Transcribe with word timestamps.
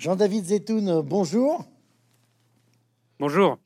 Jean-David 0.00 0.46
Zetoun, 0.46 1.02
bonjour. 1.02 1.62
Bonjour. 3.18 3.58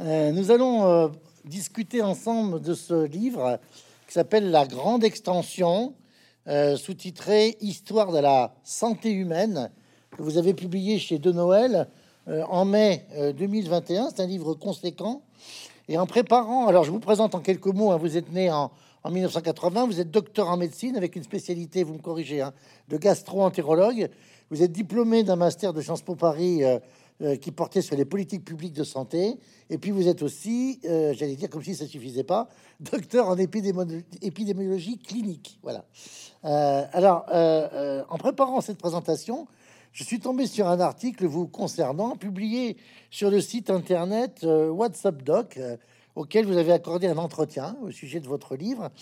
Euh, 0.00 0.32
nous 0.32 0.50
allons 0.50 0.86
euh, 0.86 1.08
discuter 1.44 2.00
ensemble 2.00 2.62
de 2.62 2.72
ce 2.72 3.04
livre 3.04 3.60
qui 4.06 4.14
s'appelle 4.14 4.50
La 4.50 4.66
Grande 4.66 5.04
Extension, 5.04 5.92
euh, 6.46 6.78
sous-titré 6.78 7.58
Histoire 7.60 8.12
de 8.12 8.18
la 8.18 8.54
santé 8.64 9.12
humaine, 9.12 9.70
que 10.16 10.22
vous 10.22 10.38
avez 10.38 10.54
publié 10.54 10.98
chez 10.98 11.18
De 11.18 11.32
Noël 11.32 11.86
en 12.26 12.64
mai 12.64 13.06
2021. 13.36 14.08
C'est 14.08 14.22
un 14.22 14.26
livre 14.26 14.54
conséquent. 14.54 15.20
Et 15.86 15.98
en 15.98 16.06
préparant, 16.06 16.66
alors 16.66 16.84
je 16.84 16.90
vous 16.90 16.98
présente 16.98 17.34
en 17.34 17.40
quelques 17.40 17.66
mots, 17.66 17.90
hein, 17.90 17.98
vous 17.98 18.16
êtes 18.16 18.32
né 18.32 18.50
en, 18.50 18.70
en 19.04 19.10
1980, 19.10 19.84
vous 19.84 20.00
êtes 20.00 20.10
docteur 20.10 20.48
en 20.48 20.56
médecine 20.56 20.96
avec 20.96 21.14
une 21.14 21.22
spécialité, 21.22 21.82
vous 21.82 21.92
me 21.92 22.00
corrigez, 22.00 22.40
hein, 22.40 22.54
de 22.88 22.96
gastro-entérologue. 22.96 24.08
Vous 24.50 24.62
êtes 24.62 24.72
diplômé 24.72 25.24
d'un 25.24 25.36
master 25.36 25.72
de 25.72 25.80
Sciences 25.80 26.02
Po 26.02 26.14
Paris 26.14 26.62
euh, 27.20 27.34
qui 27.34 27.50
portait 27.50 27.82
sur 27.82 27.96
les 27.96 28.04
politiques 28.04 28.44
publiques 28.44 28.74
de 28.74 28.84
santé. 28.84 29.38
Et 29.70 29.78
puis 29.78 29.90
vous 29.90 30.06
êtes 30.06 30.22
aussi, 30.22 30.78
euh, 30.84 31.12
j'allais 31.14 31.34
dire 31.34 31.50
comme 31.50 31.64
si 31.64 31.74
ça 31.74 31.84
suffisait 31.84 32.22
pas, 32.22 32.48
docteur 32.80 33.26
en 33.26 33.36
épidémiologie 33.36 34.98
clinique. 34.98 35.58
Voilà. 35.64 35.84
Euh, 36.44 36.84
alors, 36.92 37.26
en 38.08 38.18
préparant 38.18 38.60
cette 38.60 38.78
présentation, 38.78 39.48
je 39.90 40.04
suis 40.04 40.20
tombé 40.20 40.46
sur 40.46 40.68
un 40.68 40.78
article 40.78 41.26
vous 41.26 41.48
concernant, 41.48 42.14
publié 42.14 42.76
sur 43.10 43.32
le 43.32 43.40
site 43.40 43.68
internet 43.68 44.44
WhatsApp 44.44 45.20
Doc, 45.24 45.58
auquel 46.14 46.46
vous 46.46 46.56
avez 46.56 46.70
accordé 46.70 47.08
un 47.08 47.18
entretien 47.18 47.76
au 47.82 47.90
sujet 47.90 48.20
de 48.20 48.28
votre 48.28 48.54
livre. 48.54 48.92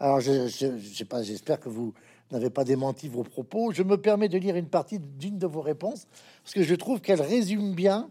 Alors, 0.00 0.20
je, 0.20 0.46
je, 0.46 0.78
je 0.78 0.94
sais 0.96 1.04
pas, 1.04 1.22
j'espère 1.22 1.60
que 1.60 1.68
vous 1.68 1.92
n'avez 2.32 2.50
pas 2.50 2.64
démenti 2.64 3.08
vos 3.08 3.22
propos. 3.22 3.72
Je 3.72 3.82
me 3.82 3.96
permets 3.96 4.28
de 4.28 4.38
lire 4.38 4.56
une 4.56 4.68
partie 4.68 4.98
d'une 4.98 5.38
de 5.38 5.46
vos 5.46 5.60
réponses 5.60 6.06
parce 6.42 6.54
que 6.54 6.62
je 6.62 6.74
trouve 6.74 7.00
qu'elle 7.00 7.22
résume 7.22 7.74
bien 7.74 8.08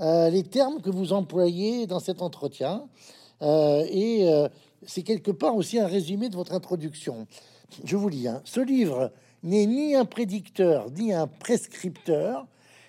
euh, 0.00 0.28
les 0.30 0.42
termes 0.42 0.80
que 0.80 0.90
vous 0.90 1.12
employez 1.12 1.86
dans 1.86 2.00
cet 2.00 2.22
entretien. 2.22 2.86
Euh, 3.42 3.84
et 3.90 4.28
euh, 4.28 4.48
c'est 4.86 5.02
quelque 5.02 5.30
part 5.30 5.56
aussi 5.56 5.78
un 5.78 5.86
résumé 5.86 6.28
de 6.28 6.36
votre 6.36 6.52
introduction. 6.52 7.26
Je 7.84 7.96
vous 7.96 8.08
lis. 8.08 8.28
Hein. 8.28 8.42
Ce 8.44 8.60
livre 8.60 9.12
n'est 9.42 9.66
ni 9.66 9.94
un 9.94 10.04
prédicteur 10.04 10.90
ni 10.90 11.12
un 11.12 11.26
prescripteur. 11.26 12.46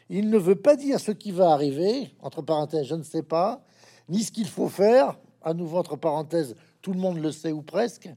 Il 0.09 0.29
ne 0.29 0.37
veut 0.37 0.55
pas 0.55 0.75
dire 0.75 0.99
ce 0.99 1.11
qui 1.11 1.31
va 1.31 1.51
arriver, 1.51 2.11
entre 2.21 2.41
parenthèses, 2.41 2.87
je 2.87 2.95
ne 2.95 3.03
sais 3.03 3.23
pas, 3.23 3.63
ni 4.07 4.23
ce 4.23 4.31
qu'il 4.31 4.47
faut 4.47 4.69
faire, 4.69 5.17
à 5.41 5.53
nouveau 5.53 5.77
entre 5.77 5.95
parenthèses, 5.95 6.55
tout 6.85 6.93
le 6.93 6.99
monde 6.99 7.17
le 7.17 7.31
sait 7.31 7.51
ou 7.51 7.63
presque. 7.63 8.07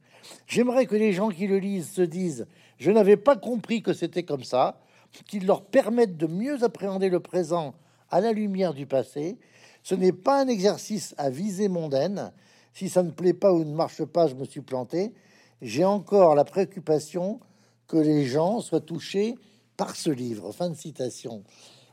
J'aimerais 0.46 0.84
que 0.84 0.94
les 0.94 1.14
gens 1.14 1.30
qui 1.30 1.46
le 1.46 1.58
lisent 1.58 1.90
se 1.90 2.02
disent 2.02 2.46
Je 2.76 2.90
n'avais 2.90 3.16
pas 3.16 3.34
compris 3.34 3.80
que 3.80 3.94
c'était 3.94 4.24
comme 4.24 4.44
ça, 4.44 4.78
qu'il 5.26 5.46
leur 5.46 5.64
permette 5.64 6.18
de 6.18 6.26
mieux 6.26 6.62
appréhender 6.62 7.08
le 7.08 7.18
présent 7.18 7.72
à 8.10 8.20
la 8.20 8.32
lumière 8.32 8.74
du 8.74 8.84
passé. 8.84 9.38
Ce 9.82 9.94
n'est 9.94 10.12
pas 10.12 10.42
un 10.42 10.48
exercice 10.48 11.14
à 11.16 11.30
visée 11.30 11.68
mondaine. 11.68 12.30
Si 12.74 12.90
ça 12.90 13.02
ne 13.02 13.10
plaît 13.10 13.32
pas 13.32 13.54
ou 13.54 13.64
ne 13.64 13.74
marche 13.74 14.04
pas, 14.04 14.26
je 14.26 14.34
me 14.34 14.44
suis 14.44 14.60
planté. 14.60 15.14
J'ai 15.62 15.86
encore 15.86 16.34
la 16.34 16.44
préoccupation 16.44 17.40
que 17.86 17.96
les 17.96 18.26
gens 18.26 18.60
soient 18.60 18.82
touchés 18.82 19.34
par 19.78 19.96
ce 19.96 20.10
livre. 20.10 20.52
Fin 20.52 20.68
de 20.68 20.76
citation. 20.76 21.42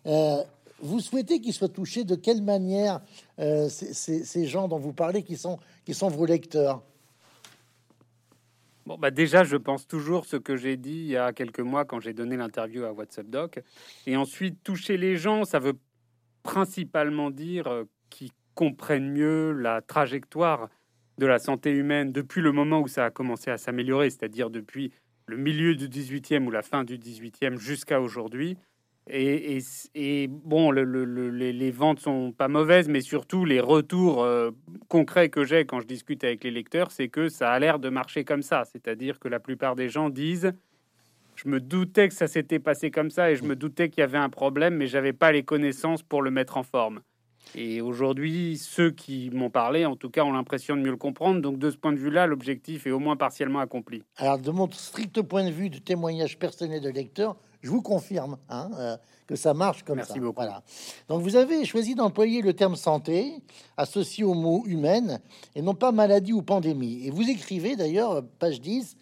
Euh, 0.07 0.43
vous 0.85 0.99
souhaitez 0.99 1.41
qu'ils 1.41 1.53
soient 1.53 1.69
touchés 1.69 2.03
de 2.03 2.15
quelle 2.15 2.41
manière 2.41 3.01
euh, 3.39 3.67
ces, 3.69 4.45
gens 4.45 4.67
dont 4.67 4.79
vous 4.79 4.93
parlez 4.93 5.23
qui 5.23 5.37
sont, 5.37 5.59
qui 5.85 5.93
sont 5.93 6.07
vos 6.07 6.25
lecteurs? 6.25 6.83
Bon, 8.85 8.97
bah 8.97 9.09
déjà, 9.09 9.43
je 9.43 9.57
pense 9.57 9.87
toujours 9.87 10.25
ce 10.25 10.37
que 10.37 10.55
j'ai 10.55 10.77
dit 10.77 10.91
il 10.91 11.07
y 11.07 11.17
a 11.17 11.33
quelques 11.33 11.59
mois 11.59 11.85
quand 11.85 11.99
j'ai 11.99 12.13
donné 12.13 12.37
l'interview 12.37 12.83
à 12.83 12.91
WhatsApp 12.91 13.27
Doc. 13.27 13.59
Et 14.05 14.15
ensuite, 14.15 14.63
toucher 14.63 14.97
les 14.97 15.17
gens, 15.17 15.43
ça 15.43 15.57
veut 15.57 15.77
principalement 16.43 17.31
dire 17.31 17.67
euh, 17.67 17.85
qu'ils 18.11 18.31
comprennent 18.53 19.11
mieux 19.11 19.51
la 19.51 19.81
trajectoire 19.81 20.69
de 21.17 21.25
la 21.25 21.39
santé 21.39 21.71
humaine 21.71 22.11
depuis 22.11 22.41
le 22.41 22.51
moment 22.51 22.81
où 22.81 22.87
ça 22.87 23.05
a 23.05 23.09
commencé 23.09 23.49
à 23.49 23.57
s'améliorer, 23.57 24.09
c'est-à-dire 24.09 24.49
depuis 24.49 24.91
le 25.27 25.37
milieu 25.37 25.75
du 25.75 25.87
18e 25.87 26.45
ou 26.45 26.51
la 26.51 26.61
fin 26.61 26.83
du 26.83 26.97
18e 26.97 27.57
jusqu'à 27.57 27.99
aujourd'hui. 27.99 28.57
Et, 29.07 30.27
bon, 30.29 30.71
les, 30.71 31.71
ventes 31.71 31.99
sont 31.99 32.31
pas 32.31 32.47
mauvaises, 32.47 32.87
mais 32.87 33.01
surtout 33.01 33.45
les 33.45 33.59
retours 33.59 34.23
euh, 34.23 34.49
concrets 34.87 35.29
que 35.29 35.43
j'ai 35.43 35.65
quand 35.65 35.79
je 35.79 35.85
discute 35.85 36.23
avec 36.23 36.43
les 36.43 36.51
lecteurs, 36.51 36.91
c'est 36.91 37.07
que 37.07 37.29
ça 37.29 37.51
a 37.51 37.59
l'air 37.59 37.77
de 37.77 37.89
marcher 37.89 38.23
comme 38.23 38.41
ça. 38.41 38.63
C'est-à-dire 38.65 39.19
que 39.19 39.27
la 39.27 39.39
plupart 39.39 39.75
des 39.75 39.89
gens 39.89 40.09
disent 40.09 40.53
Je 41.35 41.47
me 41.49 41.59
doutais 41.59 42.07
que 42.07 42.15
ça 42.15 42.27
s'était 42.27 42.59
passé 42.59 42.89
comme 42.89 43.11
ça 43.11 43.29
et 43.29 43.35
je 43.35 43.43
me 43.43 43.55
doutais 43.55 43.89
qu'il 43.89 44.01
y 44.01 44.03
avait 44.03 44.17
un 44.17 44.29
problème, 44.29 44.75
mais 44.75 44.87
j'avais 44.87 45.13
pas 45.13 45.31
les 45.31 45.43
connaissances 45.43 46.01
pour 46.01 46.23
le 46.23 46.31
mettre 46.31 46.57
en 46.57 46.63
forme. 46.63 47.01
Et 47.53 47.81
aujourd'hui, 47.81 48.57
ceux 48.57 48.89
qui 48.89 49.29
m'ont 49.29 49.51
parlé, 49.51 49.85
en 49.85 49.95
tout 49.95 50.09
cas, 50.09 50.23
ont 50.23 50.33
l'impression 50.33 50.75
de 50.75 50.81
mieux 50.81 50.89
le 50.89 50.97
comprendre. 50.97 51.41
Donc, 51.41 51.59
de 51.59 51.69
ce 51.69 51.77
point 51.77 51.93
de 51.93 51.99
vue-là, 51.99 52.25
l'objectif 52.25 52.87
est 52.87 52.91
au 52.91 52.99
moins 52.99 53.15
partiellement 53.15 53.59
accompli. 53.59 54.03
Alors, 54.17 54.39
de 54.39 54.49
mon 54.49 54.69
strict 54.71 55.21
point 55.21 55.45
de 55.45 55.51
vue 55.51 55.69
de 55.69 55.77
témoignage 55.77 56.39
personnel 56.39 56.81
de 56.81 56.89
lecteur, 56.89 57.37
je 57.65 57.71
vous 57.71 57.81
confirme 57.81 58.37
hein, 58.47 58.69
euh, 58.77 58.95
que 59.25 59.35
ça 59.35 59.55
marche 59.55 59.81
comme 59.81 59.95
Merci 59.95 60.13
ça. 60.13 60.19
Beaucoup. 60.19 60.35
Voilà. 60.35 60.61
Donc 61.09 61.23
vous 61.23 61.35
avez 61.35 61.65
choisi 61.65 61.95
d'employer 61.95 62.43
le 62.43 62.53
terme 62.53 62.75
santé 62.75 63.41
associé 63.75 64.23
au 64.23 64.35
mot 64.35 64.63
humaine 64.67 65.19
et 65.55 65.63
non 65.63 65.73
pas 65.73 65.91
maladie 65.91 66.31
ou 66.31 66.43
pandémie. 66.43 67.07
Et 67.07 67.09
vous 67.09 67.27
écrivez 67.27 67.75
d'ailleurs, 67.75 68.23
page 68.37 68.61
10 68.61 68.95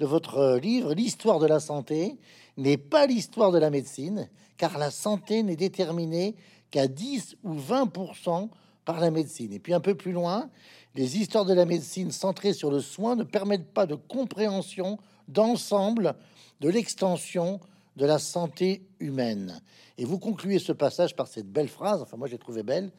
de 0.00 0.04
votre 0.04 0.36
euh, 0.36 0.60
livre, 0.60 0.92
l'histoire 0.92 1.38
de 1.38 1.46
la 1.46 1.60
santé 1.60 2.18
n'est 2.58 2.76
pas 2.76 3.06
l'histoire 3.06 3.52
de 3.52 3.58
la 3.58 3.70
médecine, 3.70 4.28
car 4.58 4.76
la 4.76 4.90
santé 4.90 5.42
n'est 5.42 5.56
déterminée 5.56 6.36
qu'à 6.70 6.88
10 6.88 7.36
ou 7.42 7.54
20% 7.54 8.50
par 8.84 9.00
la 9.00 9.10
médecine. 9.10 9.54
Et 9.54 9.58
puis 9.60 9.72
un 9.72 9.80
peu 9.80 9.94
plus 9.94 10.12
loin, 10.12 10.50
les 10.94 11.16
histoires 11.16 11.46
de 11.46 11.54
la 11.54 11.64
médecine 11.64 12.10
centrées 12.10 12.52
sur 12.52 12.70
le 12.70 12.80
soin 12.80 13.16
ne 13.16 13.24
permettent 13.24 13.72
pas 13.72 13.86
de 13.86 13.94
compréhension 13.94 14.98
d'ensemble 15.26 16.14
de 16.60 16.68
l'extension 16.68 17.60
de 17.96 18.06
la 18.06 18.18
santé 18.18 18.86
humaine. 18.98 19.60
Et 19.98 20.04
vous 20.04 20.18
concluez 20.18 20.58
ce 20.58 20.72
passage 20.72 21.14
par 21.16 21.28
cette 21.28 21.50
belle 21.50 21.68
phrase, 21.68 22.02
enfin 22.02 22.16
moi 22.16 22.28
j'ai 22.28 22.38
trouvé 22.38 22.62
belle, 22.62 22.90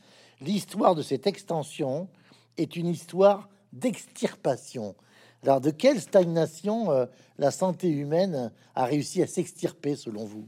l'histoire 0.42 0.96
de 0.96 1.02
cette 1.02 1.28
extension 1.28 2.08
est 2.58 2.76
une 2.76 2.88
histoire 2.88 3.50
d'extirpation. 3.74 4.96
Alors 5.44 5.62
de 5.62 5.72
quelle 5.72 6.00
stagnation 6.00 6.92
euh, 6.92 7.06
la 7.38 7.52
santé 7.52 7.90
humaine 7.90 8.52
a 8.76 8.86
réussi 8.86 9.22
à 9.22 9.28
s'extirper 9.28 9.96
selon 9.96 10.26
vous? 10.26 10.48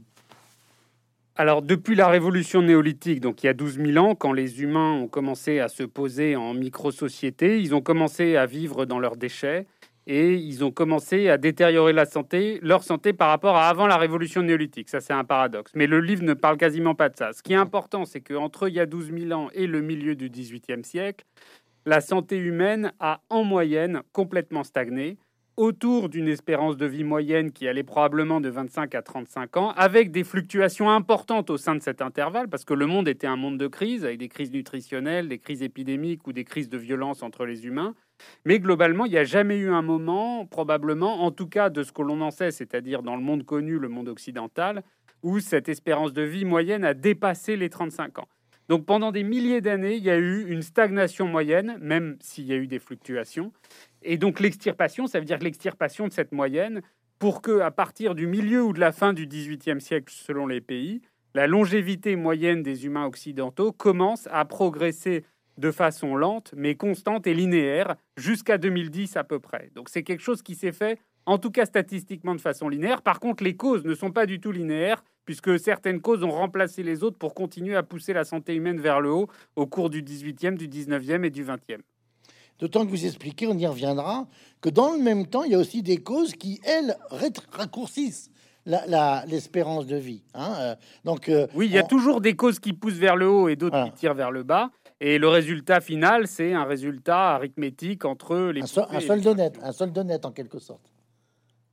Alors, 1.36 1.62
depuis 1.62 1.96
la 1.96 2.06
révolution 2.06 2.62
néolithique, 2.62 3.20
donc 3.20 3.42
il 3.42 3.46
y 3.46 3.48
a 3.48 3.54
12 3.54 3.80
000 3.84 3.98
ans, 3.98 4.14
quand 4.14 4.32
les 4.32 4.62
humains 4.62 4.92
ont 4.92 5.08
commencé 5.08 5.58
à 5.58 5.66
se 5.66 5.82
poser 5.82 6.36
en 6.36 6.54
micro-société, 6.54 7.60
ils 7.60 7.74
ont 7.74 7.80
commencé 7.80 8.36
à 8.36 8.46
vivre 8.46 8.84
dans 8.84 9.00
leurs 9.00 9.16
déchets, 9.16 9.66
et 10.06 10.34
ils 10.34 10.64
ont 10.64 10.70
commencé 10.70 11.28
à 11.28 11.38
détériorer 11.38 11.92
la 11.92 12.04
santé, 12.04 12.58
leur 12.62 12.82
santé 12.82 13.12
par 13.12 13.28
rapport 13.28 13.56
à 13.56 13.68
avant 13.68 13.86
la 13.86 13.96
révolution 13.96 14.42
néolithique. 14.42 14.88
Ça, 14.88 15.00
c'est 15.00 15.12
un 15.12 15.24
paradoxe. 15.24 15.72
Mais 15.74 15.86
le 15.86 16.00
livre 16.00 16.22
ne 16.22 16.34
parle 16.34 16.56
quasiment 16.56 16.94
pas 16.94 17.08
de 17.08 17.16
ça. 17.16 17.32
Ce 17.32 17.42
qui 17.42 17.52
est 17.52 17.56
important, 17.56 18.04
c'est 18.04 18.20
qu'entre 18.20 18.68
il 18.68 18.74
y 18.74 18.80
a 18.80 18.86
12 18.86 19.12
000 19.12 19.32
ans 19.32 19.48
et 19.54 19.66
le 19.66 19.80
milieu 19.80 20.14
du 20.14 20.28
XVIIIe 20.28 20.84
siècle, 20.84 21.24
la 21.86 22.00
santé 22.00 22.36
humaine 22.36 22.92
a 23.00 23.20
en 23.30 23.44
moyenne 23.44 24.02
complètement 24.12 24.64
stagné 24.64 25.18
autour 25.56 26.08
d'une 26.08 26.28
espérance 26.28 26.76
de 26.76 26.86
vie 26.86 27.04
moyenne 27.04 27.52
qui 27.52 27.68
allait 27.68 27.84
probablement 27.84 28.40
de 28.40 28.48
25 28.48 28.94
à 28.94 29.02
35 29.02 29.56
ans, 29.56 29.70
avec 29.76 30.10
des 30.10 30.24
fluctuations 30.24 30.90
importantes 30.90 31.50
au 31.50 31.56
sein 31.56 31.74
de 31.76 31.82
cet 31.82 32.02
intervalle, 32.02 32.48
parce 32.48 32.64
que 32.64 32.74
le 32.74 32.86
monde 32.86 33.06
était 33.06 33.26
un 33.26 33.36
monde 33.36 33.58
de 33.58 33.68
crise, 33.68 34.04
avec 34.04 34.18
des 34.18 34.28
crises 34.28 34.50
nutritionnelles, 34.50 35.28
des 35.28 35.38
crises 35.38 35.62
épidémiques 35.62 36.26
ou 36.26 36.32
des 36.32 36.44
crises 36.44 36.68
de 36.68 36.78
violence 36.78 37.22
entre 37.22 37.46
les 37.46 37.66
humains. 37.66 37.94
Mais 38.44 38.58
globalement, 38.58 39.06
il 39.06 39.12
n'y 39.12 39.18
a 39.18 39.24
jamais 39.24 39.58
eu 39.58 39.70
un 39.70 39.82
moment, 39.82 40.46
probablement, 40.46 41.22
en 41.24 41.30
tout 41.30 41.48
cas 41.48 41.70
de 41.70 41.82
ce 41.82 41.92
que 41.92 42.02
l'on 42.02 42.20
en 42.20 42.30
sait, 42.30 42.50
c'est-à-dire 42.50 43.02
dans 43.02 43.16
le 43.16 43.22
monde 43.22 43.44
connu, 43.44 43.78
le 43.78 43.88
monde 43.88 44.08
occidental, 44.08 44.82
où 45.22 45.40
cette 45.40 45.68
espérance 45.68 46.12
de 46.12 46.22
vie 46.22 46.44
moyenne 46.44 46.84
a 46.84 46.94
dépassé 46.94 47.56
les 47.56 47.70
35 47.70 48.18
ans. 48.18 48.28
Donc 48.68 48.86
pendant 48.86 49.12
des 49.12 49.24
milliers 49.24 49.60
d'années, 49.60 49.96
il 49.96 50.02
y 50.02 50.10
a 50.10 50.18
eu 50.18 50.46
une 50.48 50.62
stagnation 50.62 51.26
moyenne, 51.26 51.76
même 51.80 52.16
s'il 52.20 52.46
y 52.46 52.52
a 52.52 52.56
eu 52.56 52.66
des 52.66 52.78
fluctuations. 52.78 53.52
Et 54.02 54.16
donc 54.16 54.40
l'extirpation, 54.40 55.06
ça 55.06 55.18
veut 55.18 55.26
dire 55.26 55.38
l'extirpation 55.38 56.08
de 56.08 56.12
cette 56.12 56.32
moyenne 56.32 56.80
pour 57.18 57.42
que, 57.42 57.60
à 57.60 57.70
partir 57.70 58.14
du 58.14 58.26
milieu 58.26 58.62
ou 58.64 58.72
de 58.72 58.80
la 58.80 58.92
fin 58.92 59.12
du 59.12 59.26
XVIIIe 59.26 59.80
siècle, 59.80 60.12
selon 60.14 60.46
les 60.46 60.60
pays, 60.60 61.02
la 61.34 61.46
longévité 61.46 62.16
moyenne 62.16 62.62
des 62.62 62.86
humains 62.86 63.06
occidentaux 63.06 63.72
commence 63.72 64.28
à 64.30 64.44
progresser 64.44 65.24
de 65.58 65.70
façon 65.70 66.16
lente, 66.16 66.52
mais 66.56 66.74
constante 66.74 67.26
et 67.26 67.34
linéaire, 67.34 67.96
jusqu'à 68.16 68.58
2010 68.58 69.16
à 69.16 69.24
peu 69.24 69.38
près. 69.38 69.70
Donc 69.74 69.88
c'est 69.88 70.02
quelque 70.02 70.22
chose 70.22 70.42
qui 70.42 70.54
s'est 70.54 70.72
fait, 70.72 70.98
en 71.26 71.38
tout 71.38 71.50
cas 71.50 71.66
statistiquement, 71.66 72.34
de 72.34 72.40
façon 72.40 72.68
linéaire. 72.68 73.02
Par 73.02 73.20
contre, 73.20 73.44
les 73.44 73.56
causes 73.56 73.84
ne 73.84 73.94
sont 73.94 74.10
pas 74.10 74.26
du 74.26 74.40
tout 74.40 74.52
linéaires, 74.52 75.02
puisque 75.24 75.58
certaines 75.58 76.00
causes 76.00 76.22
ont 76.22 76.30
remplacé 76.30 76.82
les 76.82 77.02
autres 77.02 77.18
pour 77.18 77.34
continuer 77.34 77.76
à 77.76 77.82
pousser 77.82 78.12
la 78.12 78.24
santé 78.24 78.54
humaine 78.54 78.80
vers 78.80 79.00
le 79.00 79.10
haut 79.10 79.28
au 79.56 79.66
cours 79.66 79.90
du 79.90 80.02
18e, 80.02 80.56
du 80.56 80.68
19e 80.68 81.24
et 81.24 81.30
du 81.30 81.44
20e. 81.44 81.80
D'autant 82.58 82.84
que 82.84 82.90
vous 82.90 83.04
expliquez, 83.04 83.46
on 83.46 83.58
y 83.58 83.66
reviendra, 83.66 84.28
que 84.60 84.68
dans 84.68 84.92
le 84.92 84.98
même 84.98 85.26
temps, 85.26 85.42
il 85.42 85.52
y 85.52 85.54
a 85.54 85.58
aussi 85.58 85.82
des 85.82 85.96
causes 85.96 86.34
qui, 86.34 86.60
elles, 86.64 86.96
raccourcissent 87.50 88.30
l'espérance 88.64 89.86
de 89.86 89.96
vie. 89.96 90.22
Hein, 90.34 90.54
euh, 90.58 90.74
donc, 91.04 91.28
euh, 91.28 91.46
oui, 91.54 91.66
il 91.66 91.72
y 91.72 91.78
a 91.78 91.82
toujours 91.82 92.20
des 92.20 92.34
causes 92.36 92.60
qui 92.60 92.72
poussent 92.72 92.94
vers 92.94 93.16
le 93.16 93.28
haut 93.28 93.48
et 93.48 93.56
d'autres 93.56 93.84
qui 93.84 93.92
tirent 93.92 94.14
vers 94.14 94.30
le 94.30 94.42
bas. 94.42 94.70
Et 95.00 95.18
le 95.18 95.28
résultat 95.28 95.80
final, 95.80 96.26
c'est 96.26 96.52
un 96.52 96.64
résultat 96.64 97.34
arithmétique 97.34 98.04
entre 98.04 98.50
les... 98.52 98.62
Un, 98.62 98.66
solde 98.66 99.26
net, 99.36 99.58
un 99.62 99.72
solde 99.72 99.98
net 99.98 100.24
en 100.24 100.32
quelque 100.32 100.58
sorte. 100.58 100.92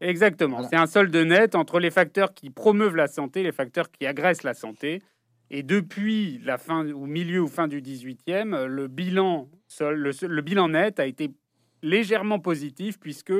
Exactement, 0.01 0.63
c'est 0.63 0.75
un 0.75 0.87
solde 0.87 1.15
net 1.15 1.53
entre 1.53 1.79
les 1.79 1.91
facteurs 1.91 2.33
qui 2.33 2.49
promeuvent 2.49 2.95
la 2.95 3.07
santé, 3.07 3.43
les 3.43 3.51
facteurs 3.51 3.91
qui 3.91 4.07
agressent 4.07 4.43
la 4.43 4.55
santé. 4.55 5.01
Et 5.51 5.61
depuis 5.63 6.39
la 6.43 6.57
fin, 6.57 6.87
ou 6.87 7.05
milieu 7.05 7.41
ou 7.41 7.47
fin 7.47 7.67
du 7.67 7.81
18e, 7.81 8.65
le 8.65 8.87
bilan, 8.87 9.47
le, 9.79 10.11
le 10.27 10.41
bilan 10.41 10.69
net 10.69 10.99
a 10.99 11.05
été 11.05 11.29
légèrement 11.83 12.39
positif 12.39 12.99
puisque 12.99 13.33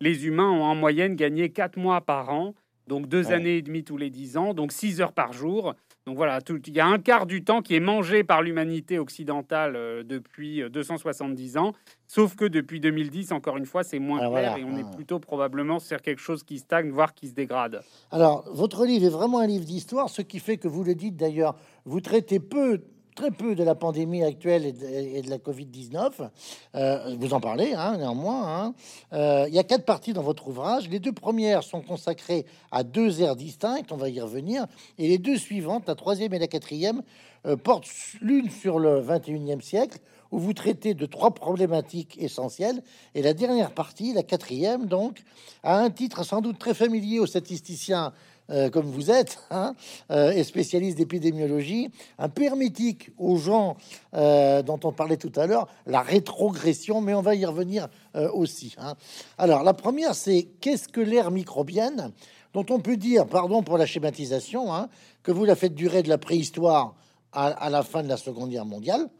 les 0.00 0.26
humains 0.26 0.50
ont 0.50 0.62
en 0.62 0.74
moyenne 0.74 1.16
gagné 1.16 1.50
4 1.50 1.78
mois 1.78 2.00
par 2.00 2.30
an, 2.30 2.54
donc 2.86 3.08
deux 3.08 3.32
années 3.32 3.56
et 3.56 3.62
demie 3.62 3.84
tous 3.84 3.96
les 3.96 4.10
10 4.10 4.36
ans, 4.36 4.54
donc 4.54 4.72
6 4.72 5.00
heures 5.00 5.12
par 5.12 5.32
jour. 5.32 5.74
Donc 6.06 6.14
voilà, 6.16 6.38
il 6.48 6.72
y 6.72 6.78
a 6.78 6.86
un 6.86 7.00
quart 7.00 7.26
du 7.26 7.42
temps 7.42 7.62
qui 7.62 7.74
est 7.74 7.80
mangé 7.80 8.22
par 8.22 8.40
l'humanité 8.40 9.00
occidentale 9.00 9.74
euh, 9.74 10.04
depuis 10.04 10.62
270 10.70 11.56
euh, 11.56 11.60
ans, 11.60 11.72
sauf 12.06 12.36
que 12.36 12.44
depuis 12.44 12.78
2010, 12.78 13.32
encore 13.32 13.56
une 13.56 13.66
fois, 13.66 13.82
c'est 13.82 13.98
moins 13.98 14.30
clair 14.30 14.56
et 14.56 14.62
on 14.62 14.76
est 14.76 14.84
ah. 14.86 14.94
plutôt 14.94 15.18
probablement 15.18 15.80
sur 15.80 16.00
quelque 16.00 16.20
chose 16.20 16.44
qui 16.44 16.58
stagne, 16.58 16.90
voire 16.90 17.12
qui 17.12 17.26
se 17.26 17.34
dégrade. 17.34 17.82
Alors, 18.12 18.44
votre 18.52 18.86
livre 18.86 19.04
est 19.04 19.10
vraiment 19.10 19.40
un 19.40 19.48
livre 19.48 19.64
d'histoire, 19.64 20.08
ce 20.08 20.22
qui 20.22 20.38
fait 20.38 20.58
que 20.58 20.68
vous 20.68 20.84
le 20.84 20.94
dites 20.94 21.16
d'ailleurs, 21.16 21.56
vous 21.84 22.00
traitez 22.00 22.38
peu 22.38 22.82
très 23.16 23.32
peu 23.32 23.56
de 23.56 23.64
la 23.64 23.74
pandémie 23.74 24.22
actuelle 24.22 24.66
et 24.66 25.22
de, 25.22 25.30
la 25.30 25.38
Covid-19. 25.38 26.28
Euh, 26.74 27.16
vous 27.18 27.34
en 27.34 27.40
parlez, 27.40 27.72
hein, 27.72 27.96
néanmoins. 27.96 28.44
Hein. 28.46 28.74
Euh, 29.14 29.46
il 29.48 29.54
y 29.54 29.58
a 29.58 29.64
quatre 29.64 29.84
parties 29.84 30.12
dans 30.12 30.22
votre 30.22 30.46
ouvrage. 30.46 30.88
Les 30.88 31.00
deux 31.00 31.12
premières 31.12 31.64
sont 31.64 31.80
consacrées 31.80 32.46
à 32.70 32.84
deux 32.84 33.22
ères 33.22 33.34
distinctes, 33.34 33.90
on 33.90 33.96
va 33.96 34.10
y 34.10 34.20
revenir, 34.20 34.66
et 34.98 35.08
les 35.08 35.18
deux 35.18 35.38
suivantes, 35.38 35.84
la 35.88 35.94
troisième 35.94 36.34
et 36.34 36.38
la 36.38 36.46
quatrième, 36.46 37.02
euh, 37.46 37.56
portent 37.56 37.88
l'une 38.20 38.50
sur 38.50 38.78
le 38.78 39.00
21e 39.00 39.62
siècle, 39.62 39.98
où 40.30 40.38
vous 40.38 40.52
traitez 40.52 40.92
de 40.92 41.06
trois 41.06 41.32
problématiques 41.32 42.18
essentielles, 42.20 42.82
et 43.14 43.22
la 43.22 43.32
dernière 43.32 43.72
partie, 43.72 44.12
la 44.12 44.24
quatrième, 44.24 44.86
donc, 44.86 45.22
a 45.62 45.78
un 45.78 45.88
titre 45.88 46.22
sans 46.22 46.42
doute 46.42 46.58
très 46.58 46.74
familier 46.74 47.18
aux 47.18 47.26
statisticiens 47.26 48.12
euh, 48.48 48.70
comme 48.70 48.86
vous 48.86 49.10
êtes, 49.10 49.40
hein, 49.50 49.74
euh, 50.12 50.30
et 50.30 50.44
spécialiste 50.44 50.98
d'épidémiologie, 50.98 51.90
un 52.18 52.30
hermétique 52.40 53.10
aux 53.18 53.36
gens 53.36 53.76
euh, 54.14 54.62
dont 54.62 54.78
on 54.84 54.92
parlait 54.92 55.16
tout 55.16 55.32
à 55.34 55.46
l'heure, 55.46 55.66
la 55.84 56.00
rétrogression, 56.00 57.00
mais 57.00 57.12
on 57.14 57.22
va 57.22 57.34
y 57.34 57.44
revenir 57.44 57.88
aussi. 58.32 58.74
Hein. 58.78 58.94
Alors, 59.36 59.62
la 59.62 59.74
première, 59.74 60.14
c'est 60.14 60.48
qu'est-ce 60.60 60.88
que 60.88 61.00
l'ère 61.00 61.30
microbienne, 61.30 62.12
dont 62.54 62.64
on 62.70 62.78
peut 62.78 62.96
dire, 62.96 63.26
pardon 63.26 63.62
pour 63.62 63.76
la 63.76 63.84
schématisation, 63.84 64.72
hein, 64.72 64.88
que 65.22 65.32
vous 65.32 65.44
la 65.44 65.54
faites 65.54 65.74
durer 65.74 66.02
de 66.02 66.08
la 66.08 66.16
préhistoire 66.16 66.94
à, 67.32 67.68
la 67.68 67.82
fin 67.82 68.02
de 68.02 68.08
la 68.08 68.16
Seconde 68.16 68.48
Guerre 68.48 68.64
mondiale, 68.64 69.10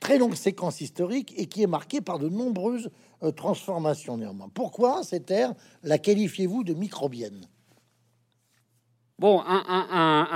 très 0.00 0.18
longue 0.18 0.34
séquence 0.34 0.80
historique 0.80 1.32
et 1.36 1.46
qui 1.46 1.62
est 1.62 1.68
marquée 1.68 2.00
par 2.00 2.18
de 2.18 2.28
nombreuses 2.28 2.90
transformations 3.36 4.16
néanmoins. 4.16 4.50
Pourquoi 4.52 5.04
cette 5.04 5.30
ère 5.30 5.54
la 5.84 5.98
qualifiez-vous 5.98 6.64
de 6.64 6.74
microbienne? 6.74 7.46
Bon, 9.18 9.42
un, 9.44 10.28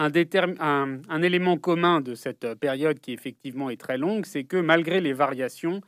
un, 1.09 1.23
élément 1.23 1.57
commun 1.57 2.01
de 2.01 2.17
cette 2.17 2.55
période 2.55 2.99
qui 2.99 3.13
effectivement 3.13 3.71
est 3.71 3.81
très 3.81 3.97
longue, 3.97 4.27
c'est 4.27 4.43
que 4.43 4.57
malgré 4.57 5.01
les 5.01 5.13
variations, 5.13 5.83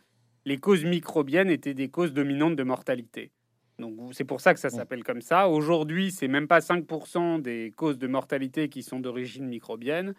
les 0.44 0.58
causes 0.58 0.84
microbiennes 0.84 1.50
étaient 1.50 1.74
des 1.74 1.88
causes 1.88 2.12
dominantes 2.12 2.54
de 2.54 2.62
mortalité. 2.62 3.32
Donc 3.80 3.94
c'est 4.12 4.24
pour 4.24 4.40
ça 4.40 4.54
que 4.54 4.60
ça 4.60 4.70
s'appelle 4.70 5.02
comme 5.02 5.22
ça. 5.22 5.48
Aujourd'hui, 5.48 6.12
c'est 6.12 6.28
même 6.28 6.46
pas 6.46 6.60
5% 6.60 7.42
des 7.42 7.72
causes 7.76 7.98
de 7.98 8.06
mortalité 8.06 8.68
qui 8.68 8.84
sont 8.84 9.00
d'origine 9.00 9.46
microbienne, 9.46 10.14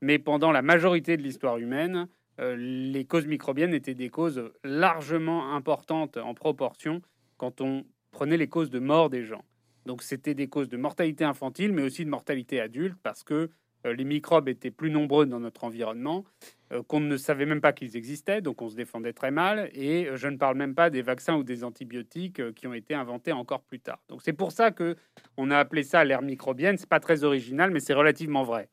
mais 0.00 0.20
pendant 0.20 0.52
la 0.52 0.62
majorité 0.62 1.16
de 1.16 1.22
l'histoire 1.22 1.58
humaine, 1.58 2.06
euh, 2.40 2.54
les 2.56 3.04
causes 3.04 3.26
microbiennes 3.26 3.74
étaient 3.74 3.94
des 3.94 4.08
causes 4.08 4.52
largement 4.62 5.56
importantes 5.56 6.16
en 6.16 6.34
proportion 6.34 7.02
quand 7.38 7.60
on 7.60 7.84
prenait 8.12 8.36
les 8.36 8.48
causes 8.48 8.70
de 8.70 8.78
mort 8.78 9.10
des 9.10 9.24
gens. 9.24 9.42
Donc 9.86 10.02
c'était 10.02 10.34
des 10.34 10.48
causes 10.48 10.68
de 10.68 10.76
mortalité 10.76 11.24
infantile, 11.24 11.72
mais 11.72 11.82
aussi 11.82 12.04
de 12.04 12.10
mortalité 12.10 12.60
adulte, 12.60 12.96
parce 13.02 13.22
que 13.22 13.50
euh, 13.86 13.94
les 13.94 14.04
microbes 14.04 14.48
étaient 14.48 14.70
plus 14.70 14.90
nombreux 14.90 15.26
dans 15.26 15.40
notre 15.40 15.64
environnement, 15.64 16.24
euh, 16.72 16.82
qu'on 16.82 17.00
ne 17.00 17.16
savait 17.16 17.46
même 17.46 17.60
pas 17.60 17.72
qu'ils 17.72 17.96
existaient, 17.96 18.42
donc 18.42 18.60
on 18.62 18.68
se 18.68 18.76
défendait 18.76 19.12
très 19.12 19.30
mal. 19.30 19.70
Et 19.72 20.06
euh, 20.06 20.16
je 20.16 20.28
ne 20.28 20.36
parle 20.36 20.56
même 20.56 20.74
pas 20.74 20.90
des 20.90 21.02
vaccins 21.02 21.36
ou 21.36 21.42
des 21.42 21.64
antibiotiques 21.64 22.54
qui 22.54 22.66
ont 22.66 22.74
été 22.74 22.94
inventés 22.94 23.32
encore 23.32 23.62
plus 23.62 23.80
tard. 23.80 23.98
Donc 24.08 24.20
c'est 24.22 24.32
pour 24.32 24.52
ça 24.52 24.70
que 24.70 24.96
on 25.36 25.50
a 25.50 25.58
appelé 25.58 25.82
ça 25.82 26.04
l'ère 26.04 26.22
microbienne. 26.22 26.76
C'est 26.78 26.88
pas 26.88 27.00
très 27.00 27.24
original, 27.24 27.70
mais 27.70 27.80
c'est 27.80 27.94
relativement 27.94 28.44
vrai. 28.44 28.68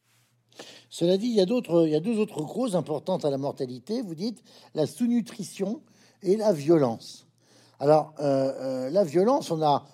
Cela 0.89 1.18
dit, 1.18 1.27
il 1.27 1.36
y 1.36 1.42
a 1.42 1.45
d'autres, 1.45 1.86
il 1.86 1.92
y 1.92 1.95
a 1.95 2.00
deux 2.00 2.18
autres 2.18 2.42
causes 2.42 2.75
importantes 2.75 3.25
à 3.25 3.30
la 3.30 3.38
mortalité. 3.38 4.01
Vous 4.01 4.15
dites 4.15 4.42
la 4.74 4.88
sous-nutrition 4.88 5.83
et 6.24 6.36
la 6.36 6.51
violence. 6.51 7.27
Alors 7.80 8.15
la 8.18 9.04
violence, 9.04 9.51
on 9.51 9.62
a 9.62 9.86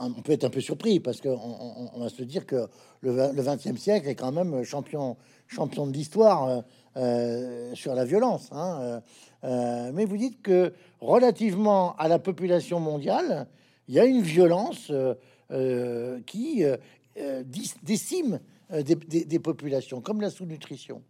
on 0.00 0.10
peut 0.22 0.32
être 0.32 0.44
un 0.44 0.50
peu 0.50 0.60
surpris 0.60 1.00
parce 1.00 1.20
qu'on 1.20 1.90
on, 1.94 2.00
va 2.00 2.08
se 2.08 2.22
dire 2.22 2.46
que 2.46 2.68
le, 3.00 3.12
le 3.32 3.42
20e 3.42 3.76
siècle 3.76 4.08
est 4.08 4.14
quand 4.14 4.32
même 4.32 4.62
champion, 4.64 5.16
champion 5.48 5.86
de 5.86 5.92
l'histoire 5.92 6.48
euh, 6.48 6.60
euh, 6.96 7.74
sur 7.74 7.94
la 7.94 8.04
violence. 8.04 8.48
Hein, 8.52 9.02
euh, 9.44 9.90
mais 9.92 10.04
vous 10.04 10.16
dites 10.16 10.42
que 10.42 10.72
relativement 11.00 11.96
à 11.96 12.08
la 12.08 12.18
population 12.18 12.80
mondiale, 12.80 13.46
il 13.88 13.94
y 13.94 14.00
a 14.00 14.04
une 14.04 14.22
violence 14.22 14.90
qui 16.26 16.64
décime 17.82 18.40
des 18.70 19.38
populations, 19.38 20.00
comme 20.00 20.22
la 20.22 20.30
sous-nutrition. 20.30 21.02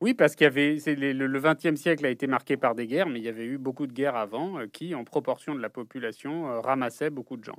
Oui, 0.00 0.12
parce 0.12 0.34
qu'il 0.34 0.44
y 0.44 0.48
avait 0.48 0.76
le 0.94 1.40
XXe 1.40 1.80
siècle 1.80 2.04
a 2.04 2.10
été 2.10 2.26
marqué 2.26 2.56
par 2.56 2.74
des 2.74 2.86
guerres, 2.86 3.08
mais 3.08 3.18
il 3.18 3.24
y 3.24 3.28
avait 3.28 3.46
eu 3.46 3.56
beaucoup 3.56 3.86
de 3.86 3.92
guerres 3.92 4.16
avant 4.16 4.58
euh, 4.58 4.66
qui, 4.70 4.94
en 4.94 5.04
proportion 5.04 5.54
de 5.54 5.60
la 5.60 5.70
population, 5.70 6.50
euh, 6.50 6.60
ramassaient 6.60 7.08
beaucoup 7.08 7.38
de 7.38 7.44
gens. 7.44 7.56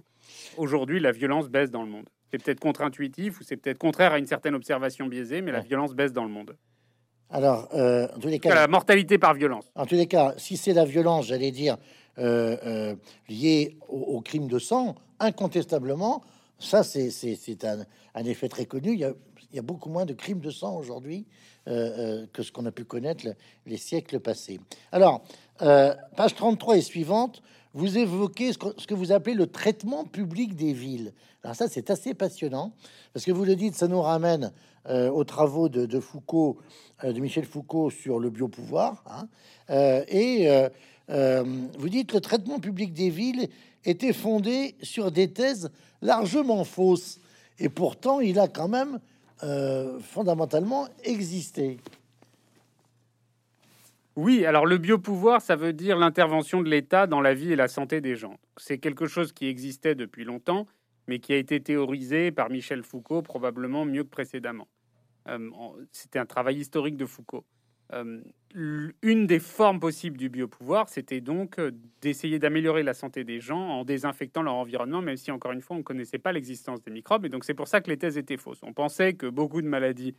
Aujourd'hui, 0.56 1.00
la 1.00 1.12
violence 1.12 1.50
baisse 1.50 1.72
dans 1.72 1.82
le 1.82 1.90
monde. 1.90 2.08
C'est 2.30 2.44
peut-être 2.44 2.60
contre-intuitif 2.60 3.40
ou 3.40 3.44
c'est 3.44 3.58
peut-être 3.58 3.80
contraire 3.80 4.12
à 4.14 4.20
une 4.20 4.28
certaine 4.28 4.54
observation 4.54 5.08
biaisée, 5.08 5.42
mais 5.42 5.52
la 5.52 5.62
violence 5.62 5.96
baisse 5.96 6.14
dans 6.14 6.26
le 6.26 6.30
monde. 6.30 6.56
Alors, 7.30 7.70
euh, 7.74 8.08
en 8.16 8.20
tous 8.20 8.28
les 8.28 8.40
cas, 8.40 8.54
la 8.54 8.68
mortalité 8.68 9.18
par 9.18 9.34
violence. 9.34 9.72
En 9.76 9.86
tous 9.86 9.96
les 9.96 10.08
cas, 10.08 10.34
si 10.38 10.58
c'est 10.58 10.74
la 10.74 10.86
violence, 10.86 11.28
j'allais 11.28 11.52
dire 11.52 11.78
liée 12.18 13.78
au, 13.88 14.22
crime 14.22 14.48
de 14.48 14.58
sang, 14.58 14.96
incontestablement, 15.20 16.24
ça 16.58 16.82
c'est 16.82 17.64
un, 17.64 17.86
un, 18.16 18.26
effet 18.26 18.50
très 18.50 18.66
connu. 18.66 18.94
Il 18.94 19.00
y, 19.00 19.06
a, 19.06 19.14
il 19.52 19.56
y 19.56 19.60
a 19.60 19.62
beaucoup 19.62 19.90
moins 19.90 20.06
de 20.06 20.14
crimes 20.14 20.40
de 20.40 20.50
sang 20.50 20.76
aujourd'hui 20.78 21.28
que 21.68 22.44
ce 22.44 22.52
qu'on 22.52 22.66
a 22.66 22.72
pu 22.72 22.86
connaître 22.86 23.26
les 23.66 23.78
siècles 23.78 24.20
passés. 24.20 24.60
Alors, 24.92 25.22
euh, 25.62 25.94
page 26.16 26.36
33 26.36 26.78
et 26.78 26.82
suivante, 26.82 27.42
vous 27.74 27.98
évoquez 27.98 28.54
ce 28.54 28.58
que, 28.58 28.94
vous 28.94 29.12
appelez 29.12 29.36
le 29.36 29.48
traitement 29.48 30.06
public 30.06 30.56
des 30.56 30.72
villes. 30.72 31.14
Alors 31.44 31.56
ça, 31.56 31.68
c'est 31.68 31.90
assez 31.90 32.14
passionnant, 32.14 32.72
parce 33.14 33.26
que 33.26 33.32
vous 33.32 33.44
le 33.44 33.56
dites, 33.56 33.76
ça 33.76 33.88
nous 33.88 34.02
ramène 34.02 34.52
aux 34.90 35.26
travaux 35.26 35.68
de, 35.68 36.00
Foucault, 36.00 36.58
de 37.04 37.20
Michel 37.20 37.44
Foucault 37.44 37.90
sur 37.90 38.20
le 38.20 38.30
biopouvoir. 38.30 39.04
Hein, 39.06 39.28
et 40.08 40.48
vous 41.10 41.90
dites 41.90 42.14
le 42.14 42.22
traitement 42.22 42.60
public 42.60 42.94
des 42.94 43.10
villes 43.10 43.50
était 43.86 44.14
fondé 44.14 44.76
sur 44.82 45.12
des 45.12 45.32
thèses 45.32 45.70
largement 46.02 46.64
fausses. 46.64 47.20
Et 47.60 47.70
pourtant, 47.70 48.20
il 48.20 48.40
a 48.40 48.48
quand 48.48 48.68
même 48.68 49.00
euh, 49.44 50.00
fondamentalement 50.00 50.88
exister. 51.04 51.78
Oui, 54.16 54.46
alors 54.46 54.66
le 54.66 54.80
biopouvoir, 54.80 55.42
ça 55.42 55.56
veut 55.56 55.74
dire 55.74 55.96
l'intervention 55.96 56.62
de 56.62 56.70
l'État 56.70 57.06
dans 57.06 57.22
la 57.22 57.36
vie 57.36 57.54
et 57.54 57.56
la 57.56 57.68
santé 57.68 58.02
des 58.02 58.16
gens. 58.16 58.40
C'est 58.58 58.80
quelque 58.80 59.06
chose 59.06 59.32
qui 59.32 59.46
existait 59.46 59.94
depuis 59.94 60.24
longtemps, 60.24 60.66
mais 61.08 61.20
qui 61.20 61.34
a 61.34 61.38
été 61.38 61.62
théorisé 61.62 62.32
par 62.32 62.50
Michel 62.50 62.82
Foucault 62.82 63.22
probablement 63.22 63.86
mieux 63.86 64.04
que 64.04 64.10
précédemment. 64.10 64.68
Euh, 65.28 65.50
c'était 65.92 66.20
un 66.20 66.26
travail 66.26 66.58
historique 66.58 66.98
de 66.98 67.06
Foucault. 67.06 67.46
Euh, 67.94 68.22
une 68.58 69.28
des 69.28 69.40
formes 69.40 69.80
possibles 69.80 70.18
du 70.18 70.30
biopouvoir, 70.30 70.90
c'était 70.90 71.22
donc 71.22 71.60
euh, 71.60 71.72
d'essayer 72.02 72.40
d'améliorer 72.40 72.82
la 72.82 72.96
santé 72.96 73.24
des 73.24 73.40
gens 73.40 73.60
en 73.60 73.86
désinfectant 73.86 74.42
leur 74.42 74.56
environnement, 74.56 75.02
même 75.02 75.18
si, 75.18 75.30
encore 75.32 75.52
une 75.52 75.62
fois, 75.62 75.76
on 75.76 75.80
ne 75.80 75.84
connaissait 75.84 76.18
pas 76.18 76.32
l'existence 76.32 76.82
des 76.82 76.90
microbes. 76.90 77.26
Et 77.26 77.30
donc, 77.30 77.44
c'est 77.44 77.54
pour 77.54 77.68
ça 77.68 77.82
que 77.82 77.90
les 77.90 77.98
thèses 77.98 78.18
étaient 78.18 78.38
fausses. 78.38 78.62
On 78.64 78.74
pensait 78.74 79.14
que 79.14 79.28
beaucoup 79.28 79.62
de 79.62 79.68
maladies 79.68 80.16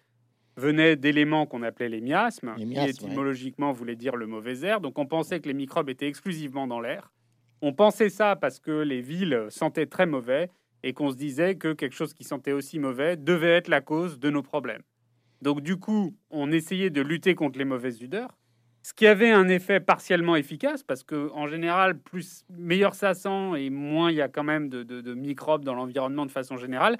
venaient 0.57 0.95
d'éléments 0.95 1.47
qu'on 1.47 1.63
appelait 1.63 1.89
les 1.89 2.01
miasmes, 2.01 2.55
qui 2.57 2.79
étymologiquement 2.79 3.73
voulaient 3.73 3.97
dire 3.97 4.15
le 4.15 4.27
mauvais 4.27 4.61
air. 4.61 4.81
Donc, 4.81 4.99
on 4.99 5.07
pensait 5.07 5.41
que 5.41 5.49
les 5.49 5.55
microbes 5.55 5.89
étaient 5.89 6.09
exclusivement 6.09 6.69
dans 6.69 6.81
l'air. 6.81 7.13
On 7.61 7.73
pensait 7.73 8.11
ça 8.11 8.37
parce 8.37 8.61
que 8.61 8.71
les 8.71 9.01
villes 9.01 9.47
sentaient 9.49 9.87
très 9.87 10.07
mauvais 10.07 10.51
et 10.85 10.93
qu'on 10.93 11.11
se 11.11 11.17
disait 11.17 11.57
que 11.57 11.73
quelque 11.73 11.95
chose 11.95 12.15
qui 12.15 12.23
sentait 12.23 12.53
aussi 12.53 12.79
mauvais 12.79 13.17
devait 13.17 13.57
être 13.57 13.69
la 13.69 13.81
cause 13.81 14.21
de 14.21 14.31
nos 14.31 14.43
problèmes. 14.43 14.83
Donc 15.43 15.61
du 15.61 15.77
coup, 15.77 16.17
on 16.31 16.51
essayait 16.51 16.91
de 16.91 17.01
lutter 17.01 17.35
contre 17.35 17.59
les 17.59 17.65
mauvaises 17.65 18.03
odeurs. 18.03 18.37
ce 18.83 18.95
qui 18.95 19.07
avait 19.07 19.31
un 19.31 19.49
effet 19.49 19.81
partiellement 19.81 20.37
efficace, 20.37 20.83
parce 20.83 21.03
que 21.03 21.31
en 21.33 21.47
général, 21.47 21.99
plus 21.99 22.45
meilleur 22.49 22.95
ça 22.95 23.13
sent 23.15 23.53
et 23.59 23.71
moins 23.71 24.11
il 24.11 24.17
y 24.17 24.23
a 24.23 24.29
quand 24.29 24.45
même 24.45 24.69
de, 24.69 25.15
microbes 25.15 25.65
dans 25.65 25.75
l'environnement 25.75 26.27
de 26.27 26.31
façon 26.31 26.57
générale. 26.57 26.97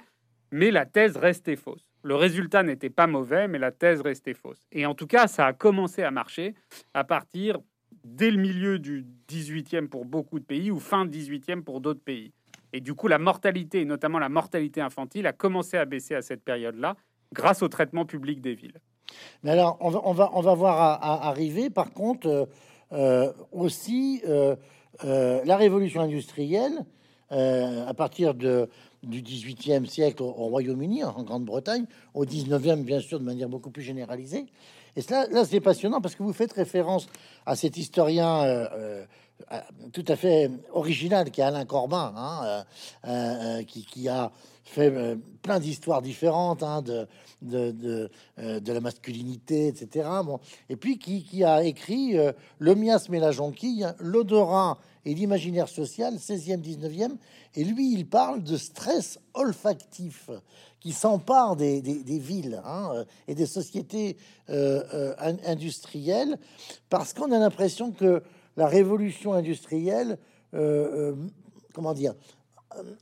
Mais 0.51 0.71
la 0.71 0.85
thèse 0.85 1.15
restait 1.17 1.55
fausse. 1.55 1.85
Le 2.03 2.15
résultat 2.15 2.63
n'était 2.63 2.89
pas 2.89 3.07
mauvais, 3.07 3.47
mais 3.47 3.59
la 3.59 3.71
thèse 3.71 4.01
restait 4.01 4.33
fausse. 4.33 4.67
Et 4.71 4.85
en 4.85 4.95
tout 4.95 5.05
cas, 5.05 5.27
ça 5.27 5.45
a 5.45 5.53
commencé 5.53 6.01
à 6.01 6.11
marcher 6.11 6.55
à 6.93 7.03
partir 7.03 7.59
dès 8.03 8.31
le 8.31 8.37
milieu 8.37 8.79
du 8.79 9.05
18e 9.27 9.87
pour 9.87 10.05
beaucoup 10.05 10.39
de 10.39 10.45
pays 10.45 10.71
ou 10.71 10.79
fin 10.79 11.05
18e 11.05 11.61
pour 11.61 11.81
d'autres 11.81 12.01
pays. 12.01 12.33
Et 12.71 12.81
du 12.81 12.93
coup, 12.93 13.07
la 13.07 13.19
mortalité, 13.19 13.83
notamment 13.85 14.19
la 14.19 14.29
mortalité 14.29 14.81
infantile, 14.81 15.27
a 15.27 15.33
commencé 15.33 15.77
à 15.77 15.85
baisser 15.85 16.15
à 16.15 16.21
cette 16.21 16.43
période-là 16.43 16.95
grâce 17.33 17.61
au 17.61 17.67
traitement 17.67 18.05
public 18.05 18.41
des 18.41 18.55
villes. 18.55 18.79
Mais 19.43 19.51
alors, 19.51 19.77
on 19.81 19.89
va, 19.89 20.01
on 20.05 20.13
va, 20.13 20.29
on 20.33 20.41
va 20.41 20.53
voir 20.53 21.03
arriver, 21.25 21.69
par 21.69 21.91
contre, 21.93 22.27
euh, 22.27 22.45
euh, 22.91 23.31
aussi 23.51 24.21
euh, 24.27 24.55
la 25.03 25.57
révolution 25.57 26.01
industrielle 26.01 26.85
à 27.31 27.93
partir 27.93 28.33
de, 28.33 28.67
du 29.03 29.21
18e 29.21 29.85
siècle 29.85 30.23
au, 30.23 30.31
Royaume-Uni, 30.31 31.03
en 31.03 31.21
Grande-Bretagne, 31.21 31.85
au 32.15 32.25
19e, 32.25 32.83
bien 32.83 32.99
sûr, 32.99 33.19
de 33.19 33.23
manière 33.23 33.47
beaucoup 33.47 33.69
plus 33.69 33.83
généralisée. 33.83 34.47
Et 34.95 35.01
cela, 35.01 35.27
là, 35.27 35.45
c'est 35.45 35.59
passionnant 35.59 36.01
parce 36.01 36.15
que 36.15 36.23
vous 36.23 36.33
faites 36.33 36.53
référence 36.53 37.07
à 37.45 37.55
cet 37.55 37.77
historien 37.77 38.67
tout 39.93 40.05
à 40.07 40.15
fait 40.15 40.51
original 40.73 41.31
qui 41.31 41.41
est 41.41 41.43
Alain 41.43 41.65
Corbin, 41.65 42.13
hein, 42.15 43.63
qui, 43.65 43.85
qui, 43.85 44.07
a 44.09 44.31
fait 44.69 44.91
euh, 44.91 45.15
plein 45.41 45.59
d'histoires 45.59 46.01
différentes 46.01 46.63
hein, 46.63 46.81
de, 46.81 47.07
euh, 47.43 48.09
la 48.37 48.81
masculinité, 48.81 49.67
etc. 49.67 50.07
Bon. 50.23 50.39
Et 50.69 50.75
puis 50.75 50.99
qui, 50.99 51.43
a 51.43 51.63
écrit 51.63 52.17
euh, 52.17 52.31
Le 52.59 52.75
miasme 52.75 53.13
et 53.15 53.19
la 53.19 53.31
jonquille, 53.31 53.87
l'odorat 53.99 54.77
et 55.05 55.13
l'imaginaire 55.15 55.67
social, 55.67 56.15
16e, 56.15 56.61
19e. 56.61 57.15
Et 57.55 57.63
lui, 57.63 57.93
il 57.93 58.07
parle 58.07 58.43
de 58.43 58.57
stress 58.57 59.19
olfactif 59.33 60.29
qui 60.79 60.91
s'empare 60.93 61.55
des, 61.55 61.81
des, 61.81 62.03
des, 62.03 62.19
villes 62.19 62.61
hein, 62.63 63.05
et 63.27 63.35
des 63.35 63.47
sociétés 63.47 64.17
industrielles 64.47 66.37
parce 66.89 67.13
qu'on 67.13 67.31
a 67.31 67.39
l'impression 67.39 67.91
que 67.91 68.23
la 68.59 68.67
révolution 68.67 69.33
industrielle, 69.33 70.19
comment 71.73 71.93
dire, 71.93 72.13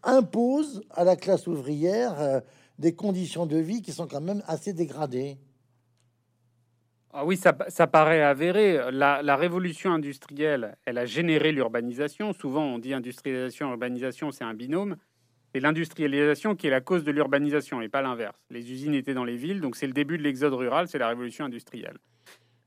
impose 0.03 0.81
à 0.91 1.03
la 1.03 1.15
classe 1.15 1.47
ouvrière 1.47 2.19
euh, 2.19 2.39
des 2.79 2.95
conditions 2.95 3.45
de 3.45 3.57
vie 3.57 3.81
qui 3.81 3.91
sont 3.91 4.07
quand 4.07 4.21
même 4.21 4.43
assez 4.47 4.73
dégradées. 4.73 5.37
Ah 7.11 7.25
oui, 7.25 7.37
ça, 7.37 7.53
paraît 7.87 8.21
avéré. 8.21 8.91
La, 8.91 9.35
révolution 9.35 9.91
industrielle, 9.91 10.77
elle 10.85 10.99
a 10.99 11.05
généré 11.05 11.51
l'urbanisation. 11.51 12.31
Souvent, 12.33 12.63
on 12.63 12.77
dit 12.77 12.93
industrialisation, 12.93 13.71
urbanisation, 13.71 14.31
c'est 14.31 14.43
un 14.43 14.53
binôme. 14.53 14.97
C'est 15.51 15.61
l'industrialisation 15.61 16.55
qui 16.55 16.67
est 16.67 16.69
la 16.69 16.81
cause 16.81 17.03
de 17.03 17.11
l'urbanisation 17.11 17.81
et 17.81 17.89
pas 17.89 18.03
l'inverse. 18.03 18.37
Les 18.51 18.71
usines 18.71 18.93
étaient 18.93 19.15
dans 19.15 19.23
les 19.23 19.37
villes, 19.37 19.61
donc 19.61 19.77
c'est 19.77 19.87
le 19.87 19.93
début 19.93 20.19
de 20.19 20.23
l'exode 20.23 20.53
rural, 20.53 20.87
c'est 20.87 20.99
la 20.99 21.07
révolution 21.07 21.45
industrielle. 21.45 21.97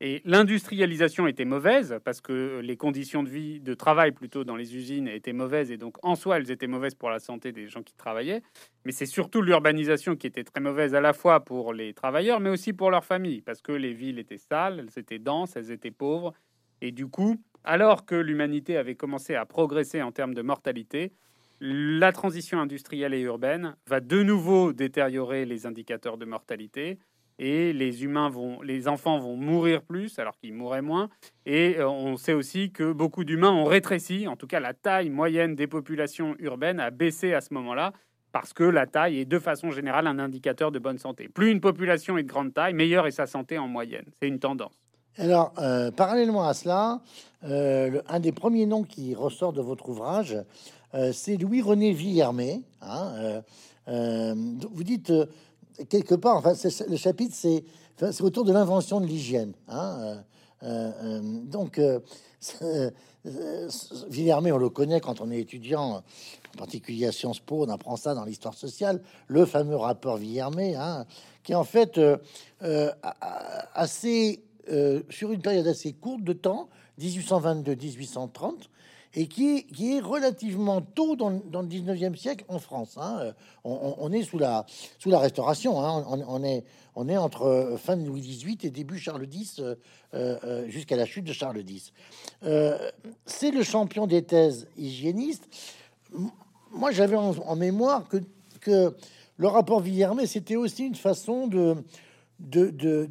Et 0.02 0.22
l'industrialisation 0.24 1.26
était 1.26 1.44
mauvaise 1.44 1.98
parce 2.04 2.22
que 2.22 2.60
les 2.64 2.78
conditions 2.78 3.22
de 3.22 3.28
vie, 3.28 3.60
de 3.60 3.74
travail 3.74 4.12
plutôt 4.12 4.44
dans 4.44 4.56
les 4.56 4.74
usines 4.74 5.06
étaient 5.08 5.34
mauvaises 5.34 5.70
et 5.70 5.76
donc 5.76 6.02
en 6.02 6.14
soi 6.14 6.38
elles 6.38 6.50
étaient 6.50 6.66
mauvaises 6.66 6.94
pour 6.94 7.10
la 7.10 7.18
santé 7.18 7.52
des 7.52 7.68
gens 7.68 7.82
qui 7.82 7.94
travaillaient. 7.94 8.42
Mais 8.86 8.92
c'est 8.92 9.04
surtout 9.04 9.42
l'urbanisation 9.42 10.16
qui 10.16 10.26
était 10.26 10.42
très 10.42 10.62
mauvaise 10.62 10.94
à 10.94 11.02
la 11.02 11.12
fois 11.12 11.40
pour 11.40 11.74
les 11.74 11.92
travailleurs 11.92 12.40
mais 12.40 12.48
aussi 12.48 12.72
pour 12.72 12.90
leurs 12.90 13.04
familles 13.04 13.42
parce 13.42 13.60
que 13.60 13.72
les 13.72 13.92
villes 13.92 14.18
étaient 14.18 14.38
sales, 14.38 14.78
elles 14.78 14.98
étaient 14.98 15.18
denses, 15.18 15.54
elles 15.56 15.70
étaient 15.70 15.90
pauvres. 15.90 16.32
Et 16.80 16.92
du 16.92 17.06
coup, 17.06 17.36
alors 17.62 18.06
que 18.06 18.14
l'humanité 18.14 18.78
avait 18.78 18.94
commencé 18.94 19.34
à 19.34 19.44
progresser 19.44 20.00
en 20.00 20.12
termes 20.12 20.32
de 20.32 20.40
mortalité, 20.40 21.12
la 21.60 22.10
transition 22.12 22.58
industrielle 22.58 23.12
et 23.12 23.20
urbaine 23.20 23.76
va 23.86 24.00
de 24.00 24.22
nouveau 24.22 24.72
détériorer 24.72 25.44
les 25.44 25.66
indicateurs 25.66 26.16
de 26.16 26.24
mortalité 26.24 26.98
et 27.40 27.72
les 27.72 28.04
humains 28.04 28.28
vont, 28.28 28.60
les 28.60 28.86
enfants 28.86 29.18
vont 29.18 29.34
mourir 29.34 29.80
plus 29.80 30.18
alors 30.18 30.36
qu'ils 30.36 30.52
mourraient 30.52 30.82
moins. 30.82 31.08
Et 31.46 31.78
euh, 31.78 31.88
on 31.88 32.18
sait 32.18 32.34
aussi 32.34 32.70
que 32.70 32.92
beaucoup 32.92 33.24
d'humains 33.24 33.50
ont 33.50 33.64
rétréci. 33.64 34.28
En 34.28 34.36
tout 34.36 34.46
cas, 34.46 34.60
la 34.60 34.74
taille 34.74 35.08
moyenne 35.08 35.54
des 35.54 35.66
populations 35.66 36.36
urbaines 36.38 36.78
a 36.80 36.90
baissé 36.90 37.32
à 37.32 37.40
ce 37.40 37.54
moment-là 37.54 37.94
parce 38.30 38.52
que 38.52 38.62
la 38.62 38.86
taille 38.86 39.20
est 39.20 39.24
de 39.24 39.38
façon 39.38 39.70
générale 39.70 40.06
un 40.06 40.18
indicateur 40.18 40.70
de 40.70 40.78
bonne 40.78 40.98
santé. 40.98 41.28
Plus 41.28 41.50
une 41.50 41.62
population 41.62 42.18
est 42.18 42.24
de 42.24 42.28
grande 42.28 42.52
taille, 42.52 42.74
meilleure 42.74 43.06
est 43.06 43.12
sa 43.12 43.26
santé 43.26 43.56
en 43.56 43.68
moyenne. 43.68 44.04
C'est 44.20 44.28
une 44.28 44.38
tendance. 44.38 44.78
Alors, 45.16 45.54
euh, 45.58 45.90
parallèlement 45.90 46.46
à 46.46 46.52
cela, 46.52 47.00
euh, 47.44 48.02
un 48.06 48.20
des 48.20 48.32
premiers 48.32 48.66
noms 48.66 48.84
qui 48.84 49.14
ressort 49.14 49.54
de 49.54 49.62
votre 49.62 49.88
ouvrage, 49.88 50.36
c'est 51.12 51.36
Louis-René 51.36 51.92
Villermé. 51.92 52.62
Hein, 52.82 53.42
vous 53.86 54.82
dites 54.82 55.12
quelque 55.88 56.14
part, 56.14 56.36
enfin, 56.36 56.54
le 56.88 56.96
chapitre, 56.96 57.34
c'est 57.34 57.64
autour 58.20 58.44
de 58.44 58.52
l'invention 58.52 59.00
de 59.00 59.06
l'hygiène. 59.06 59.52
Hein, 59.68 59.98
euh, 60.00 60.16
euh, 60.62 60.92
euh, 61.04 61.20
donc, 61.22 61.80
Villermé, 64.08 64.52
on 64.52 64.58
le 64.58 64.70
connaît 64.70 65.00
quand 65.00 65.20
on 65.20 65.30
est 65.30 65.40
étudiant, 65.40 66.02
en 66.54 66.58
particulier 66.58 67.06
à 67.06 67.12
Sciences 67.12 67.40
Po, 67.40 67.64
on 67.66 67.68
apprend 67.68 67.96
ça 67.96 68.14
dans 68.14 68.24
l'histoire 68.24 68.54
sociale, 68.54 69.02
le 69.28 69.44
fameux 69.44 69.76
rapport 69.76 70.16
Villermé, 70.16 70.74
hein, 70.76 71.06
qui 71.42 71.54
en 71.54 71.64
fait 71.64 72.00
sur 75.10 75.32
une 75.32 75.42
période 75.42 75.66
assez 75.66 75.92
courte 75.92 76.24
de 76.24 76.32
temps, 76.32 76.68
1822-1830, 77.00 78.68
et 79.14 79.26
qui 79.26 79.64
est, 79.80 80.00
relativement 80.00 80.80
tôt 80.80 81.16
dans, 81.16 81.30
le 81.30 81.68
19e 81.68 82.16
siècle 82.16 82.44
en 82.48 82.58
France. 82.58 82.96
Hein. 82.96 83.34
On, 83.64 84.12
est 84.12 84.22
sous 84.22 84.38
la, 84.38 84.66
sous 84.98 85.10
la 85.10 85.18
Restauration, 85.18 85.82
hein. 85.82 86.04
on, 86.06 86.44
est, 86.44 86.64
on 86.94 87.08
est 87.08 87.16
entre 87.16 87.42
euh, 87.42 87.76
fin 87.76 87.96
de 87.96 88.06
Louis 88.06 88.20
XVIII 88.20 88.58
et 88.62 88.70
début 88.70 88.98
Charles 88.98 89.26
X, 89.32 89.58
euh, 89.58 89.74
euh, 90.14 90.68
jusqu'à 90.68 90.96
la 90.96 91.06
chute 91.06 91.24
de 91.24 91.32
Charles 91.32 91.62
X. 91.68 91.92
C'est 93.26 93.50
le 93.50 93.62
champion 93.64 94.06
des 94.06 94.22
thèses 94.22 94.68
hygiénistes. 94.76 95.48
Moi, 96.70 96.92
j'avais 96.92 97.16
en, 97.16 97.56
mémoire 97.56 98.08
que, 98.08 98.18
que 98.60 98.94
le 99.36 99.48
rapport 99.48 99.80
Villermé, 99.80 100.26
c'était 100.26 100.56
aussi 100.56 100.86
une 100.86 100.94
façon 100.94 101.48
de, 101.48 101.76
de, 102.38 102.70
de, 102.70 103.08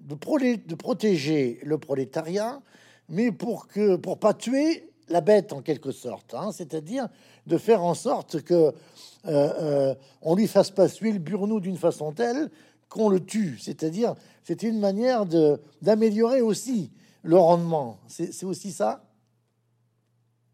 de 0.00 0.74
protéger 0.74 1.58
le 1.62 1.78
prolétariat 1.78 2.60
mais 3.08 3.32
pour 3.32 3.66
que 3.66 3.96
pour 3.96 4.18
pas 4.18 4.34
tuer 4.34 4.90
la 5.08 5.20
bête 5.20 5.52
en 5.52 5.60
quelque 5.60 5.92
sorte, 5.92 6.34
hein, 6.34 6.50
c'est-à-dire 6.52 7.08
de 7.46 7.58
faire 7.58 7.82
en 7.82 7.94
sorte 7.94 8.42
que 8.42 8.54
euh, 8.54 8.72
euh, 9.26 9.94
on 10.22 10.34
lui 10.34 10.46
fasse 10.46 10.70
pas 10.70 10.88
suer 10.88 11.12
le 11.12 11.18
burnou 11.18 11.60
d'une 11.60 11.76
façon 11.76 12.12
telle 12.12 12.50
qu'on 12.88 13.08
le 13.08 13.20
tue. 13.20 13.58
C'est-à-dire, 13.58 14.14
c'était 14.42 14.68
une 14.68 14.80
manière 14.80 15.26
de 15.26 15.60
d'améliorer 15.82 16.40
aussi 16.40 16.90
le 17.22 17.36
rendement. 17.36 17.98
C'est 18.06 18.44
aussi 18.44 18.70
ça? 18.70 19.02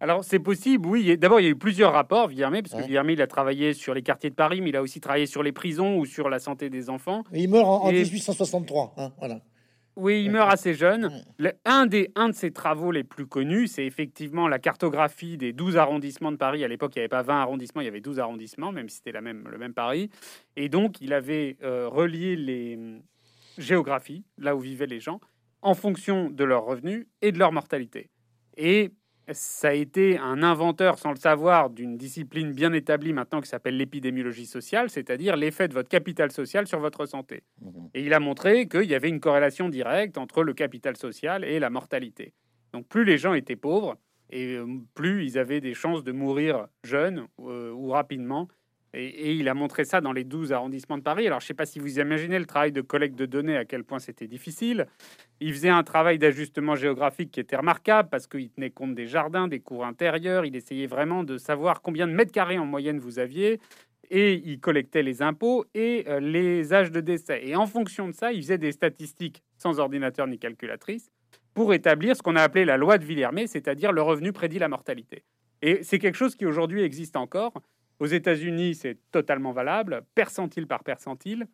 Alors 0.02 0.24
c'est 0.24 0.38
possible, 0.38 0.88
oui. 0.88 1.18
D'abord, 1.18 1.40
il 1.40 1.44
y 1.44 1.46
a 1.46 1.50
eu 1.50 1.56
plusieurs 1.56 1.92
rapports, 1.92 2.28
Villermé, 2.28 2.62
parce 2.62 2.74
que 2.74 2.86
Villermé, 2.86 3.12
il 3.12 3.20
a 3.20 3.26
travaillé 3.26 3.74
sur 3.74 3.92
les 3.92 4.02
quartiers 4.02 4.30
de 4.30 4.34
Paris, 4.34 4.62
mais 4.62 4.70
il 4.70 4.76
a 4.76 4.82
aussi 4.82 4.98
travaillé 4.98 5.26
sur 5.26 5.42
les 5.42 5.52
prisons 5.52 5.98
ou 5.98 6.06
sur 6.06 6.30
la 6.30 6.38
santé 6.38 6.70
des 6.70 6.88
enfants. 6.88 7.22
il 7.34 7.50
meurt 7.50 7.66
en, 7.66 7.92
1863. 7.92 8.94
Hein, 8.96 9.12
voilà. 9.18 9.40
Oui, 9.96 10.24
il 10.24 10.30
meurt 10.30 10.50
assez 10.50 10.74
jeune. 10.74 11.10
un, 11.64 11.86
des, 11.86 12.10
un 12.14 12.28
de 12.28 12.34
ses 12.34 12.52
travaux 12.52 12.92
les 12.92 13.04
plus 13.04 13.26
connus, 13.26 13.66
c'est 13.66 13.84
effectivement 13.84 14.48
la 14.48 14.58
cartographie 14.58 15.36
des 15.36 15.52
12 15.52 15.76
arrondissements 15.76 16.32
de 16.32 16.36
Paris. 16.36 16.64
À 16.64 16.68
l'époque, 16.68 16.92
il 16.94 17.00
n'y 17.00 17.02
avait 17.02 17.08
pas 17.08 17.22
20 17.22 17.40
arrondissements, 17.40 17.80
il 17.82 17.84
y 17.84 17.88
avait 17.88 18.00
12 18.00 18.18
arrondissements, 18.20 18.72
même 18.72 18.88
si 18.88 18.96
c'était 18.96 19.12
la 19.12 19.20
même, 19.20 19.48
le 19.48 19.58
même 19.58 19.74
Paris. 19.74 20.10
Et 20.56 20.68
donc, 20.68 21.00
il 21.00 21.12
avait 21.12 21.56
euh, 21.62 21.88
relié 21.88 22.36
les 22.36 22.76
hum, 22.76 23.02
géographies, 23.58 24.24
là 24.38 24.56
où 24.56 24.60
vivaient 24.60 24.86
les 24.86 25.00
gens, 25.00 25.20
en 25.60 25.74
fonction 25.74 26.30
de 26.30 26.44
leurs 26.44 26.64
revenus 26.64 27.06
et 27.20 27.32
de 27.32 27.38
leur 27.38 27.52
mortalité. 27.52 28.10
Et 28.56 28.92
ça 29.32 29.68
a 29.68 29.72
été 29.72 30.18
un 30.18 30.42
inventeur, 30.42 30.98
sans 30.98 31.10
le 31.10 31.16
savoir, 31.16 31.70
d'une 31.70 31.96
discipline 31.96 32.52
bien 32.52 32.72
établie 32.72 33.12
maintenant 33.12 33.40
qui 33.40 33.48
s'appelle 33.48 33.76
l'épidémiologie 33.76 34.46
sociale, 34.46 34.90
c'est-à-dire 34.90 35.36
l'effet 35.36 35.68
de 35.68 35.74
votre 35.74 35.88
capital 35.88 36.30
social 36.30 36.66
sur 36.66 36.80
votre 36.80 37.06
santé. 37.06 37.42
Mhm. 37.60 37.90
Et 37.94 38.02
il 38.02 38.14
a 38.14 38.20
montré 38.20 38.68
qu'il 38.68 38.84
y 38.84 38.94
avait 38.94 39.08
une 39.08 39.20
corrélation 39.20 39.68
directe 39.68 40.18
entre 40.18 40.42
le 40.42 40.54
capital 40.54 40.96
social 40.96 41.44
et 41.44 41.58
la 41.58 41.70
mortalité. 41.70 42.32
Donc 42.72 42.86
plus 42.86 43.04
les 43.04 43.18
gens 43.18 43.34
étaient 43.34 43.56
pauvres, 43.56 43.96
et 44.30 44.54
euh, 44.54 44.66
plus 44.94 45.24
ils 45.24 45.38
avaient 45.38 45.60
des 45.60 45.74
chances 45.74 46.04
de 46.04 46.12
mourir 46.12 46.68
jeunes 46.84 47.26
euh, 47.40 47.72
ou 47.72 47.88
rapidement 47.88 48.48
et, 48.92 49.34
il 49.34 49.48
a 49.48 49.54
montré 49.54 49.84
ça 49.84 50.00
dans 50.00 50.12
les 50.12 50.24
12 50.24 50.52
arrondissements 50.52 50.98
de 50.98 51.02
Paris. 51.02 51.26
Alors, 51.26 51.40
je 51.40 51.44
ne 51.44 51.48
sais 51.48 51.54
pas 51.54 51.66
si 51.66 51.78
vous 51.78 51.98
imaginez 51.98 52.38
le 52.38 52.46
travail 52.46 52.72
de 52.72 52.80
collecte 52.80 53.16
de 53.16 53.26
données, 53.26 53.56
à 53.56 53.64
quel 53.64 53.84
point 53.84 53.98
c'était 53.98 54.26
difficile. 54.26 54.86
Il 55.42 55.54
faisait 55.54 55.70
un 55.70 55.82
travail 55.82 56.18
d'ajustement 56.18 56.76
géographique 56.76 57.30
qui 57.30 57.40
était 57.40 57.56
remarquable 57.56 58.10
parce 58.10 58.26
qu'il 58.26 58.50
tenait 58.50 58.70
compte 58.70 58.94
des 58.94 59.06
jardins, 59.06 59.48
des 59.48 59.60
cours 59.60 59.86
intérieurs. 59.86 60.44
Il 60.44 60.54
essayait 60.54 60.86
vraiment 60.86 61.24
de 61.24 61.38
savoir 61.38 61.80
combien 61.80 62.06
de 62.06 62.12
mètres 62.12 62.32
carrés 62.32 62.58
en 62.58 62.66
moyenne 62.66 62.98
vous 62.98 63.18
aviez. 63.18 63.58
Et 64.10 64.34
il 64.34 64.60
collectait 64.60 65.02
les 65.02 65.22
impôts 65.22 65.64
et 65.72 66.04
euh, 66.08 66.20
les 66.20 66.74
âges 66.74 66.90
de 66.90 67.00
décès. 67.00 67.40
Et 67.46 67.56
en 67.56 67.66
fonction 67.66 68.08
de 68.08 68.12
ça, 68.12 68.32
il 68.32 68.42
faisait 68.42 68.58
des 68.58 68.72
statistiques 68.72 69.42
sans 69.56 69.78
ordinateur 69.80 70.26
ni 70.26 70.38
calculatrice 70.38 71.10
pour 71.54 71.72
établir 71.72 72.16
ce 72.16 72.22
qu'on 72.22 72.36
a 72.36 72.42
appelé 72.42 72.64
la 72.64 72.76
loi 72.76 72.98
de 72.98 73.04
Villermé, 73.04 73.46
c'est-à-dire 73.46 73.92
le 73.92 74.02
revenu 74.02 74.32
prédit 74.32 74.58
la 74.58 74.68
mortalité. 74.68 75.24
Et 75.62 75.82
c'est 75.82 75.98
quelque 75.98 76.16
chose 76.16 76.34
qui 76.34 76.44
aujourd'hui 76.44 76.82
existe 76.82 77.16
encore. 77.16 77.52
Aux 77.98 78.06
États-Unis, 78.06 78.74
c'est 78.74 78.98
totalement 79.10 79.52
valable, 79.52 80.02
percentile 80.14 80.66
par 80.66 80.82
percentile. 80.84 81.46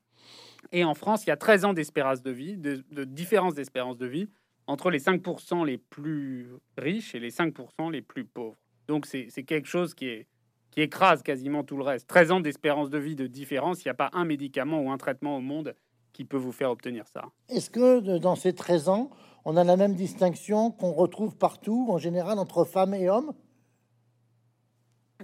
Et 0.73 0.85
en 0.85 0.95
France, 0.95 1.25
il 1.25 1.29
y 1.29 1.33
a 1.33 1.37
13 1.37 1.65
ans 1.65 1.73
d'espérance 1.73 2.23
de 2.23 2.31
vie, 2.31 2.57
de, 2.57 3.05
différence 3.05 3.55
d'espérance 3.55 3.97
de 3.97 4.07
vie 4.07 4.29
entre 4.67 4.91
les 4.91 4.99
5% 4.99 5.65
les 5.65 5.79
plus 5.79 6.49
riches 6.77 7.15
et 7.15 7.21
les 7.21 7.31
5% 7.31 7.91
les 7.91 8.03
plus 8.03 8.25
pauvres. 8.25 8.57
Donc 8.89 9.07
c'est 9.07 9.31
quelque 9.45 9.69
chose 9.69 9.95
qui, 9.95 10.07
est, 10.07 10.27
qui 10.71 10.81
écrase 10.81 11.23
quasiment 11.23 11.65
tout 11.65 11.77
le 11.77 11.85
reste. 11.85 12.09
13 12.09 12.33
ans 12.33 12.41
d'espérance 12.41 12.91
de 12.91 12.99
vie 12.99 13.17
de 13.17 13.27
différence, 13.27 13.85
il 13.85 13.89
n'y 13.89 13.93
a 13.93 13.95
pas 13.95 14.11
un 14.13 14.25
médicament 14.25 14.81
ou 14.81 14.91
un 14.91 14.99
traitement 14.99 15.37
au 15.37 15.41
monde 15.41 15.75
qui 16.13 16.25
peut 16.25 16.37
vous 16.37 16.53
faire 16.53 16.71
obtenir 16.71 17.07
ça. 17.07 17.25
Est-ce 17.49 17.71
que 17.71 18.19
dans 18.19 18.37
ces 18.37 18.55
13 18.55 18.89
ans, 18.89 19.11
on 19.45 19.57
a 19.57 19.65
la 19.65 19.77
même 19.77 19.95
distinction 19.95 20.71
qu'on 20.71 20.93
retrouve 20.93 21.37
partout, 21.37 21.87
en 21.91 21.99
général, 21.99 22.39
entre 22.39 22.65
femmes 22.65 22.95
et 22.95 23.09
hommes? 23.09 23.33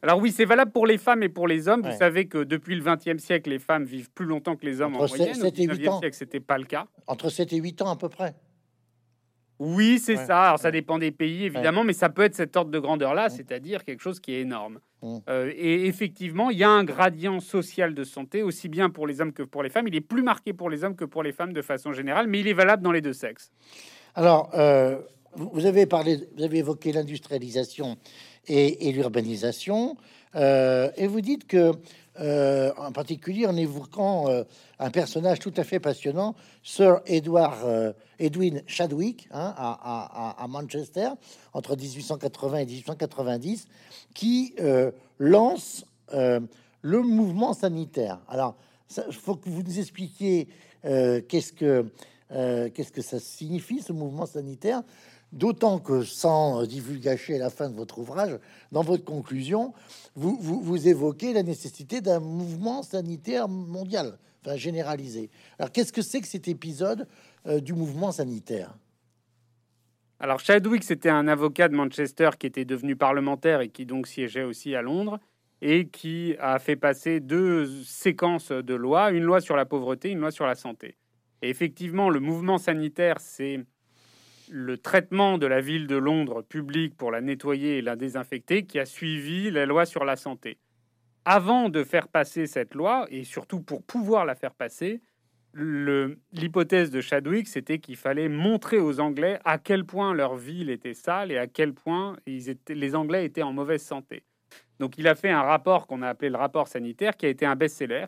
Alors 0.02 0.18
oui, 0.18 0.32
c'est 0.32 0.44
valable 0.44 0.72
pour 0.72 0.86
les 0.86 0.98
femmes 0.98 1.22
et 1.22 1.28
pour 1.28 1.46
les 1.46 1.68
hommes. 1.68 1.82
Vous 1.82 1.96
savez 1.96 2.26
que 2.26 2.42
depuis 2.42 2.74
le 2.74 2.82
XXe 2.82 3.22
siècle, 3.22 3.50
les 3.50 3.60
femmes 3.60 3.84
vivent 3.84 4.10
plus 4.10 4.26
longtemps 4.26 4.56
que 4.56 4.66
les 4.66 4.80
hommes 4.80 4.96
en 4.96 5.06
moyenne. 5.06 5.34
7 5.34 5.58
et 5.60 5.66
8 5.66 5.88
ans. 5.88 6.00
c'était 6.10 6.40
pas 6.40 6.58
le 6.58 6.64
cas. 6.64 6.86
Entre 7.06 7.30
7 7.30 7.52
et 7.52 7.56
8 7.58 7.82
ans 7.82 7.90
à 7.90 7.96
peu 7.96 8.08
près. 8.08 8.34
Oui, 9.60 10.00
c'est 10.00 10.16
ça. 10.16 10.42
Alors 10.42 10.58
ça 10.58 10.72
dépend 10.72 10.98
des 10.98 11.12
pays 11.12 11.44
évidemment, 11.44 11.84
mais 11.84 11.92
ça 11.92 12.08
peut 12.08 12.22
être 12.22 12.34
cet 12.34 12.56
ordre 12.56 12.72
de 12.72 12.78
grandeur-là, 12.80 13.28
c'est-à-dire 13.28 13.84
quelque 13.84 14.00
chose 14.00 14.18
qui 14.18 14.34
est 14.34 14.40
énorme. 14.40 14.80
Euh, 15.28 15.52
et 15.54 15.86
effectivement, 15.86 16.50
il 16.50 16.58
y 16.58 16.64
a 16.64 16.68
un 16.68 16.82
gradient 16.82 17.38
social 17.38 17.94
de 17.94 18.02
santé, 18.02 18.42
aussi 18.42 18.68
bien 18.68 18.90
pour 18.90 19.06
les 19.06 19.20
hommes 19.20 19.32
que 19.32 19.44
pour 19.44 19.62
les 19.62 19.70
femmes. 19.70 19.86
Il 19.86 19.94
est 19.94 20.00
plus 20.00 20.22
marqué 20.22 20.52
pour 20.52 20.68
les 20.68 20.82
hommes 20.82 20.96
que 20.96 21.04
pour 21.04 21.22
les 21.22 21.32
femmes 21.32 21.52
de 21.52 21.62
façon 21.62 21.92
générale, 21.92 22.26
mais 22.26 22.40
il 22.40 22.48
est 22.48 22.54
valable 22.54 22.82
dans 22.82 22.92
les 22.92 23.00
deux 23.00 23.12
sexes. 23.12 23.52
Alors, 24.16 24.50
euh, 24.54 24.98
vous 25.34 25.66
avez 25.66 25.86
parlé, 25.86 26.18
vous 26.36 26.42
avez 26.42 26.58
évoqué 26.58 26.92
l'industrialisation 26.92 27.96
et, 28.48 28.92
l'urbanisation. 28.92 29.96
Euh, 30.34 30.90
et 30.96 31.06
vous 31.06 31.20
dites 31.20 31.46
que, 31.46 31.72
euh, 32.20 32.72
en 32.76 32.92
particulier 32.92 33.46
en 33.46 33.56
évoquant 33.56 34.28
euh, 34.28 34.44
un 34.78 34.90
personnage 34.90 35.38
tout 35.38 35.52
à 35.56 35.64
fait 35.64 35.80
passionnant, 35.80 36.34
Sir 36.62 37.00
Edward, 37.06 37.94
Edwin 38.18 38.62
Chadwick, 38.66 39.28
hein, 39.32 39.54
à, 39.56 40.46
Manchester, 40.48 41.10
entre 41.52 41.76
1880 41.76 42.58
et 42.58 42.66
1890, 42.66 43.68
qui 44.14 44.54
lance 45.18 45.84
le 46.12 47.02
mouvement 47.02 47.54
sanitaire. 47.54 48.20
Alors, 48.28 48.56
il 48.96 49.14
faut 49.14 49.36
que 49.36 49.48
vous 49.48 49.62
nous 49.62 49.78
expliquiez 49.78 50.48
qu'est-ce 50.82 51.52
que 51.52 51.86
qu'est-ce 52.30 52.92
que 52.92 53.02
ça 53.02 53.20
signifie 53.20 53.82
ce 53.82 53.92
mouvement 53.92 54.26
sanitaire 54.26 54.82
D'autant 55.32 55.78
que 55.78 56.02
sans 56.02 56.66
divulgacher 56.66 57.38
la 57.38 57.48
fin 57.48 57.70
de 57.70 57.74
votre 57.74 57.98
ouvrage, 57.98 58.38
dans 58.70 58.82
votre 58.82 59.04
conclusion, 59.04 59.72
vous, 60.14 60.36
vous, 60.38 60.88
évoquez 60.88 61.32
la 61.32 61.42
nécessité 61.42 62.02
d'un 62.02 62.20
mouvement 62.20 62.82
sanitaire 62.82 63.48
mondial, 63.48 64.18
enfin 64.44 64.56
généralisé. 64.56 65.30
Alors 65.58 65.72
qu'est-ce 65.72 65.92
que 65.92 66.02
c'est 66.02 66.20
que 66.20 66.28
cet 66.28 66.48
épisode 66.48 67.08
euh, 67.46 67.60
du 67.60 67.72
mouvement 67.72 68.12
sanitaire? 68.12 68.74
Alors 70.20 70.38
Chadwick, 70.38 70.84
c'était 70.84 71.08
un 71.08 71.26
avocat 71.26 71.68
de 71.68 71.74
Manchester 71.74 72.30
qui 72.38 72.46
était 72.46 72.66
devenu 72.66 72.94
parlementaire 72.94 73.62
et 73.62 73.70
qui 73.70 73.86
donc 73.86 74.06
siégeait 74.06 74.44
aussi 74.44 74.74
à 74.74 74.82
Londres 74.82 75.18
et 75.62 75.88
qui 75.88 76.36
a 76.40 76.58
fait 76.58 76.76
passer 76.76 77.20
deux 77.20 77.82
séquences 77.84 78.52
de 78.52 78.74
lois, 78.74 79.12
une 79.12 79.24
loi 79.24 79.40
sur 79.40 79.56
la 79.56 79.64
pauvreté, 79.64 80.10
une 80.10 80.18
loi 80.18 80.30
sur 80.30 80.46
la 80.46 80.56
santé. 80.56 80.96
Et 81.40 81.48
effectivement, 81.48 82.10
le 82.10 82.20
mouvement 82.20 82.58
sanitaire, 82.58 83.18
c'est 83.18 83.64
le 84.52 84.76
traitement 84.76 85.38
de 85.38 85.46
la 85.46 85.62
ville 85.62 85.86
de 85.86 85.96
Londres 85.96 86.42
publique 86.42 86.94
pour 86.94 87.10
la 87.10 87.22
nettoyer 87.22 87.78
et 87.78 87.82
la 87.82 87.96
désinfecter 87.96 88.64
qui 88.64 88.78
a 88.78 88.84
suivi 88.84 89.50
la 89.50 89.64
loi 89.64 89.86
sur 89.86 90.04
la 90.04 90.14
santé. 90.14 90.58
Avant 91.24 91.70
de 91.70 91.82
faire 91.82 92.06
passer 92.06 92.46
cette 92.46 92.74
loi, 92.74 93.06
et 93.08 93.24
surtout 93.24 93.62
pour 93.62 93.82
pouvoir 93.82 94.26
la 94.26 94.34
faire 94.34 94.54
passer, 94.54 95.00
l'hypothèse 95.54 96.90
de 96.90 97.00
Chadwick, 97.00 97.48
c'était 97.48 97.78
qu'il 97.78 97.96
fallait 97.96 98.28
montrer 98.28 98.78
aux 98.78 99.00
Anglais 99.00 99.38
à 99.46 99.56
quel 99.56 99.86
point 99.86 100.12
leur 100.12 100.36
ville 100.36 100.68
était 100.68 100.92
sale 100.92 101.32
et 101.32 101.38
à 101.38 101.46
quel 101.46 101.72
point 101.72 102.16
les 102.26 102.94
Anglais 102.94 103.24
étaient 103.24 103.42
en 103.42 103.54
mauvaise 103.54 103.82
santé. 103.82 104.22
Donc 104.80 104.98
il 104.98 105.08
a 105.08 105.14
fait 105.14 105.30
un 105.30 105.42
rapport 105.42 105.86
qu'on 105.86 106.02
a 106.02 106.08
appelé 106.08 106.28
le 106.28 106.36
rapport 106.36 106.68
sanitaire, 106.68 107.16
qui 107.16 107.24
a 107.24 107.30
été 107.30 107.46
un 107.46 107.56
best-seller, 107.56 108.04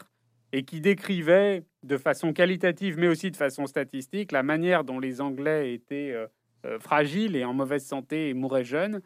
et 0.52 0.64
qui 0.64 0.80
décrivait 0.80 1.64
de 1.82 1.96
façon 1.96 2.32
qualitative, 2.32 2.98
mais 2.98 3.08
aussi 3.08 3.30
de 3.30 3.36
façon 3.36 3.66
statistique, 3.66 4.32
la 4.32 4.42
manière 4.42 4.84
dont 4.84 4.98
les 4.98 5.20
Anglais 5.20 5.74
étaient 5.74 6.12
euh, 6.12 6.26
euh, 6.66 6.78
fragiles 6.78 7.36
et 7.36 7.44
en 7.44 7.52
mauvaise 7.52 7.84
santé 7.84 8.28
et 8.28 8.34
mouraient 8.34 8.64
jeunes. 8.64 9.00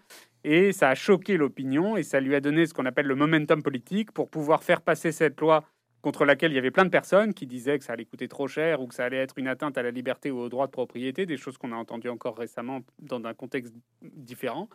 Et 0.45 0.73
ça 0.73 0.91
a 0.91 0.95
choqué 0.95 1.37
l'opinion 1.37 1.97
et 1.97 2.03
ça 2.03 2.21
lui 2.21 2.35
a 2.35 2.41
donné 2.41 2.67
ce 2.67 2.75
qu'on 2.75 2.87
appelle 2.87 3.07
le 3.07 3.17
momentum 3.17 3.63
politique 3.63 4.13
pour 4.13 4.31
pouvoir 4.31 4.63
faire 4.63 4.81
passer 4.81 5.11
cette 5.11 5.41
loi 5.41 5.65
contre 6.01 6.25
laquelle 6.25 6.53
il 6.53 6.55
y 6.55 6.59
avait 6.59 6.71
plein 6.71 6.85
de 6.85 6.91
personnes 6.91 7.35
qui 7.35 7.47
disaient 7.47 7.79
que 7.79 7.85
ça 7.85 7.95
allait 7.95 8.05
coûter 8.05 8.29
trop 8.29 8.47
cher 8.47 8.81
ou 8.81 8.87
que 8.87 8.95
ça 8.95 9.05
allait 9.05 9.17
être 9.17 9.37
une 9.39 9.49
atteinte 9.49 9.77
à 9.77 9.83
la 9.83 9.91
liberté 9.91 10.31
ou 10.31 10.39
au 10.39 10.49
droit 10.49 10.67
de 10.67 10.71
propriété, 10.71 11.27
des 11.27 11.37
choses 11.37 11.59
qu'on 11.59 11.73
a 11.73 11.77
entendues 11.77 12.09
encore 12.09 12.37
récemment 12.37 12.81
dans 13.01 13.25
un 13.25 13.35
contexte 13.35 13.75
différent. 14.03 14.69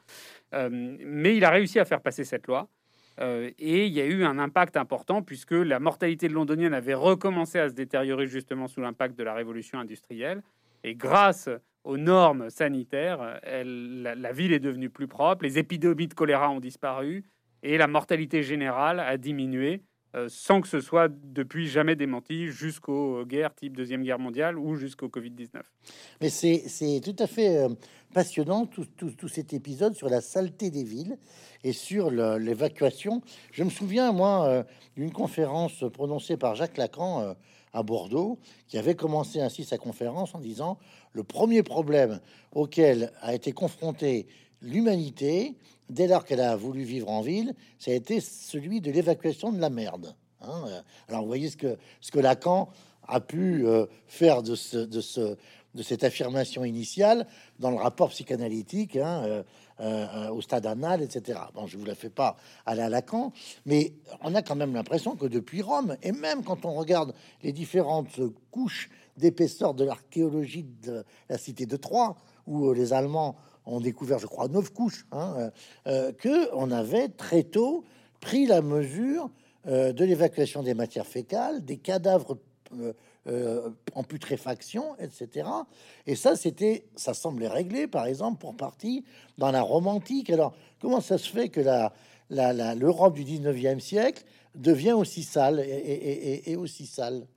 Euh, 0.54 0.70
mais 0.72 1.38
il 1.38 1.46
a 1.46 1.50
réussi 1.50 1.80
à 1.80 1.86
faire 1.86 2.02
passer 2.02 2.26
cette 2.26 2.48
loi. 2.48 2.68
Euh, 3.20 3.52
et 3.60 3.86
il 3.86 3.94
y 3.94 4.02
a 4.02 4.06
eu 4.06 4.24
un 4.24 4.40
impact 4.40 4.76
important 4.76 5.22
puisque 5.22 5.52
la 5.52 5.80
mortalité 5.80 6.28
londonienne 6.30 6.74
avait 6.74 6.94
recommencé 6.94 7.60
à 7.60 7.70
se 7.70 7.74
détériorer 7.74 8.28
justement 8.28 8.68
sous 8.68 8.82
l'impact 8.82 9.18
de 9.18 9.24
la 9.24 9.34
révolution 9.34 9.80
industrielle. 9.80 10.42
Et 10.84 10.96
grâce 10.96 11.50
aux 11.84 11.98
normes 11.98 12.50
sanitaires, 12.50 13.40
la, 13.44 14.32
ville 14.32 14.54
est 14.54 14.60
devenue 14.60 14.90
plus 14.90 15.08
propre, 15.08 15.44
les 15.44 15.60
épidémies 15.60 16.08
de 16.08 16.14
choléra 16.14 16.50
ont 16.50 16.60
disparu 16.60 17.24
et 17.62 17.78
la 17.78 17.88
mortalité 17.88 18.44
générale 18.44 19.00
a 19.00 19.18
diminué 19.18 19.82
sans 20.28 20.62
que 20.62 20.68
ce 20.68 20.80
soit 20.80 21.10
depuis 21.10 21.68
jamais 21.68 21.96
démenti 21.96 22.48
jusqu'aux 22.48 23.26
guerres 23.26 23.56
type 23.56 23.76
Deuxième 23.76 24.04
Guerre 24.04 24.20
mondiale 24.20 24.58
ou 24.58 24.76
jusqu'au 24.76 25.08
Covid-19. 25.08 25.62
Mais 26.22 26.30
c'est 26.30 27.02
tout 27.04 27.16
à 27.18 27.28
fait 27.28 27.58
euh, 27.58 27.70
passionnant, 28.14 28.66
tout, 28.66 28.86
tout, 28.86 29.28
cet 29.28 29.54
épisode 29.54 29.96
sur 29.96 30.10
la 30.10 30.22
saleté 30.22 30.70
des 30.70 30.84
villes 30.84 31.18
et 31.64 31.74
sur 31.74 32.12
l'évacuation. 32.12 33.22
Je 33.52 33.64
me 33.64 33.70
souviens, 33.70 34.12
moi, 34.12 34.48
euh, 34.48 34.64
d'une 34.96 35.12
conférence 35.12 35.84
prononcée 35.92 36.38
par 36.38 36.56
Jacques 36.56 36.78
Lacan 36.78 37.36
à 37.74 37.84
Bordeaux, 37.84 38.38
qui 38.68 38.78
avait 38.78 38.96
commencé 38.96 39.42
ainsi 39.42 39.64
sa 39.64 39.78
conférence 39.78 40.36
en 40.36 40.40
disant 40.40 40.78
le 41.12 41.24
premier 41.24 41.64
problème 41.64 42.20
auquel 42.52 43.12
a 43.22 43.34
été 43.34 43.52
confrontée 43.52 44.28
l'humanité 44.64 45.56
dès 45.90 46.08
lors 46.08 46.26
qu'elle 46.26 46.42
a 46.42 46.56
voulu 46.56 46.84
vivre 46.84 47.10
en 47.10 47.22
ville, 47.22 47.54
ça 47.78 47.92
a 47.92 47.94
été 47.94 48.20
celui 48.20 48.82
de 48.82 48.92
l'évacuation 48.92 49.52
de 49.52 49.60
la 49.60 49.70
merde. 49.70 50.16
Hein. 50.42 50.84
Alors 51.08 51.22
vous 51.22 51.28
voyez 51.28 51.50
ce 51.50 51.58
que, 51.58 52.20
Lacan 52.20 52.70
a 53.08 53.20
pu 53.20 53.66
euh, 53.66 53.86
faire 54.08 54.42
de, 54.44 54.56
ce, 54.56 54.78
de, 54.78 55.02
ce, 55.02 55.38
de 55.76 55.84
cette 55.84 56.04
affirmation 56.04 56.64
initiale 56.64 57.28
dans 57.60 57.70
le 57.70 57.78
rapport 57.78 58.10
psychanalytique 58.10 58.96
hein, 58.96 59.24
euh, 59.26 59.44
euh, 59.80 60.30
au 60.30 60.42
stade 60.42 60.66
anal, 60.66 61.02
etc. 61.02 61.40
Bon, 61.54 61.68
je 61.68 61.78
vous 61.78 61.86
la 61.86 61.96
fais 61.96 62.10
pas 62.10 62.38
aller 62.66 62.82
à 62.82 62.90
Lacan, 62.90 63.34
mais 63.66 63.94
on 64.22 64.36
a 64.36 64.42
quand 64.42 64.56
même 64.56 64.74
l'impression 64.74 65.16
que 65.16 65.26
depuis 65.26 65.62
Rome, 65.62 65.98
et 66.02 66.12
même 66.12 66.44
quand 66.44 66.66
on 66.66 66.74
regarde 66.74 67.14
les 67.42 67.52
différentes 67.52 68.20
couches 68.52 68.90
d'épaisseur 69.18 69.74
de 69.74 69.84
l'archéologie 69.84 70.64
de 70.64 71.04
la 71.30 71.38
cité 71.38 71.66
de 71.66 71.76
Troyes, 71.76 72.16
où 72.48 72.72
les 72.74 72.94
Allemands 72.94 73.36
ont 73.66 73.80
découvert, 73.80 74.20
je 74.20 74.28
crois, 74.28 74.48
neuf 74.48 74.72
couches, 74.72 75.06
hein, 75.12 75.34
euh, 75.38 75.50
euh, 75.88 76.12
que 76.12 76.54
on 76.54 76.72
avait 76.72 77.10
très 77.10 77.44
tôt 77.44 77.84
pris 78.20 78.46
la 78.46 78.62
mesure 78.62 79.30
euh, 79.68 79.94
de 79.94 80.06
l'évacuation 80.06 80.64
des 80.64 80.74
matières 80.74 81.08
fécales, 81.08 81.64
des 81.64 81.78
cadavres 81.78 82.38
en 83.94 84.04
putréfaction, 84.04 84.98
etc. 84.98 85.48
Et 86.08 86.16
ça, 86.16 86.36
c'était, 86.36 86.88
ça 86.96 87.14
semblait 87.14 87.48
réglé, 87.48 87.88
par 87.88 88.08
exemple, 88.08 88.40
pour 88.40 88.56
partie 88.56 89.06
dans 89.38 89.52
la 89.52 89.62
romantique. 89.62 90.32
Alors, 90.32 90.56
comment 90.82 91.00
ça 91.00 91.20
se 91.20 91.30
fait 91.30 91.50
que 91.50 91.62
la, 91.62 91.94
l'Europe 92.74 93.14
du 93.14 93.24
19e 93.24 93.80
siècle 93.80 94.24
devient 94.56 94.94
aussi 94.94 95.22
sale 95.22 95.60
et 95.60 96.56
aussi 96.58 96.88
sale? 96.88 97.28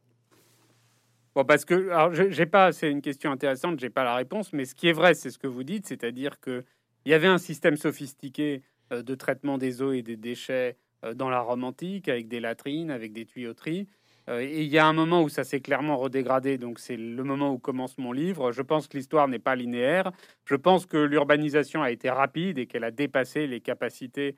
Bon, 1.36 1.44
parce 1.44 1.66
que, 1.66 1.90
alors, 1.90 2.14
j'ai 2.14 2.46
pas, 2.46 2.72
c'est 2.72 2.90
une 2.90 3.02
question 3.02 3.30
intéressante, 3.30 3.78
j'ai 3.78 3.90
pas 3.90 4.04
la 4.04 4.14
réponse, 4.14 4.54
mais 4.54 4.64
ce 4.64 4.74
qui 4.74 4.88
est 4.88 4.94
vrai, 4.94 5.12
c'est 5.12 5.30
ce 5.30 5.38
que 5.38 5.46
vous 5.46 5.64
dites, 5.64 5.86
c'est-à-dire 5.86 6.40
que 6.40 6.64
il 7.04 7.10
y 7.10 7.14
avait 7.14 7.26
un 7.26 7.36
système 7.36 7.76
sophistiqué 7.76 8.62
euh, 8.90 9.02
de 9.02 9.14
traitement 9.14 9.58
des 9.58 9.82
eaux 9.82 9.92
et 9.92 10.00
des 10.00 10.16
déchets 10.16 10.78
euh, 11.04 11.12
dans 11.12 11.28
la 11.28 11.40
Rome 11.40 11.62
antique, 11.62 12.08
avec 12.08 12.26
des 12.26 12.40
latrines, 12.40 12.90
avec 12.90 13.12
des 13.12 13.26
tuyauteries. 13.26 13.86
Euh, 14.30 14.40
et 14.40 14.62
il 14.62 14.68
y 14.68 14.78
a 14.78 14.86
un 14.86 14.94
moment 14.94 15.22
où 15.22 15.28
ça 15.28 15.44
s'est 15.44 15.60
clairement 15.60 15.98
redégradé, 15.98 16.56
donc 16.56 16.78
c'est 16.78 16.96
le 16.96 17.22
moment 17.22 17.52
où 17.52 17.58
commence 17.58 17.98
mon 17.98 18.12
livre. 18.12 18.50
Je 18.52 18.62
pense 18.62 18.88
que 18.88 18.96
l'histoire 18.96 19.28
n'est 19.28 19.38
pas 19.38 19.56
linéaire. 19.56 20.12
Je 20.46 20.54
pense 20.54 20.86
que 20.86 20.96
l'urbanisation 20.96 21.82
a 21.82 21.90
été 21.90 22.08
rapide 22.08 22.56
et 22.56 22.64
qu'elle 22.66 22.84
a 22.84 22.90
dépassé 22.90 23.46
les 23.46 23.60
capacités 23.60 24.36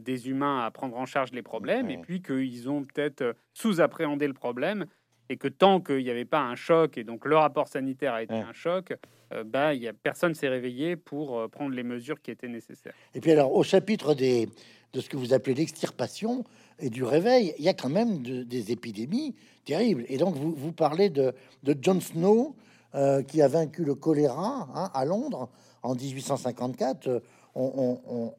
des 0.00 0.28
humains 0.28 0.64
à 0.64 0.70
prendre 0.72 0.96
en 0.96 1.06
charge 1.06 1.30
les 1.30 1.42
problèmes, 1.42 1.90
et 1.90 1.98
puis 1.98 2.20
qu'ils 2.20 2.68
ont 2.68 2.82
peut-être 2.82 3.36
sous-appréhendé 3.52 4.26
le 4.26 4.32
problème 4.32 4.86
et 5.28 5.36
que 5.36 5.48
tant 5.48 5.80
qu'il 5.80 6.02
n'y 6.04 6.10
avait 6.10 6.24
pas 6.24 6.40
un 6.40 6.54
choc, 6.54 6.98
et 6.98 7.04
donc 7.04 7.24
le 7.24 7.36
rapport 7.36 7.68
sanitaire 7.68 8.14
a 8.14 8.22
été 8.22 8.34
un 8.34 8.52
choc, 8.52 8.94
euh, 9.32 9.44
bah, 9.44 9.74
y 9.74 9.88
a, 9.88 9.92
personne 9.92 10.34
s'est 10.34 10.48
réveillé 10.48 10.96
pour 10.96 11.38
euh, 11.38 11.48
prendre 11.48 11.74
les 11.74 11.82
mesures 11.82 12.20
qui 12.20 12.30
étaient 12.30 12.48
nécessaires. 12.48 12.92
Et 13.14 13.20
puis 13.20 13.32
alors, 13.32 13.52
au 13.54 13.62
chapitre 13.62 14.14
des, 14.14 14.48
de 14.92 15.00
ce 15.00 15.08
que 15.08 15.16
vous 15.16 15.34
appelez 15.34 15.54
l'extirpation 15.54 16.44
et 16.78 16.90
du 16.90 17.02
réveil, 17.02 17.54
il 17.58 17.64
y 17.64 17.68
a 17.68 17.74
quand 17.74 17.88
même 17.88 18.22
des 18.22 18.70
épidémies 18.70 19.34
terribles. 19.64 20.04
Et 20.08 20.18
donc, 20.18 20.36
vous, 20.36 20.52
vous 20.52 20.72
parlez 20.72 21.10
de, 21.10 21.34
de 21.64 21.76
John 21.80 22.00
Snow, 22.00 22.54
euh, 22.94 23.22
qui 23.22 23.42
a 23.42 23.48
vaincu 23.48 23.84
le 23.84 23.94
choléra 23.94 24.68
hein, 24.74 24.90
à 24.94 25.04
Londres 25.04 25.48
en 25.82 25.94
1854, 25.94 27.22
on, 27.54 28.34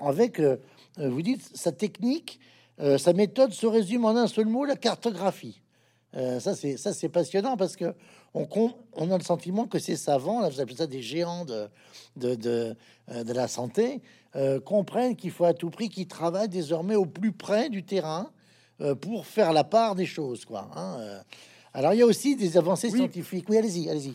avec, 0.00 0.40
vous 0.96 1.22
dites, 1.22 1.42
sa 1.56 1.72
technique, 1.72 2.38
sa 2.78 3.12
méthode 3.14 3.52
se 3.52 3.66
résume 3.66 4.04
en 4.04 4.10
un 4.10 4.28
seul 4.28 4.46
mot, 4.46 4.64
la 4.64 4.76
cartographie. 4.76 5.60
Euh, 6.16 6.40
ça, 6.40 6.54
c'est 6.54 6.76
ça, 6.76 6.92
c'est 6.92 7.08
passionnant 7.08 7.56
parce 7.56 7.76
que 7.76 7.94
on, 8.34 8.48
on, 8.94 9.10
a 9.10 9.18
le 9.18 9.24
sentiment 9.24 9.66
que 9.66 9.78
ces 9.78 9.96
savants, 9.96 10.40
là, 10.40 10.48
vous 10.48 10.60
appelez 10.60 10.76
ça 10.76 10.86
des 10.86 11.02
géants 11.02 11.44
de, 11.44 11.68
de, 12.16 12.34
de, 12.34 12.76
euh, 13.10 13.24
de 13.24 13.32
la 13.32 13.48
santé, 13.48 14.02
euh, 14.36 14.60
comprennent 14.60 15.16
qu'il 15.16 15.30
faut 15.30 15.44
à 15.44 15.54
tout 15.54 15.70
prix 15.70 15.88
qu'ils 15.88 16.08
travaillent 16.08 16.48
désormais 16.48 16.96
au 16.96 17.06
plus 17.06 17.32
près 17.32 17.68
du 17.68 17.84
terrain 17.84 18.30
pour 19.02 19.26
faire 19.26 19.52
la 19.52 19.62
part 19.62 19.94
des 19.94 20.06
choses, 20.06 20.46
quoi. 20.46 20.70
Hein, 20.74 21.20
Alors, 21.74 21.92
il 21.92 21.98
y 21.98 22.02
a 22.02 22.06
aussi 22.06 22.34
des 22.34 22.56
avancées 22.56 22.88
scientifiques. 22.88 23.44
Oui, 23.50 23.58
allez-y, 23.58 23.90
allez-y. 23.90 24.14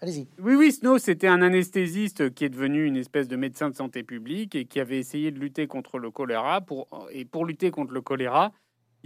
Allez-y. 0.00 0.26
Oui, 0.40 0.56
oui, 0.56 0.72
Snow, 0.72 0.98
c'était 0.98 1.28
un 1.28 1.40
anesthésiste 1.40 2.34
qui 2.34 2.44
est 2.44 2.48
devenu 2.48 2.84
une 2.84 2.96
espèce 2.96 3.28
de 3.28 3.36
médecin 3.36 3.70
de 3.70 3.76
santé 3.76 4.02
publique 4.02 4.56
et 4.56 4.64
qui 4.64 4.80
avait 4.80 4.98
essayé 4.98 5.30
de 5.30 5.38
lutter 5.38 5.68
contre 5.68 5.98
le 5.98 6.10
choléra. 6.10 6.60
Pour, 6.62 6.88
et 7.12 7.24
pour 7.24 7.46
lutter 7.46 7.70
contre 7.70 7.92
le 7.92 8.00
choléra, 8.00 8.52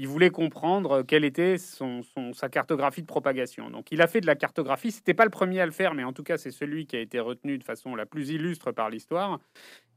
il 0.01 0.09
voulait 0.09 0.31
comprendre 0.31 1.03
quelle 1.03 1.27
était 1.27 1.59
son, 1.59 2.01
sa 2.33 2.49
cartographie 2.49 3.03
de 3.03 3.07
propagation. 3.07 3.69
Donc 3.69 3.93
il 3.93 4.01
a 4.01 4.07
fait 4.07 4.23
de 4.23 4.27
la 4.27 4.35
cartographie. 4.35 4.93
C'était 4.93 5.13
pas 5.13 5.25
le 5.25 5.31
premier 5.31 5.61
à 5.61 5.67
le 5.67 5.73
faire, 5.73 5.93
mais 5.93 6.05
en 6.05 6.15
tout 6.15 6.23
cas 6.23 6.39
c'est 6.39 6.51
celui 6.51 6.87
qui 6.87 6.97
a 6.97 7.01
été 7.01 7.21
retenu 7.21 7.59
de 7.59 7.65
façon 7.65 7.95
la 7.95 8.07
plus 8.07 8.31
illustre 8.31 8.73
par 8.73 8.89
l'histoire. 8.89 9.41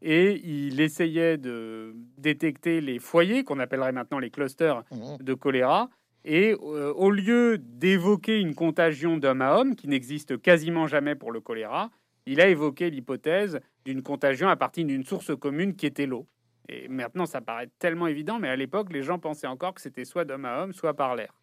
Et 0.01 0.41
il 0.43 0.81
essayait 0.81 1.37
de 1.37 1.95
détecter 2.17 2.81
les 2.81 2.99
foyers 2.99 3.45
qu'on 3.45 3.59
appellerait 3.59 3.93
maintenant 3.93 4.19
les 4.19 4.29
clusters 4.29 4.83
mmh. 4.91 5.23
de 5.23 5.33
choléra. 5.33 5.89
Et 6.25 6.51
euh, 6.51 6.91
au 6.91 7.09
lieu 7.09 7.57
d'évoquer 7.57 8.41
une 8.41 8.55
contagion 8.55 9.15
d'homme 9.15 9.41
à 9.41 9.57
homme, 9.57 9.73
qui 9.73 9.87
n'existe 9.87 10.41
quasiment 10.41 10.85
jamais 10.85 11.15
pour 11.15 11.31
le 11.31 11.39
choléra, 11.39 11.91
il 12.25 12.41
a 12.41 12.49
évoqué 12.49 12.89
l'hypothèse 12.89 13.61
d'une 13.85 14.03
contagion 14.03 14.49
à 14.49 14.57
partir 14.57 14.85
d'une 14.85 15.05
source 15.05 15.33
commune 15.33 15.77
qui 15.77 15.85
était 15.85 16.07
l'eau. 16.07 16.27
Et 16.69 16.87
maintenant, 16.87 17.25
ça 17.25 17.41
paraît 17.41 17.69
tellement 17.79 18.07
évident, 18.07 18.39
mais 18.39 18.49
à 18.49 18.55
l'époque, 18.55 18.91
les 18.91 19.03
gens 19.03 19.19
pensaient 19.19 19.47
encore 19.47 19.73
que 19.73 19.81
c'était 19.81 20.05
soit 20.05 20.25
d'homme 20.25 20.45
à 20.45 20.61
homme, 20.61 20.73
soit 20.73 20.93
par 20.93 21.15
l'air. 21.15 21.33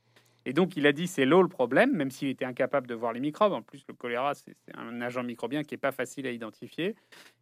Et 0.47 0.53
donc, 0.53 0.77
il 0.77 0.87
a 0.87 0.93
dit 0.93 1.07
c'est 1.07 1.27
l'eau 1.27 1.43
le 1.43 1.49
problème, 1.49 1.93
même 1.93 2.11
s'il 2.11 2.29
était 2.29 2.47
incapable 2.47 2.87
de 2.87 2.95
voir 2.95 3.13
les 3.13 3.21
microbes. 3.21 3.53
En 3.53 3.63
plus, 3.63 3.85
le 3.89 3.95
choléra, 3.95 4.35
c'est 4.35 4.57
un 4.75 5.01
agent 5.03 5.23
microbien 5.23 5.63
qui 5.63 5.75
n'est 5.75 5.79
pas 5.79 5.93
facile 5.93 6.27
à 6.27 6.31
identifier. 6.31 6.95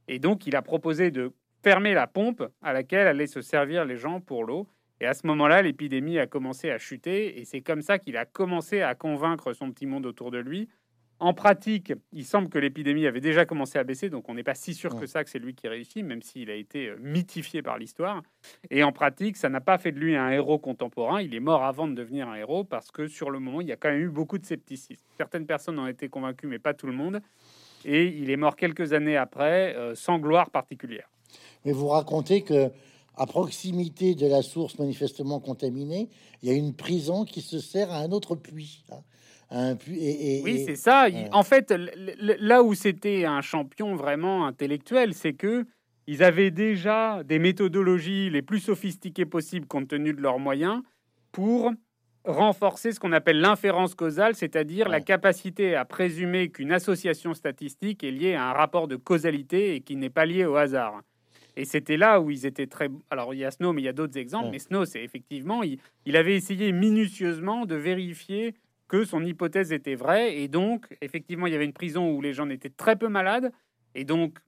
Et 0.08 0.18
donc, 0.18 0.46
il 0.46 0.56
a 0.56 0.62
proposé 0.62 1.10
de 1.10 1.32
fermer 1.62 1.94
la 1.94 2.06
pompe 2.06 2.42
à 2.62 2.72
laquelle 2.72 3.06
allaient 3.06 3.26
se 3.26 3.40
servir 3.40 3.84
les 3.84 3.96
gens 3.96 4.20
pour 4.20 4.44
l'eau. 4.44 4.66
Et 5.00 5.06
à 5.06 5.14
ce 5.14 5.26
moment-là, 5.28 5.62
l'épidémie 5.62 6.18
a 6.18 6.26
commencé 6.26 6.70
à 6.70 6.78
chuter. 6.78 7.38
Et 7.38 7.44
c'est 7.44 7.60
comme 7.60 7.82
ça 7.82 8.00
qu'il 8.00 8.16
a 8.16 8.24
commencé 8.24 8.82
à 8.82 8.96
convaincre 8.96 9.52
son 9.52 9.70
petit 9.70 9.86
monde 9.86 10.06
autour 10.06 10.32
de 10.32 10.38
lui 10.38 10.68
en 11.20 11.34
pratique, 11.34 11.92
il 12.12 12.24
semble 12.24 12.48
que 12.48 12.58
l'épidémie 12.58 13.06
avait 13.06 13.20
déjà 13.20 13.44
commencé 13.44 13.78
à 13.78 13.84
baisser, 13.84 14.08
donc 14.08 14.28
on 14.28 14.34
n'est 14.34 14.44
pas 14.44 14.54
si 14.54 14.72
sûr 14.72 14.94
que 14.94 15.06
ça 15.06 15.24
que 15.24 15.30
c'est 15.30 15.40
lui 15.40 15.54
qui 15.54 15.66
réussit, 15.66 16.04
même 16.04 16.22
s'il 16.22 16.48
a 16.48 16.54
été 16.54 16.88
euh, 16.88 16.96
mythifié 17.00 17.60
par 17.60 17.76
l'histoire. 17.76 18.22
Et 18.70 18.84
en 18.84 18.92
pratique, 18.92 19.36
ça 19.36 19.48
n'a 19.48 19.60
pas 19.60 19.78
fait 19.78 19.90
de 19.90 19.98
lui 19.98 20.14
un 20.14 20.30
héros 20.30 20.58
contemporain. 20.58 21.20
Il 21.20 21.34
est 21.34 21.40
mort 21.40 21.64
avant 21.64 21.88
de 21.88 21.94
devenir 21.94 22.28
un 22.28 22.36
héros 22.36 22.62
parce 22.62 22.92
que 22.92 23.08
sur 23.08 23.30
le 23.30 23.40
moment, 23.40 23.60
il 23.60 23.66
y 23.66 23.72
a 23.72 23.76
quand 23.76 23.90
même 23.90 24.00
eu 24.00 24.10
beaucoup 24.10 24.38
de 24.38 24.46
scepticisme. 24.46 25.04
Certaines 25.16 25.46
personnes 25.46 25.78
ont 25.80 25.88
été 25.88 26.08
convaincues, 26.08 26.46
mais 26.46 26.60
pas 26.60 26.74
tout 26.74 26.86
le 26.86 26.92
monde. 26.92 27.20
Et 27.84 28.06
il 28.06 28.30
est 28.30 28.36
mort 28.36 28.54
quelques 28.54 28.92
années 28.92 29.16
après, 29.16 29.74
euh, 29.76 29.96
sans 29.96 30.18
gloire 30.18 30.50
particulière. 30.50 31.10
Mais 31.64 31.72
vous 31.72 31.88
racontez 31.88 32.42
que 32.42 32.70
à 33.16 33.26
proximité 33.26 34.14
de 34.14 34.28
la 34.28 34.42
source 34.42 34.78
manifestement 34.78 35.40
contaminée, 35.40 36.08
il 36.42 36.48
y 36.48 36.52
a 36.52 36.54
une 36.54 36.74
prison 36.74 37.24
qui 37.24 37.40
se 37.40 37.58
sert 37.58 37.90
à 37.90 37.98
un 37.98 38.12
autre 38.12 38.36
puits. 38.36 38.84
Hein 39.50 39.76
oui, 39.88 40.64
c'est 40.66 40.76
ça. 40.76 41.06
En 41.32 41.42
fait, 41.42 41.72
là 42.18 42.62
où 42.62 42.74
c'était 42.74 43.24
un 43.24 43.40
champion 43.40 43.94
vraiment 43.94 44.46
intellectuel, 44.46 45.14
c'est 45.14 45.32
que 45.32 45.64
ils 46.06 46.22
avaient 46.22 46.50
déjà 46.50 47.22
des 47.22 47.38
méthodologies 47.38 48.30
les 48.30 48.42
plus 48.42 48.60
sophistiquées 48.60 49.26
possibles 49.26 49.66
compte 49.66 49.88
tenu 49.88 50.14
de 50.14 50.22
leurs 50.22 50.38
moyens 50.38 50.82
pour 51.32 51.72
renforcer 52.24 52.92
ce 52.92 53.00
qu'on 53.00 53.12
appelle 53.12 53.40
l'inférence 53.40 53.94
causale, 53.94 54.34
c'est-à-dire 54.34 54.88
la 54.88 55.00
capacité 55.00 55.74
à 55.74 55.84
présumer 55.84 56.50
qu'une 56.50 56.72
association 56.72 57.34
statistique 57.34 58.04
est 58.04 58.10
liée 58.10 58.34
à 58.34 58.50
un 58.50 58.52
rapport 58.52 58.88
de 58.88 58.96
causalité 58.96 59.74
et 59.74 59.80
qui 59.80 59.96
n'est 59.96 60.10
pas 60.10 60.26
lié 60.26 60.44
au 60.44 60.56
hasard. 60.56 61.02
Et 61.56 61.64
c'était 61.64 61.96
là 61.96 62.20
où 62.20 62.30
ils 62.30 62.46
étaient 62.46 62.68
très. 62.68 62.88
Alors, 63.10 63.34
il 63.34 63.40
y 63.40 63.44
a 63.44 63.50
Snow, 63.50 63.72
mais 63.72 63.82
il 63.82 63.84
y 63.84 63.88
a 63.88 63.92
d'autres 63.92 64.16
exemples. 64.16 64.50
Mais 64.52 64.60
Snow, 64.60 64.84
c'est 64.84 65.02
effectivement, 65.02 65.62
il, 65.62 66.16
avait 66.16 66.36
essayé 66.36 66.70
minutieusement 66.70 67.66
de 67.66 67.74
vérifier 67.74 68.54
que 68.88 69.04
son 69.04 69.24
hypothèse 69.24 69.72
était 69.72 69.94
vraie. 69.94 70.38
Et 70.38 70.48
donc, 70.48 70.86
effectivement, 71.00 71.46
il 71.46 71.52
y 71.52 71.56
avait 71.56 71.64
une 71.64 71.72
prison 71.72 72.10
où 72.10 72.20
les 72.20 72.32
gens 72.32 72.48
étaient 72.48 72.70
très 72.70 72.96
peu 72.96 73.08
malades. 73.08 73.52
Et 73.94 74.04
donc, 74.04 74.38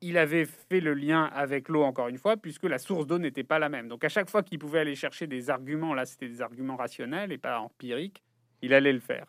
il 0.00 0.18
avait 0.18 0.44
fait 0.44 0.80
le 0.80 0.92
lien 0.92 1.24
avec 1.32 1.68
l'eau, 1.68 1.82
encore 1.82 2.08
une 2.08 2.18
fois, 2.18 2.36
puisque 2.36 2.64
la 2.64 2.78
source 2.78 3.06
d'eau 3.06 3.18
n'était 3.18 3.44
pas 3.44 3.58
la 3.58 3.68
même. 3.68 3.88
Donc, 3.88 4.04
à 4.04 4.08
chaque 4.08 4.28
fois 4.28 4.42
qu'il 4.42 4.58
pouvait 4.58 4.80
aller 4.80 4.94
chercher 4.94 5.26
des 5.26 5.48
arguments, 5.48 5.94
là, 5.94 6.04
c'était 6.04 6.28
des 6.28 6.42
arguments 6.42 6.76
rationnels 6.76 7.32
et 7.32 7.38
pas 7.38 7.58
empiriques, 7.60 8.22
il 8.60 8.74
allait 8.74 8.92
le 8.92 9.00
faire. 9.00 9.26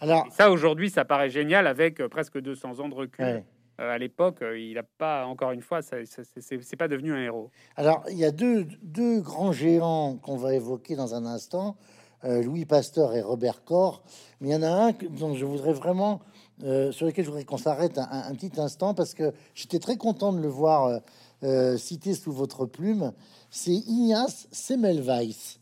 Alors, 0.00 0.26
ça, 0.30 0.50
aujourd'hui, 0.50 0.90
ça 0.90 1.04
paraît 1.04 1.30
génial 1.30 1.66
avec 1.66 2.00
euh, 2.00 2.08
presque 2.08 2.38
200 2.38 2.78
ans 2.80 2.88
de 2.88 2.94
recul. 2.94 3.42
Euh, 3.80 3.94
à 3.94 3.98
l'époque, 3.98 4.42
euh, 4.42 4.58
il 4.58 4.74
n'a 4.74 4.82
pas, 4.82 5.26
encore 5.26 5.52
une 5.52 5.62
fois, 5.62 5.80
c'est 5.82 6.76
pas 6.76 6.88
devenu 6.88 7.12
un 7.12 7.22
héros. 7.22 7.50
Alors, 7.76 8.04
il 8.10 8.18
y 8.18 8.24
a 8.24 8.30
deux, 8.30 8.66
deux 8.82 9.20
grands 9.20 9.52
géants 9.52 10.16
qu'on 10.18 10.36
va 10.36 10.54
évoquer 10.54 10.94
dans 10.94 11.14
un 11.14 11.24
instant. 11.24 11.76
Euh, 12.24 12.40
Louis 12.42 12.64
Pasteur 12.64 13.14
et 13.14 13.22
Robert 13.22 13.64
Corr. 13.64 14.02
Mais 14.40 14.50
il 14.50 14.52
y 14.52 14.56
en 14.56 14.62
a 14.62 14.68
un 14.68 14.92
dont 15.10 15.34
je 15.34 15.44
voudrais 15.44 15.72
vraiment, 15.72 16.20
euh, 16.62 16.92
sur 16.92 17.06
lequel 17.06 17.24
je 17.24 17.30
voudrais 17.30 17.44
qu'on 17.44 17.58
s'arrête 17.58 17.98
un, 17.98 18.32
petit 18.34 18.60
instant 18.60 18.94
parce 18.94 19.14
que 19.14 19.32
j'étais 19.54 19.80
très 19.80 19.96
content 19.96 20.32
de 20.32 20.38
le 20.38 20.48
voir 20.48 21.00
euh, 21.42 21.76
cité 21.76 22.14
sous 22.14 22.32
votre 22.32 22.64
plume. 22.64 23.12
C'est 23.50 23.72
Ignace 23.72 24.46
Semmelweis. 24.52 25.58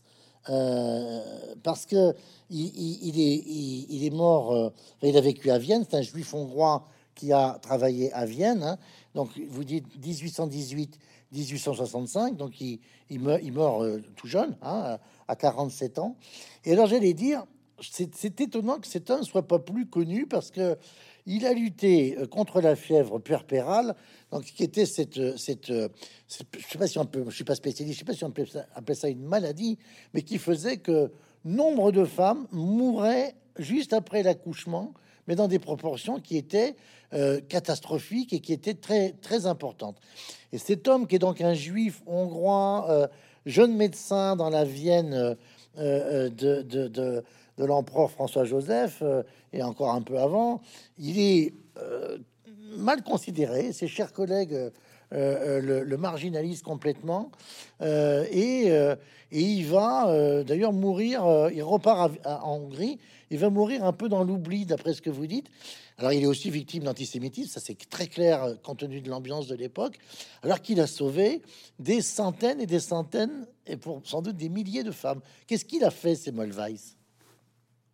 parce 1.63 1.87
que 1.87 2.13
il, 2.51 3.19
est, 3.19 3.43
il, 3.89 4.05
est 4.05 4.13
mort, 4.13 4.71
il 5.01 5.17
a 5.17 5.21
vécu 5.21 5.49
à 5.49 5.57
Vienne, 5.57 5.85
c'est 5.89 5.97
un 5.97 6.01
juif 6.01 6.33
hongrois 6.33 6.85
qui 7.15 7.31
a 7.31 7.57
travaillé 7.61 8.11
à 8.13 8.25
Vienne. 8.25 8.61
Hein. 8.61 8.77
Donc, 9.15 9.29
vous 9.49 9.63
dites 9.63 9.85
1818, 10.03 10.99
1865, 11.31 12.35
donc 12.35 12.59
il, 12.59 12.79
il 13.09 13.19
meurt, 13.19 13.41
il 13.43 13.53
meurt 13.53 13.85
tout 14.15 14.27
jeune, 14.27 14.57
hein, 14.61 14.97
à 15.31 15.35
47 15.35 15.99
ans. 15.99 16.17
Et 16.65 16.73
alors 16.73 16.87
j'allais 16.87 17.13
dire, 17.13 17.45
c'est 17.79 18.41
étonnant 18.41 18.79
que 18.79 18.87
cet 18.87 19.09
homme 19.09 19.23
soit 19.23 19.47
pas 19.47 19.59
plus 19.59 19.87
connu 19.87 20.27
parce 20.27 20.51
que 20.51 20.77
il 21.25 21.45
a 21.45 21.53
lutté 21.53 22.17
euh, 22.17 22.27
contre 22.27 22.61
la 22.61 22.75
fièvre 22.75 23.19
puerpérale, 23.19 23.95
donc 24.31 24.43
qui 24.43 24.63
était 24.63 24.85
cette, 24.85 25.37
cette, 25.37 25.67
je 25.67 25.87
sais 26.27 26.77
pas 26.77 26.87
si 26.87 26.97
on 26.97 27.05
peut, 27.05 27.23
je 27.27 27.35
suis 27.35 27.43
pas 27.43 27.55
spécialiste, 27.55 27.95
je 27.95 27.99
sais 27.99 28.05
pas 28.05 28.13
si 28.13 28.23
on 28.23 28.31
peut 28.31 28.45
appeler 28.75 28.95
ça 28.95 29.07
une 29.07 29.23
maladie, 29.23 29.77
mais 30.13 30.23
qui 30.23 30.37
faisait 30.37 30.77
que 30.77 31.11
nombre 31.45 31.91
de 31.91 32.05
femmes 32.05 32.47
mouraient 32.51 33.35
juste 33.57 33.93
après 33.93 34.23
l'accouchement, 34.23 34.93
mais 35.27 35.35
dans 35.35 35.47
des 35.47 35.59
proportions 35.59 36.19
qui 36.19 36.37
étaient 36.37 36.75
euh, 37.13 37.39
catastrophiques 37.41 38.33
et 38.33 38.39
qui 38.39 38.53
étaient 38.53 38.73
très 38.73 39.11
très 39.21 39.45
importantes. 39.45 39.99
Et 40.51 40.57
cet 40.57 40.87
homme 40.87 41.07
qui 41.07 41.15
est 41.15 41.19
donc 41.19 41.41
un 41.41 41.53
juif 41.53 42.01
hongrois, 42.05 42.87
euh, 42.89 43.07
jeune 43.45 43.75
médecin 43.75 44.35
dans 44.35 44.49
la 44.49 44.63
Vienne 44.63 45.13
euh, 45.13 45.35
euh, 45.77 46.29
de, 46.29 46.87
de, 46.87 47.23
l'empereur 47.57 48.09
François-Joseph, 48.09 48.99
euh, 49.03 49.21
et 49.53 49.61
encore 49.61 49.91
un 49.91 50.01
peu 50.01 50.17
avant, 50.17 50.61
il 50.97 51.19
est 51.19 51.53
mal 52.75 53.03
considéré. 53.03 53.71
Ses 53.71 53.87
chers 53.87 54.13
collègues 54.13 54.71
le, 55.11 55.83
le, 55.83 55.97
marginalise 55.97 56.61
complètement. 56.61 57.31
et, 57.81 58.67
et, 58.67 58.95
il 59.31 59.65
va 59.65 60.43
d'ailleurs 60.43 60.73
mourir, 60.73 61.49
il 61.53 61.61
repart 61.63 62.13
en 62.25 62.55
Hongrie, 62.55 62.97
il 63.29 63.37
va 63.37 63.49
mourir 63.49 63.83
un 63.83 63.93
peu 63.93 64.09
dans 64.09 64.23
l'oubli, 64.23 64.65
d'après 64.65 64.93
ce 64.93 65.01
que 65.01 65.09
vous 65.09 65.27
dites. 65.27 65.49
Alors 65.97 66.13
il 66.13 66.23
est 66.23 66.27
aussi 66.27 66.49
victime 66.49 66.83
d'antisémitisme, 66.83 67.49
ça 67.49 67.59
c'est 67.59 67.77
très 67.89 68.07
clair 68.07 68.55
compte 68.63 68.79
tenu 68.79 69.01
de 69.01 69.09
l'ambiance 69.09 69.47
de 69.47 69.55
l'époque, 69.55 69.97
alors 70.41 70.61
qu'il 70.61 70.79
a 70.79 70.87
sauvé 70.87 71.41
des 71.79 72.01
centaines 72.01 72.59
et 72.59 72.65
des 72.65 72.79
centaines 72.79 73.47
et 73.67 73.77
pour 73.77 74.01
sans 74.03 74.21
doute 74.21 74.37
des 74.37 74.49
milliers 74.49 74.83
de 74.83 74.91
femmes. 74.91 75.21
Qu'est-ce 75.47 75.65
qu'il 75.65 75.83
a 75.83 75.91
fait, 75.91 76.15
Semmelweis 76.15 76.95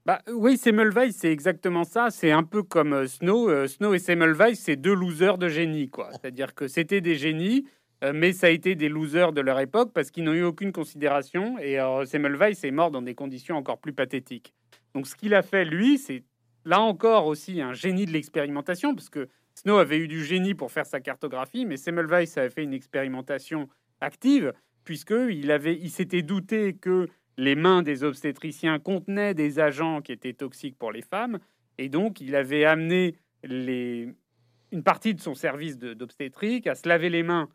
bah, 0.08 0.22
oui, 0.34 0.56
Semmelweis, 0.56 1.12
c'est 1.12 1.34
exactement 1.34 1.84
ça. 1.84 2.12
C'est 2.12 2.32
un 2.32 2.44
peu 2.44 2.64
comme 2.64 2.94
euh, 2.94 3.08
Snow. 3.08 3.50
Euh, 3.50 3.68
Snow 3.68 3.94
et 3.94 4.00
Semmelweis, 4.00 4.56
c'est 4.56 4.78
deux 4.78 4.94
losers 4.94 5.38
de 5.38 5.50
génie, 5.50 5.90
quoi. 5.90 6.12
C'est-à-dire 6.14 6.56
que 6.56 6.70
c'était 6.70 7.02
des 7.02 7.16
génies, 7.16 7.66
euh, 8.06 8.14
mais 8.16 8.32
ça 8.32 8.48
a 8.48 8.52
été 8.52 8.76
des 8.76 8.88
losers 8.88 9.34
de 9.34 9.42
leur 9.42 9.60
époque 9.60 9.92
parce 9.94 10.10
qu'ils 10.10 10.24
n'ont 10.24 10.32
eu 10.32 10.44
aucune 10.44 10.72
considération. 10.72 11.60
Et 11.60 11.78
Semmelweis 12.06 12.56
est 12.64 12.72
mort 12.72 12.90
dans 12.90 13.02
des 13.02 13.16
conditions 13.16 13.58
encore 13.58 13.80
plus 13.80 13.92
pathétiques. 13.92 14.54
Donc, 14.96 15.08
ce 15.08 15.16
qu'il 15.18 15.34
a 15.34 15.42
fait, 15.42 15.66
lui, 15.66 15.98
c'est 15.98 16.24
là 16.68 16.82
encore 16.82 17.28
aussi 17.28 17.62
un 17.62 17.72
génie 17.72 18.06
de 18.06 18.12
l'expérimentation, 18.12 18.94
parce 18.94 19.10
que 19.10 19.30
Snow 19.56 19.78
avait 19.78 20.00
eu 20.00 20.10
du 20.10 20.24
génie 20.26 20.54
pour 20.54 20.70
faire 20.70 20.86
sa 20.86 21.00
cartographie, 21.00 21.66
mais 21.66 21.78
Semmelweis 21.78 22.28
avait 22.36 22.50
fait 22.50 22.64
une 22.64 22.74
expérimentation 22.74 23.70
active, 24.02 24.54
puisqu'il 24.84 25.50
avait, 25.50 25.76
il 25.76 25.90
s'était 25.90 26.22
douté 26.22 26.74
que 26.74 27.08
les 27.38 27.56
mains 27.56 27.84
des 27.84 28.04
obstétriciens 28.04 28.80
contenaient 28.80 29.34
des 29.34 29.60
agents 29.60 30.02
qui 30.02 30.12
étaient 30.12 30.34
toxiques 30.34 30.78
pour 30.78 30.92
les 30.92 31.02
femmes, 31.02 31.40
et 31.78 31.88
donc 31.88 32.20
il 32.20 32.36
avait 32.36 32.66
amené 32.66 33.16
une 33.44 34.84
partie 34.84 35.14
de 35.14 35.22
son 35.22 35.36
service 35.36 35.78
d'obstétrique 35.78 36.68
à 36.68 36.76
se 36.76 36.88
laver 36.90 37.10
les 37.10 37.24
mains 37.24 37.48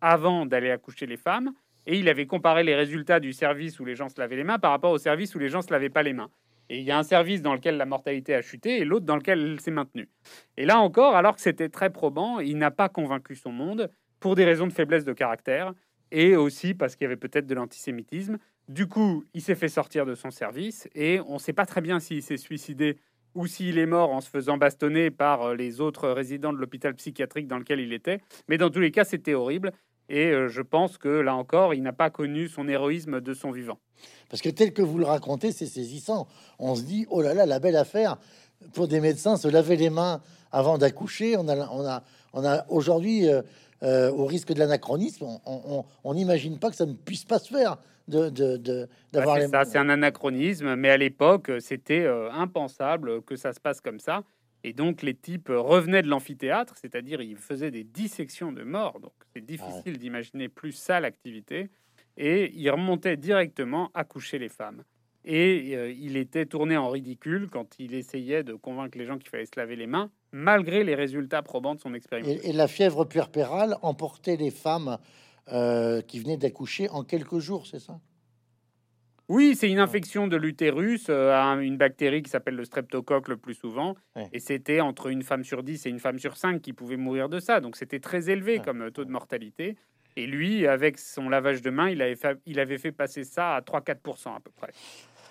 avant 0.00 0.46
d'aller 0.46 0.70
accoucher 0.70 1.04
les 1.04 1.18
femmes, 1.18 1.52
et 1.86 1.98
il 1.98 2.08
avait 2.08 2.26
comparé 2.26 2.64
les 2.64 2.74
résultats 2.74 3.20
du 3.20 3.34
service 3.34 3.78
où 3.80 3.84
les 3.84 3.94
gens 3.94 4.08
se 4.08 4.18
lavaient 4.18 4.36
les 4.36 4.44
mains 4.44 4.58
par 4.58 4.70
rapport 4.70 4.92
au 4.92 4.98
service 4.98 5.34
où 5.34 5.38
les 5.38 5.50
gens 5.50 5.60
se 5.60 5.70
lavaient 5.70 5.90
pas 5.90 6.02
les 6.02 6.14
mains. 6.14 6.30
Et 6.70 6.78
il 6.78 6.84
y 6.84 6.90
a 6.90 6.98
un 6.98 7.02
service 7.02 7.42
dans 7.42 7.54
lequel 7.54 7.76
la 7.76 7.86
mortalité 7.86 8.34
a 8.34 8.42
chuté 8.42 8.78
et 8.78 8.84
l'autre 8.84 9.06
dans 9.06 9.16
lequel 9.16 9.40
elle 9.40 9.60
s'est 9.60 9.70
maintenue. 9.70 10.08
Et 10.56 10.64
là 10.64 10.78
encore, 10.78 11.14
alors 11.14 11.34
que 11.34 11.40
c'était 11.40 11.68
très 11.68 11.90
probant, 11.90 12.40
il 12.40 12.58
n'a 12.58 12.70
pas 12.70 12.88
convaincu 12.88 13.34
son 13.34 13.52
monde 13.52 13.90
pour 14.20 14.34
des 14.34 14.44
raisons 14.44 14.66
de 14.66 14.72
faiblesse 14.72 15.04
de 15.04 15.12
caractère 15.12 15.74
et 16.10 16.36
aussi 16.36 16.74
parce 16.74 16.96
qu'il 16.96 17.04
y 17.04 17.06
avait 17.06 17.16
peut-être 17.16 17.46
de 17.46 17.54
l'antisémitisme. 17.54 18.38
Du 18.68 18.86
coup, 18.86 19.24
il 19.34 19.42
s'est 19.42 19.54
fait 19.54 19.68
sortir 19.68 20.06
de 20.06 20.14
son 20.14 20.30
service 20.30 20.88
et 20.94 21.20
on 21.26 21.34
ne 21.34 21.38
sait 21.38 21.52
pas 21.52 21.66
très 21.66 21.82
bien 21.82 22.00
s'il 22.00 22.22
s'est 22.22 22.38
suicidé 22.38 22.98
ou 23.34 23.46
s'il 23.46 23.78
est 23.78 23.86
mort 23.86 24.12
en 24.12 24.20
se 24.20 24.30
faisant 24.30 24.56
bastonner 24.56 25.10
par 25.10 25.42
euh, 25.42 25.54
les 25.54 25.80
autres 25.80 26.08
résidents 26.08 26.52
de 26.52 26.58
l'hôpital 26.58 26.94
psychiatrique 26.94 27.48
dans 27.48 27.58
lequel 27.58 27.80
il 27.80 27.92
était. 27.92 28.20
Mais 28.48 28.58
dans 28.58 28.70
tous 28.70 28.80
les 28.80 28.90
cas, 28.90 29.04
c'était 29.04 29.34
horrible. 29.34 29.72
Et 30.08 30.26
euh, 30.26 30.48
je 30.48 30.62
pense 30.62 30.98
que 30.98 31.08
là 31.08 31.34
encore, 31.34 31.74
il 31.74 31.82
n'a 31.82 31.92
pas 31.92 32.10
connu 32.10 32.48
son 32.48 32.68
héroïsme 32.68 33.20
de 33.20 33.34
son 33.34 33.50
vivant. 33.50 33.78
Parce 34.28 34.42
que 34.42 34.50
tel 34.50 34.72
que 34.72 34.82
vous 34.82 34.98
le 34.98 35.06
racontez, 35.06 35.52
c'est 35.52 35.66
saisissant. 35.66 36.26
On 36.58 36.74
se 36.74 36.82
dit, 36.82 37.06
oh 37.10 37.22
là 37.22 37.34
là, 37.34 37.46
la 37.46 37.58
belle 37.58 37.76
affaire 37.76 38.18
pour 38.72 38.88
des 38.88 39.00
médecins, 39.00 39.36
se 39.36 39.48
laver 39.48 39.76
les 39.76 39.90
mains 39.90 40.20
avant 40.52 40.78
d'accoucher. 40.78 41.36
On 41.36 41.48
a, 41.48 41.68
on 41.70 41.86
a, 41.86 42.02
on 42.32 42.44
a 42.44 42.64
aujourd'hui, 42.68 43.28
euh, 43.28 43.42
euh, 43.82 44.10
au 44.10 44.26
risque 44.26 44.52
de 44.52 44.58
l'anachronisme, 44.58 45.26
on 45.44 46.14
n'imagine 46.14 46.58
pas 46.58 46.70
que 46.70 46.76
ça 46.76 46.86
ne 46.86 46.94
puisse 46.94 47.24
pas 47.24 47.38
se 47.38 47.52
faire. 47.52 47.78
De, 48.06 48.28
de, 48.28 48.86
d'avoir 49.12 49.38
les... 49.38 49.48
ça, 49.48 49.64
c'est 49.64 49.78
un 49.78 49.88
anachronisme, 49.88 50.74
mais 50.74 50.90
à 50.90 50.98
l'époque, 50.98 51.50
c'était 51.60 52.06
impensable 52.32 53.22
que 53.22 53.34
ça 53.34 53.54
se 53.54 53.60
passe 53.60 53.80
comme 53.80 53.98
ça. 53.98 54.24
Et 54.64 54.72
donc 54.72 55.02
les 55.02 55.14
types 55.14 55.50
revenaient 55.50 56.02
de 56.02 56.08
l'amphithéâtre, 56.08 56.74
c'est-à-dire 56.80 57.20
ils 57.20 57.36
faisaient 57.36 57.70
des 57.70 57.84
dissections 57.84 58.50
de 58.50 58.64
morts. 58.64 58.98
Donc 58.98 59.12
c'est 59.34 59.44
difficile 59.44 59.98
d'imaginer 59.98 60.48
plus 60.48 60.72
ça 60.72 61.00
l'activité. 61.00 61.68
Et 62.16 62.50
ils 62.54 62.70
remontaient 62.70 63.18
directement 63.18 63.90
à 63.92 64.04
coucher 64.04 64.38
les 64.38 64.48
femmes. 64.48 64.82
Et 65.26 65.74
euh, 65.74 65.90
il 65.90 66.16
était 66.16 66.46
tourné 66.46 66.76
en 66.76 66.88
ridicule 66.88 67.48
quand 67.50 67.78
il 67.78 67.94
essayait 67.94 68.42
de 68.42 68.54
convaincre 68.54 68.96
les 68.96 69.04
gens 69.04 69.18
qu'il 69.18 69.28
fallait 69.28 69.46
se 69.46 69.58
laver 69.58 69.76
les 69.76 69.86
mains, 69.86 70.10
malgré 70.32 70.84
les 70.84 70.94
résultats 70.94 71.42
probants 71.42 71.74
de 71.74 71.80
son 71.80 71.94
expérience. 71.94 72.44
Et, 72.44 72.52
la 72.52 72.68
fièvre 72.68 73.04
puerpérale 73.04 73.76
emportait 73.82 74.36
les 74.36 74.50
femmes 74.50 74.98
euh, 75.48 76.02
qui 76.02 76.20
venaient 76.20 76.36
d'accoucher 76.36 76.88
en 76.90 77.04
quelques 77.04 77.38
jours, 77.38 77.66
c'est 77.66 77.80
ça? 77.80 77.98
Oui, 79.30 79.56
c'est 79.58 79.70
une 79.70 79.78
infection 79.78 80.28
de 80.28 80.36
l'utérus 80.36 81.06
euh, 81.08 81.32
à 81.32 81.54
une 81.54 81.78
bactérie 81.78 82.22
qui 82.22 82.30
s'appelle 82.30 82.56
le 82.56 82.64
streptocoque 82.64 83.28
le 83.28 83.38
plus 83.38 83.54
souvent. 83.54 83.94
Et 84.32 84.38
c'était 84.38 84.80
entre 84.80 85.06
une 85.06 85.22
femme 85.22 85.44
sur 85.44 85.62
10 85.62 85.86
et 85.86 85.88
une 85.88 85.98
femme 85.98 86.18
sur 86.18 86.36
5 86.36 86.60
qui 86.60 86.74
pouvait 86.74 86.98
mourir 86.98 87.30
de 87.30 87.40
ça. 87.40 87.60
Donc 87.60 87.76
c'était 87.76 88.00
très 88.00 88.28
élevé 88.28 88.58
comme 88.58 88.82
euh, 88.82 88.90
taux 88.90 89.06
de 89.06 89.10
mortalité. 89.10 89.76
Et 90.16 90.26
lui, 90.26 90.66
avec 90.66 90.98
son 90.98 91.30
lavage 91.30 91.62
de 91.62 91.70
main, 91.70 91.88
il 91.88 92.02
avait 92.02 92.16
fait, 92.16 92.38
il 92.44 92.60
avait 92.60 92.76
fait 92.76 92.92
passer 92.92 93.24
ça 93.24 93.56
à 93.56 93.60
3-4% 93.62 94.36
à 94.36 94.40
peu 94.40 94.50
près. 94.54 94.72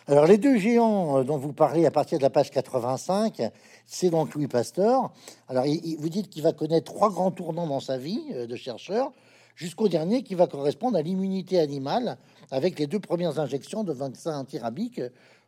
Alors 0.08 0.26
les 0.26 0.40
deux 0.40 0.58
géants 0.58 1.20
euh, 1.20 1.24
dont 1.24 1.38
vous 1.38 1.54
parlez 1.54 1.86
à 1.86 1.92
partir 1.92 2.18
de 2.18 2.24
la 2.24 2.32
page 2.32 2.50
85, 2.50 3.44
c'est 3.86 4.10
donc 4.10 4.34
Louis 4.34 4.48
Pasteur. 4.48 5.14
Alors 5.48 5.66
vous 5.66 6.10
dites 6.10 6.30
qu'il 6.30 6.42
va 6.42 6.52
connaître 6.52 6.92
trois 6.92 7.12
grands 7.12 7.32
tournants 7.32 7.68
dans 7.68 7.80
sa 7.80 8.00
vie 8.00 8.24
de 8.34 8.56
chercheur 8.56 9.12
jusqu'au 9.56 9.88
dernier 9.88 10.24
qui 10.24 10.36
va 10.36 10.48
correspondre 10.48 10.98
à 10.98 11.02
l'immunité 11.02 11.60
animale 11.60 12.18
avec 12.52 12.80
les 12.80 12.88
deux 12.88 13.00
premières 13.00 13.40
injections 13.40 13.84
de 13.84 13.94
vaccins 13.94 14.38
antirabiques. 14.38 15.02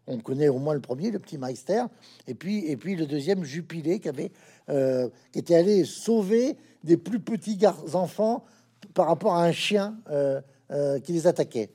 On 0.08 0.20
connaît 0.20 0.50
au 0.50 0.60
moins 0.60 0.74
le 0.74 0.82
premier, 0.82 1.10
le 1.10 1.20
petit 1.20 1.38
Meister, 1.38 1.84
et 2.28 2.36
puis, 2.36 2.66
et 2.68 2.78
puis 2.78 2.96
le 2.96 3.08
deuxième, 3.08 3.44
Jupiler, 3.44 4.00
qui, 4.00 4.10
avait, 4.10 4.32
euh, 4.70 5.10
qui 5.32 5.40
était 5.40 5.56
allé 5.56 5.84
sauver 5.84 6.58
des 6.84 6.98
plus 6.98 7.20
petits 7.20 7.58
enfants 7.94 8.44
par 8.94 9.08
rapport 9.08 9.34
à 9.34 9.44
un 9.44 9.52
chien 9.52 9.98
euh, 10.12 10.40
euh, 10.72 11.00
qui 11.00 11.12
les 11.12 11.26
attaquait. 11.26 11.72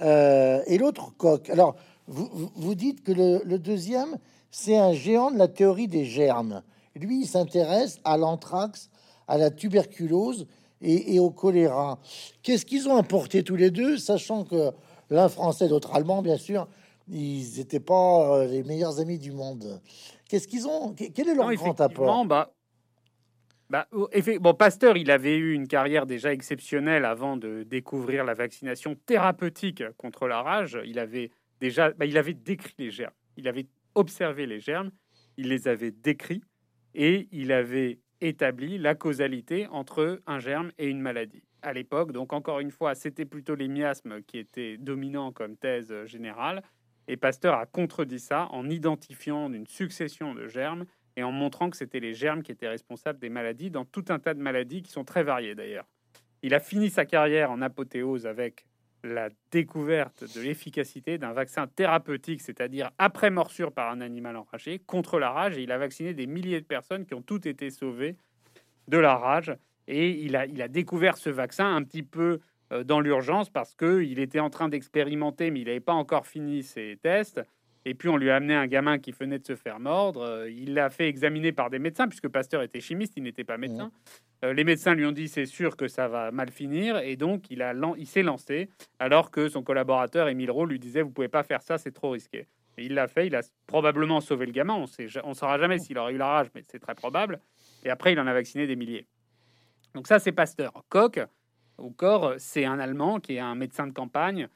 et 0.00 0.78
l'autre, 0.78 1.12
Coq. 1.16 1.50
Alors, 1.50 1.74
vous, 2.06 2.50
vous 2.54 2.74
dites 2.74 3.02
que 3.02 3.12
le, 3.12 3.42
le 3.44 3.58
deuxième, 3.58 4.16
c'est 4.50 4.76
un 4.76 4.92
géant 4.92 5.30
de 5.32 5.38
la 5.38 5.48
théorie 5.48 5.88
des 5.88 6.04
germes. 6.04 6.62
Lui, 6.94 7.22
il 7.22 7.26
s'intéresse 7.26 7.98
à 8.04 8.16
l'anthrax, 8.16 8.90
à 9.26 9.38
la 9.38 9.50
tuberculose 9.50 10.46
et, 10.82 11.18
au 11.18 11.30
choléra. 11.30 11.98
Qu'est-ce 12.42 12.66
qu'ils 12.66 12.88
ont 12.88 12.96
apporté 12.96 13.42
tous 13.42 13.56
les 13.56 13.70
deux, 13.70 13.96
sachant 13.96 14.44
que 14.44 14.70
l'un 15.10 15.28
français, 15.28 15.68
l'autre 15.68 15.94
allemand, 15.94 16.22
bien 16.22 16.36
sûr, 16.36 16.66
ils 17.08 17.58
n'étaient 17.58 17.80
pas 17.80 18.38
euh, 18.38 18.46
les 18.46 18.62
meilleurs 18.62 19.00
amis 19.00 19.18
du 19.18 19.32
monde. 19.32 19.80
Qu'est-ce 20.28 20.48
qu'ils 20.48 20.66
ont? 20.66 20.94
Quel 20.94 21.28
est 21.28 21.34
leur 21.34 21.52
grand 21.54 21.80
apport? 21.80 22.24
bah, 22.24 22.52
bah, 23.72 23.88
bon, 23.90 24.52
Pasteur, 24.52 24.98
il 24.98 25.10
avait 25.10 25.36
eu 25.36 25.54
une 25.54 25.66
carrière 25.66 26.04
déjà 26.04 26.30
exceptionnelle 26.32 27.06
avant 27.06 27.38
de 27.38 27.62
découvrir 27.62 28.22
la 28.22 28.34
vaccination 28.34 28.96
thérapeutique 29.06 29.82
contre 29.96 30.28
la 30.28 30.42
rage. 30.42 30.78
Il 30.84 30.98
avait 30.98 31.30
déjà, 31.58 31.90
bah, 31.92 32.04
il 32.04 32.18
avait 32.18 32.34
décrit 32.34 32.74
les 32.76 32.90
germes. 32.90 33.14
Il 33.38 33.48
avait 33.48 33.66
observé 33.94 34.44
les 34.44 34.60
germes, 34.60 34.90
il 35.38 35.48
les 35.48 35.68
avait 35.68 35.90
décrits 35.90 36.42
et 36.94 37.28
il 37.32 37.50
avait 37.50 38.01
établi 38.22 38.78
la 38.78 38.94
causalité 38.94 39.66
entre 39.68 40.20
un 40.26 40.38
germe 40.38 40.72
et 40.78 40.86
une 40.86 41.00
maladie. 41.00 41.42
À 41.60 41.72
l'époque, 41.72 42.12
donc 42.12 42.32
encore 42.32 42.60
une 42.60 42.70
fois, 42.70 42.94
c'était 42.94 43.24
plutôt 43.24 43.54
les 43.54 43.68
miasmes 43.68 44.22
qui 44.22 44.38
étaient 44.38 44.78
dominants 44.78 45.32
comme 45.32 45.56
thèse 45.56 45.94
générale, 46.06 46.62
et 47.08 47.16
Pasteur 47.16 47.54
a 47.54 47.66
contredit 47.66 48.20
ça 48.20 48.48
en 48.50 48.70
identifiant 48.70 49.52
une 49.52 49.66
succession 49.66 50.34
de 50.34 50.46
germes 50.46 50.86
et 51.16 51.22
en 51.22 51.32
montrant 51.32 51.68
que 51.68 51.76
c'était 51.76 52.00
les 52.00 52.14
germes 52.14 52.42
qui 52.42 52.52
étaient 52.52 52.68
responsables 52.68 53.18
des 53.18 53.28
maladies 53.28 53.70
dans 53.70 53.84
tout 53.84 54.04
un 54.08 54.18
tas 54.18 54.34
de 54.34 54.40
maladies 54.40 54.82
qui 54.82 54.92
sont 54.92 55.04
très 55.04 55.24
variées 55.24 55.54
d'ailleurs. 55.54 55.86
Il 56.42 56.54
a 56.54 56.60
fini 56.60 56.90
sa 56.90 57.04
carrière 57.04 57.50
en 57.50 57.60
apothéose 57.60 58.26
avec 58.26 58.66
la 59.04 59.30
découverte 59.50 60.24
de 60.36 60.40
l'efficacité 60.40 61.18
d'un 61.18 61.32
vaccin 61.32 61.66
thérapeutique, 61.66 62.40
c'est-à-dire 62.40 62.90
après 62.98 63.30
morsure 63.30 63.72
par 63.72 63.90
un 63.90 64.00
animal 64.00 64.36
enragé, 64.36 64.78
contre 64.78 65.18
la 65.18 65.30
rage. 65.30 65.58
Et 65.58 65.62
il 65.62 65.72
a 65.72 65.78
vacciné 65.78 66.14
des 66.14 66.26
milliers 66.26 66.60
de 66.60 66.66
personnes 66.66 67.04
qui 67.04 67.14
ont 67.14 67.22
toutes 67.22 67.46
été 67.46 67.70
sauvées 67.70 68.16
de 68.88 68.98
la 68.98 69.16
rage. 69.16 69.54
Et 69.88 70.10
il 70.10 70.36
a, 70.36 70.46
il 70.46 70.62
a 70.62 70.68
découvert 70.68 71.16
ce 71.16 71.30
vaccin 71.30 71.74
un 71.74 71.82
petit 71.82 72.02
peu 72.02 72.40
euh, 72.72 72.84
dans 72.84 73.00
l'urgence 73.00 73.50
parce 73.50 73.74
qu'il 73.74 74.18
était 74.18 74.40
en 74.40 74.50
train 74.50 74.68
d'expérimenter, 74.68 75.50
mais 75.50 75.60
il 75.60 75.66
n'avait 75.66 75.80
pas 75.80 75.92
encore 75.92 76.26
fini 76.26 76.62
ses 76.62 76.98
tests. 77.02 77.42
Et 77.84 77.94
puis 77.94 78.08
on 78.08 78.16
lui 78.16 78.30
a 78.30 78.36
amené 78.36 78.54
un 78.54 78.66
gamin 78.66 78.98
qui 78.98 79.10
venait 79.12 79.38
de 79.38 79.46
se 79.46 79.56
faire 79.56 79.80
mordre. 79.80 80.22
Euh, 80.22 80.50
il 80.50 80.74
l'a 80.74 80.90
fait 80.90 81.08
examiner 81.08 81.52
par 81.52 81.70
des 81.70 81.78
médecins, 81.78 82.06
puisque 82.08 82.28
Pasteur 82.28 82.62
était 82.62 82.80
chimiste, 82.80 83.14
il 83.16 83.24
n'était 83.24 83.44
pas 83.44 83.58
médecin. 83.58 83.90
Euh, 84.44 84.52
les 84.52 84.64
médecins 84.64 84.94
lui 84.94 85.04
ont 85.06 85.12
dit 85.12 85.28
c'est 85.28 85.46
sûr 85.46 85.76
que 85.76 85.88
ça 85.88 86.08
va 86.08 86.30
mal 86.30 86.50
finir, 86.50 86.98
et 86.98 87.16
donc 87.16 87.50
il, 87.50 87.62
a, 87.62 87.74
il 87.96 88.06
s'est 88.06 88.22
lancé, 88.22 88.68
alors 88.98 89.30
que 89.30 89.48
son 89.48 89.62
collaborateur 89.62 90.28
Émile 90.28 90.50
Rowe 90.50 90.66
lui 90.66 90.78
disait 90.78 91.02
vous 91.02 91.10
pouvez 91.10 91.28
pas 91.28 91.42
faire 91.42 91.62
ça, 91.62 91.78
c'est 91.78 91.92
trop 91.92 92.10
risqué. 92.10 92.46
Et 92.78 92.86
il 92.86 92.94
l'a 92.94 93.06
fait, 93.06 93.26
il 93.26 93.36
a 93.36 93.42
probablement 93.66 94.20
sauvé 94.20 94.46
le 94.46 94.52
gamin. 94.52 94.74
On 94.74 94.86
sait, 94.86 95.06
on 95.24 95.34
saura 95.34 95.58
jamais 95.58 95.78
s'il 95.78 95.98
aurait 95.98 96.14
eu 96.14 96.16
la 96.16 96.26
rage, 96.26 96.48
mais 96.54 96.62
c'est 96.66 96.78
très 96.78 96.94
probable. 96.94 97.38
Et 97.84 97.90
après, 97.90 98.12
il 98.12 98.20
en 98.20 98.26
a 98.26 98.32
vacciné 98.32 98.66
des 98.66 98.76
milliers. 98.76 99.06
Donc 99.94 100.06
ça, 100.06 100.18
c'est 100.18 100.32
Pasteur. 100.32 100.72
Koch, 100.88 101.18
au 101.76 101.90
corps, 101.90 102.34
c'est 102.38 102.64
un 102.64 102.78
Allemand 102.78 103.20
qui 103.20 103.34
est 103.34 103.40
un 103.40 103.54
médecin 103.54 103.86
de 103.86 103.92
campagne 103.92 104.48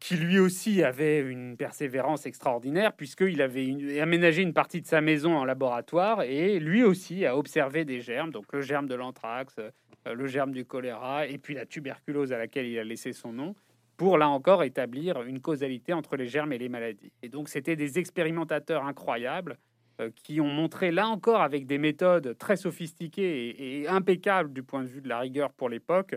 qui 0.00 0.16
lui 0.16 0.38
aussi 0.38 0.82
avait 0.82 1.20
une 1.20 1.56
persévérance 1.56 2.26
extraordinaire, 2.26 2.92
puisqu'il 2.92 3.42
avait 3.42 4.00
aménagé 4.00 4.42
une 4.42 4.52
partie 4.52 4.80
de 4.80 4.86
sa 4.86 5.00
maison 5.00 5.36
en 5.36 5.44
laboratoire, 5.44 6.22
et 6.22 6.60
lui 6.60 6.84
aussi 6.84 7.26
a 7.26 7.36
observé 7.36 7.84
des 7.84 8.00
germes, 8.00 8.30
donc 8.30 8.52
le 8.52 8.60
germe 8.60 8.86
de 8.86 8.94
l'anthrax, 8.94 9.56
euh, 9.58 10.14
le 10.14 10.26
germe 10.26 10.52
du 10.52 10.64
choléra, 10.64 11.26
et 11.26 11.38
puis 11.38 11.54
la 11.54 11.66
tuberculose 11.66 12.32
à 12.32 12.38
laquelle 12.38 12.66
il 12.66 12.78
a 12.78 12.84
laissé 12.84 13.12
son 13.12 13.32
nom, 13.32 13.54
pour 13.96 14.18
là 14.18 14.28
encore 14.28 14.62
établir 14.62 15.22
une 15.22 15.40
causalité 15.40 15.92
entre 15.92 16.16
les 16.16 16.28
germes 16.28 16.52
et 16.52 16.58
les 16.58 16.68
maladies. 16.68 17.12
Et 17.22 17.28
donc 17.28 17.48
c'était 17.48 17.74
des 17.74 17.98
expérimentateurs 17.98 18.84
incroyables 18.84 19.58
euh, 20.00 20.10
qui 20.14 20.40
ont 20.40 20.46
montré 20.46 20.92
là 20.92 21.08
encore 21.08 21.40
avec 21.40 21.66
des 21.66 21.78
méthodes 21.78 22.38
très 22.38 22.56
sophistiquées 22.56 23.48
et, 23.48 23.80
et 23.80 23.88
impeccables 23.88 24.52
du 24.52 24.62
point 24.62 24.84
de 24.84 24.88
vue 24.88 25.00
de 25.00 25.08
la 25.08 25.18
rigueur 25.18 25.52
pour 25.52 25.68
l'époque, 25.68 26.14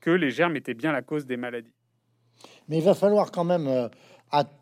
que 0.00 0.10
les 0.10 0.30
germes 0.30 0.56
étaient 0.56 0.74
bien 0.74 0.90
la 0.90 1.02
cause 1.02 1.26
des 1.26 1.36
maladies. 1.36 1.72
Mais 2.70 2.78
il 2.78 2.84
va 2.84 2.94
falloir 2.94 3.30
quand 3.32 3.44
même 3.44 3.66
euh, 3.68 3.88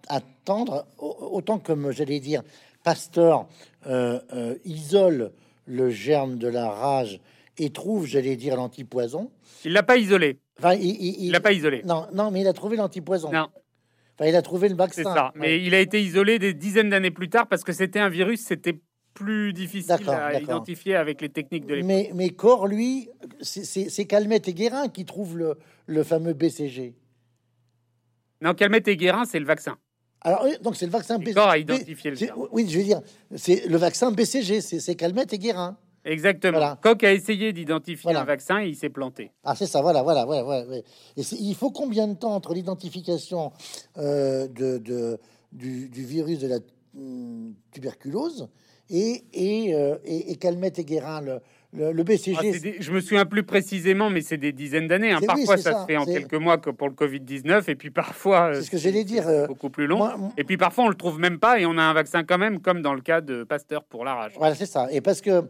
attendre, 0.08 0.86
autant 0.98 1.58
comme 1.58 1.90
j'allais 1.92 2.18
dire, 2.20 2.42
Pasteur 2.82 3.46
euh, 3.86 4.18
euh, 4.32 4.54
isole 4.64 5.30
le 5.66 5.90
germe 5.90 6.38
de 6.38 6.48
la 6.48 6.68
rage 6.70 7.20
et 7.58 7.70
trouve, 7.70 8.06
j'allais 8.06 8.36
dire, 8.36 8.56
l'antipoison. 8.56 9.30
Il 9.64 9.72
l'a 9.72 9.82
pas 9.82 9.96
isolé. 9.98 10.38
Enfin, 10.58 10.74
Il 10.74 11.30
l'a 11.32 11.40
pas 11.40 11.52
isolé. 11.52 11.82
Non, 11.84 12.06
non, 12.14 12.30
mais 12.30 12.40
il 12.40 12.46
a 12.48 12.52
trouvé 12.52 12.76
l'antipoison. 12.76 13.30
Non, 13.32 13.48
Enfin, 14.18 14.28
il 14.30 14.34
a 14.36 14.42
trouvé 14.42 14.68
le 14.68 14.74
c'est 14.74 14.78
vaccin. 14.78 15.02
ça. 15.14 15.24
Ouais. 15.34 15.40
Mais 15.40 15.62
il 15.64 15.74
a 15.74 15.80
été 15.80 16.02
isolé 16.02 16.38
des 16.40 16.52
dizaines 16.54 16.90
d'années 16.90 17.10
plus 17.12 17.28
tard 17.28 17.46
parce 17.46 17.62
que 17.62 17.72
c'était 17.72 18.00
un 18.00 18.08
virus, 18.08 18.40
c'était 18.40 18.80
plus 19.14 19.52
difficile 19.52 20.08
à 20.08 20.40
identifier 20.40 20.94
avec 20.96 21.20
les 21.20 21.28
techniques 21.28 21.66
de 21.66 21.74
l'époque. 21.74 21.86
Mais, 21.88 22.10
mais 22.14 22.30
Corps, 22.30 22.66
lui, 22.66 23.08
c'est- 23.40 23.64
c'est 23.64 23.88
c'est 23.90 24.06
Calmette 24.06 24.48
et 24.48 24.54
Guérin 24.54 24.88
qui 24.88 25.04
trouvent 25.04 25.36
le, 25.36 25.56
le 25.86 26.02
fameux 26.04 26.32
BCG. 26.32 26.94
Non, 28.42 28.54
Calmette 28.54 28.88
et 28.88 28.96
Guérin, 28.96 29.24
c'est 29.24 29.38
le 29.40 29.46
vaccin. 29.46 29.76
Alors, 30.20 30.44
donc 30.62 30.76
c'est 30.76 30.86
le 30.86 30.92
vaccin 30.92 31.18
BCG. 31.18 31.38
a 31.38 31.58
identifié 31.58 32.10
le. 32.10 32.16
Oui, 32.52 32.66
je 32.68 32.78
veux 32.78 32.84
dire, 32.84 33.00
c'est 33.36 33.66
le 33.66 33.76
vaccin 33.76 34.10
BCG, 34.10 34.60
c'est 34.60 34.94
Calmette 34.96 35.32
et 35.32 35.38
Guérin. 35.38 35.76
Exactement. 36.04 36.58
Voilà. 36.58 36.78
Koch 36.82 37.02
a 37.04 37.12
essayé 37.12 37.52
d'identifier 37.52 38.04
Voilà. 38.04 38.22
un 38.22 38.24
vaccin 38.24 38.60
et 38.62 38.68
il 38.68 38.76
s'est 38.76 38.88
planté. 38.88 39.30
Ah, 39.44 39.54
c'est 39.54 39.66
ça, 39.66 39.82
voilà, 39.82 40.02
voilà, 40.02 40.24
voilà. 40.24 40.42
voilà. 40.42 40.76
Et 41.16 41.22
il 41.40 41.54
faut 41.54 41.70
combien 41.70 42.08
de 42.08 42.14
temps 42.14 42.34
entre 42.34 42.54
l'identification 42.54 43.52
euh, 43.98 44.48
de, 44.48 44.78
de- 44.78 45.18
du, 45.52 45.88
du 45.88 46.04
virus 46.04 46.38
de 46.40 46.48
la 46.48 46.58
hum, 46.96 47.54
tuberculose 47.72 48.48
et, 48.90 49.24
et, 49.32 49.74
euh, 49.74 49.96
et, 50.04 50.30
et 50.32 50.36
Calmette 50.36 50.78
et 50.78 50.84
Guérin, 50.84 51.20
le, 51.20 51.40
le, 51.72 51.92
le 51.92 52.02
BCG 52.02 52.36
Ah, 52.38 52.42
des- 52.42 52.76
je 52.80 52.92
me 52.92 53.00
souviens 53.00 53.26
plus 53.26 53.42
précisément, 53.42 54.08
mais 54.10 54.22
c'est 54.22 54.38
des 54.38 54.52
dizaines 54.52 54.88
d'années. 54.88 55.12
hein. 55.12 55.18
Oui, 55.20 55.26
Parfois, 55.26 55.56
ça, 55.58 55.72
ça, 55.72 55.80
se 55.82 55.86
fait 55.86 55.96
en 55.98 56.04
quelques 56.06 56.34
mois 56.34 56.56
que 56.58 56.70
pour 56.70 56.88
le 56.88 56.94
Covid-19, 56.94 57.68
et 57.68 57.74
puis 57.74 57.90
parfois, 57.90 58.52
C'est 58.54 58.62
ce 58.62 58.70
que 58.70 58.78
j'allais 58.78 59.04
dire, 59.04 59.28
euh, 59.28 59.46
beaucoup 59.46 59.68
plus 59.68 59.86
long. 59.86 59.98
moi- 59.98 60.16
Et 60.38 60.44
puis 60.44 60.56
parfois, 60.56 60.84
on 60.84 60.88
le 60.88 60.94
trouve 60.94 61.18
même 61.18 61.38
pas 61.38 61.60
et 61.60 61.66
on 61.66 61.76
a 61.76 61.82
un 61.82 61.92
vaccin 61.92 62.24
quand 62.24 62.38
même, 62.38 62.60
comme 62.60 62.80
dans 62.80 62.94
le 62.94 63.02
cas 63.02 63.20
de 63.20 63.44
Pasteur 63.44 63.84
pour 63.84 64.04
la 64.04 64.14
rage. 64.14 64.32
Voilà, 64.38 64.54
c'est 64.54 64.66
ça. 64.66 64.88
Et 64.90 65.00
parce 65.02 65.20
que 65.20 65.30
euh, 65.30 65.42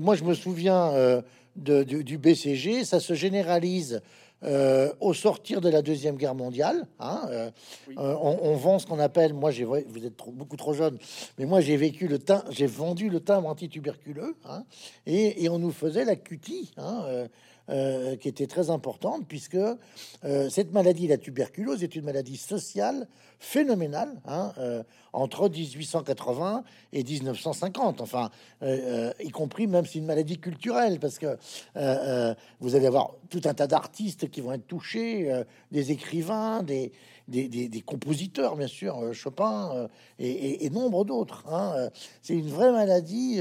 moi, 0.00 0.14
je 0.14 0.24
me 0.24 0.32
souviens 0.34 0.92
euh, 0.94 1.20
de- 1.56 1.82
du, 1.82 2.02
du 2.04 2.16
BCG, 2.18 2.84
ça 2.84 2.98
se 3.00 3.12
généralise 3.14 4.00
euh, 4.44 4.92
au 5.00 5.14
sortir 5.14 5.60
de 5.60 5.68
la 5.68 5.82
Deuxième 5.82 6.16
Guerre 6.16 6.34
mondiale. 6.34 6.86
hein, 6.98 7.22
euh, 7.30 7.50
Oui. 7.88 7.94
euh, 7.98 8.14
on, 8.20 8.38
on 8.42 8.56
vend 8.56 8.78
ce 8.78 8.86
qu'on 8.86 8.98
appelle, 8.98 9.32
moi, 9.34 9.50
j'ai, 9.50 9.64
vous 9.64 10.04
êtes 10.04 10.16
trop- 10.16 10.30
beaucoup 10.32 10.56
trop 10.56 10.74
jeune, 10.74 10.98
mais 11.38 11.46
moi, 11.46 11.60
j'ai 11.60 11.76
vécu 11.76 12.06
le 12.08 12.18
j'ai 12.50 12.66
vendu 12.66 13.08
le 13.08 13.20
timbre 13.20 13.48
antituberculeux, 13.48 14.36
hein, 14.44 14.64
et, 15.06 15.42
et 15.44 15.48
on 15.48 15.58
nous 15.58 15.72
faisait 15.72 16.04
la 16.04 16.16
cutie, 16.16 16.72
hein, 16.76 17.04
euh, 17.68 18.14
qui 18.14 18.28
était 18.28 18.46
très 18.46 18.70
importante, 18.70 19.26
puisque 19.26 19.56
euh, 19.56 20.48
cette 20.48 20.72
maladie, 20.72 21.08
la 21.08 21.18
tuberculose, 21.18 21.82
est 21.82 21.96
une 21.96 22.04
maladie 22.04 22.36
sociale 22.36 23.08
phénoménale 23.40 24.20
hein, 24.24 24.52
euh, 24.58 24.84
entre 25.12 25.48
1880 25.48 26.62
et 26.92 27.02
1950, 27.02 28.00
enfin, 28.00 28.30
y 28.62 29.30
compris 29.30 29.66
même 29.66 29.84
si 29.84 29.98
une 29.98 30.06
maladie 30.06 30.38
culturelle, 30.38 31.00
parce 31.00 31.18
que 31.18 31.36
vous 32.60 32.76
allez 32.76 32.86
avoir 32.86 33.16
tout 33.30 33.40
un 33.46 33.54
tas 33.54 33.66
d'artistes 33.66 34.30
qui 34.30 34.42
vont 34.42 34.52
être 34.52 34.66
touchés, 34.66 35.42
des 35.72 35.90
écrivains, 35.90 36.62
des, 36.62 36.92
des, 37.26 37.82
compositeurs, 37.84 38.56
bien 38.56 38.66
sûr, 38.66 39.12
Chopin 39.14 39.88
et, 40.18 40.68
nombre 40.70 41.04
d'autres. 41.06 41.44
hein, 41.48 41.88
C'est 42.22 42.34
une 42.34 42.48
vraie 42.48 42.72
maladie 42.72 43.40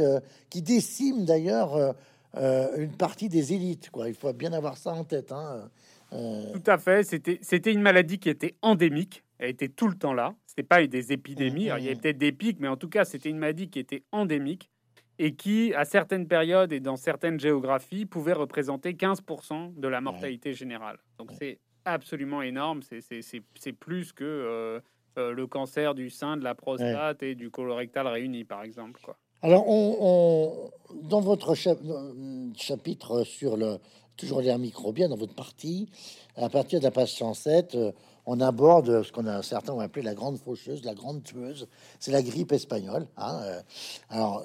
qui 0.50 0.62
décime 0.62 1.26
d'ailleurs 1.26 1.94
une 2.36 2.96
partie 2.98 3.30
des 3.30 3.54
élites. 3.54 3.90
Quoi. 3.90 4.10
Il 4.10 4.16
faut 4.16 4.32
bien 4.34 4.54
avoir 4.54 4.78
ça 4.78 4.92
en 4.92 5.04
tête. 5.04 5.32
hein, 5.32 5.70
euh, 6.14 6.54
Tout 6.54 6.72
à 6.72 6.78
fait. 6.78 7.04
C'était, 7.04 7.74
une 7.74 7.82
maladie 7.82 8.20
qui 8.20 8.30
était 8.30 8.56
endémique. 8.62 9.24
Elle 9.38 9.50
était 9.50 9.68
tout 9.68 9.88
le 9.88 9.96
temps 9.96 10.14
là. 10.14 10.34
C'était 10.46 10.64
pas 10.64 10.86
des 10.86 11.12
épidémies. 11.12 11.68
Alors, 11.68 11.80
il 11.80 11.86
y 11.86 11.88
avait 11.88 12.00
peut-être 12.00 12.18
des 12.18 12.32
pics, 12.32 12.60
mais 12.60 12.68
en 12.68 12.78
tout 12.78 12.90
cas, 12.90 13.06
c'était 13.06 13.30
une 13.30 13.38
maladie 13.38 13.70
qui 13.70 13.80
était 13.80 14.04
endémique 14.12 14.70
et 15.18 15.36
qui, 15.36 15.74
à 15.74 15.86
certaines 15.86 16.28
périodes 16.28 16.72
et 16.72 16.80
dans 16.80 16.96
certaines 16.96 17.40
géographies, 17.40 18.06
pouvait 18.06 18.34
représenter 18.34 18.94
15% 18.94 19.74
de 19.78 19.88
la 19.88 20.02
mortalité 20.02 20.54
générale. 20.54 20.98
Donc, 21.18 21.32
c'est 21.38 21.60
absolument 21.84 22.42
énorme. 22.42 22.82
C'est, 22.82 23.72
plus 23.72 24.14
que 24.14 24.24
euh, 24.24 24.80
euh, 25.18 25.32
le 25.32 25.48
cancer 25.48 25.96
du 25.96 26.10
sein, 26.10 26.38
de 26.38 26.44
la 26.44 26.56
prostate 26.56 27.24
et 27.24 27.36
du 27.36 27.50
colorectal 27.50 28.08
réunis, 28.08 28.46
par 28.46 28.64
exemple. 28.64 29.02
Quoi. 29.02 29.18
Alors, 29.42 29.68
on, 29.68 30.72
dans 31.04 31.20
votre 31.20 31.54
euh, 31.68 32.50
chapitre 32.56 33.24
sur 33.24 33.58
le 33.58 33.80
toujours 34.18 34.40
les 34.40 34.58
microbiens, 34.58 35.10
dans 35.10 35.18
votre 35.18 35.36
partie, 35.36 35.90
à 36.38 36.48
partir 36.48 36.80
de 36.80 36.86
la 36.86 36.92
page 36.92 37.14
107, 37.14 37.76
euh, 37.76 37.92
on 38.26 38.40
aborde 38.40 39.04
ce 39.04 39.12
qu'on 39.12 39.28
a 39.28 39.44
certains 39.44 39.74
ont 39.74 39.82
appelé 39.82 40.04
la 40.04 40.14
grande 40.14 40.38
faucheuse, 40.38 40.86
la 40.86 40.94
grande 40.94 41.22
tueuse. 41.22 41.68
C'est 42.00 42.12
la 42.12 42.24
grippe 42.24 42.54
espagnole. 42.54 43.08
hein, 43.18 43.40
euh. 43.44 43.62
alors, 44.10 44.44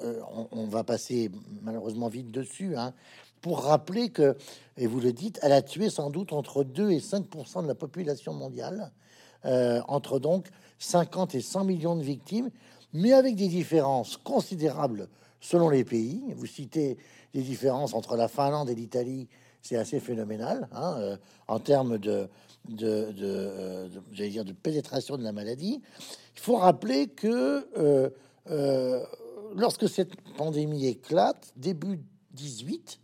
on, 0.51 0.65
va 0.67 0.83
passer 0.83 1.31
malheureusement 1.61 2.09
vite 2.09 2.31
dessus. 2.31 2.75
hein, 2.75 2.93
pour 3.41 3.61
rappeler 3.61 4.09
que, 4.09 4.35
et 4.77 4.87
vous 4.87 4.99
le 4.99 5.13
dites, 5.13 5.39
elle 5.41 5.53
a 5.53 5.61
tué 5.61 5.89
sans 5.89 6.09
doute 6.09 6.33
entre 6.33 6.63
2 6.63 6.91
et 6.91 6.99
5% 6.99 7.63
de 7.63 7.67
la 7.67 7.75
population 7.75 8.33
mondiale, 8.33 8.91
entre 9.87 10.19
donc 10.19 10.45
50 10.77 11.33
et 11.33 11.41
100 11.41 11.63
millions 11.63 11.95
de 11.95 12.03
victimes, 12.03 12.51
mais 12.93 13.13
avec 13.13 13.35
des 13.35 13.47
différences 13.47 14.17
considérables 14.17 15.07
selon 15.39 15.69
les 15.69 15.83
pays. 15.83 16.21
Vous 16.35 16.45
citez 16.45 16.97
les 17.33 17.41
différences 17.41 17.93
entre 17.93 18.15
la 18.15 18.27
Finlande 18.27 18.69
et 18.69 18.75
l'Italie, 18.75 19.27
c'est 19.61 19.75
assez 19.75 19.99
phénoménal 19.99 20.67
hein, 20.71 20.95
euh, 20.99 21.17
en 21.47 21.59
termes 21.59 21.97
de, 21.97 22.27
de, 22.69 23.11
de, 23.11 23.13
euh, 23.23 23.89
de- 24.11 24.25
dire, 24.27 24.45
de 24.45 24.53
pénétration 24.53 25.17
de 25.17 25.23
la 25.23 25.31
maladie. 25.31 25.81
Il 26.35 26.39
faut 26.39 26.57
rappeler 26.57 27.07
que 27.07 27.67
euh, 27.77 29.03
lorsque 29.55 29.87
cette 29.87 30.15
pandémie 30.37 30.87
éclate, 30.87 31.53
début 31.55 31.99
18, 32.33 32.99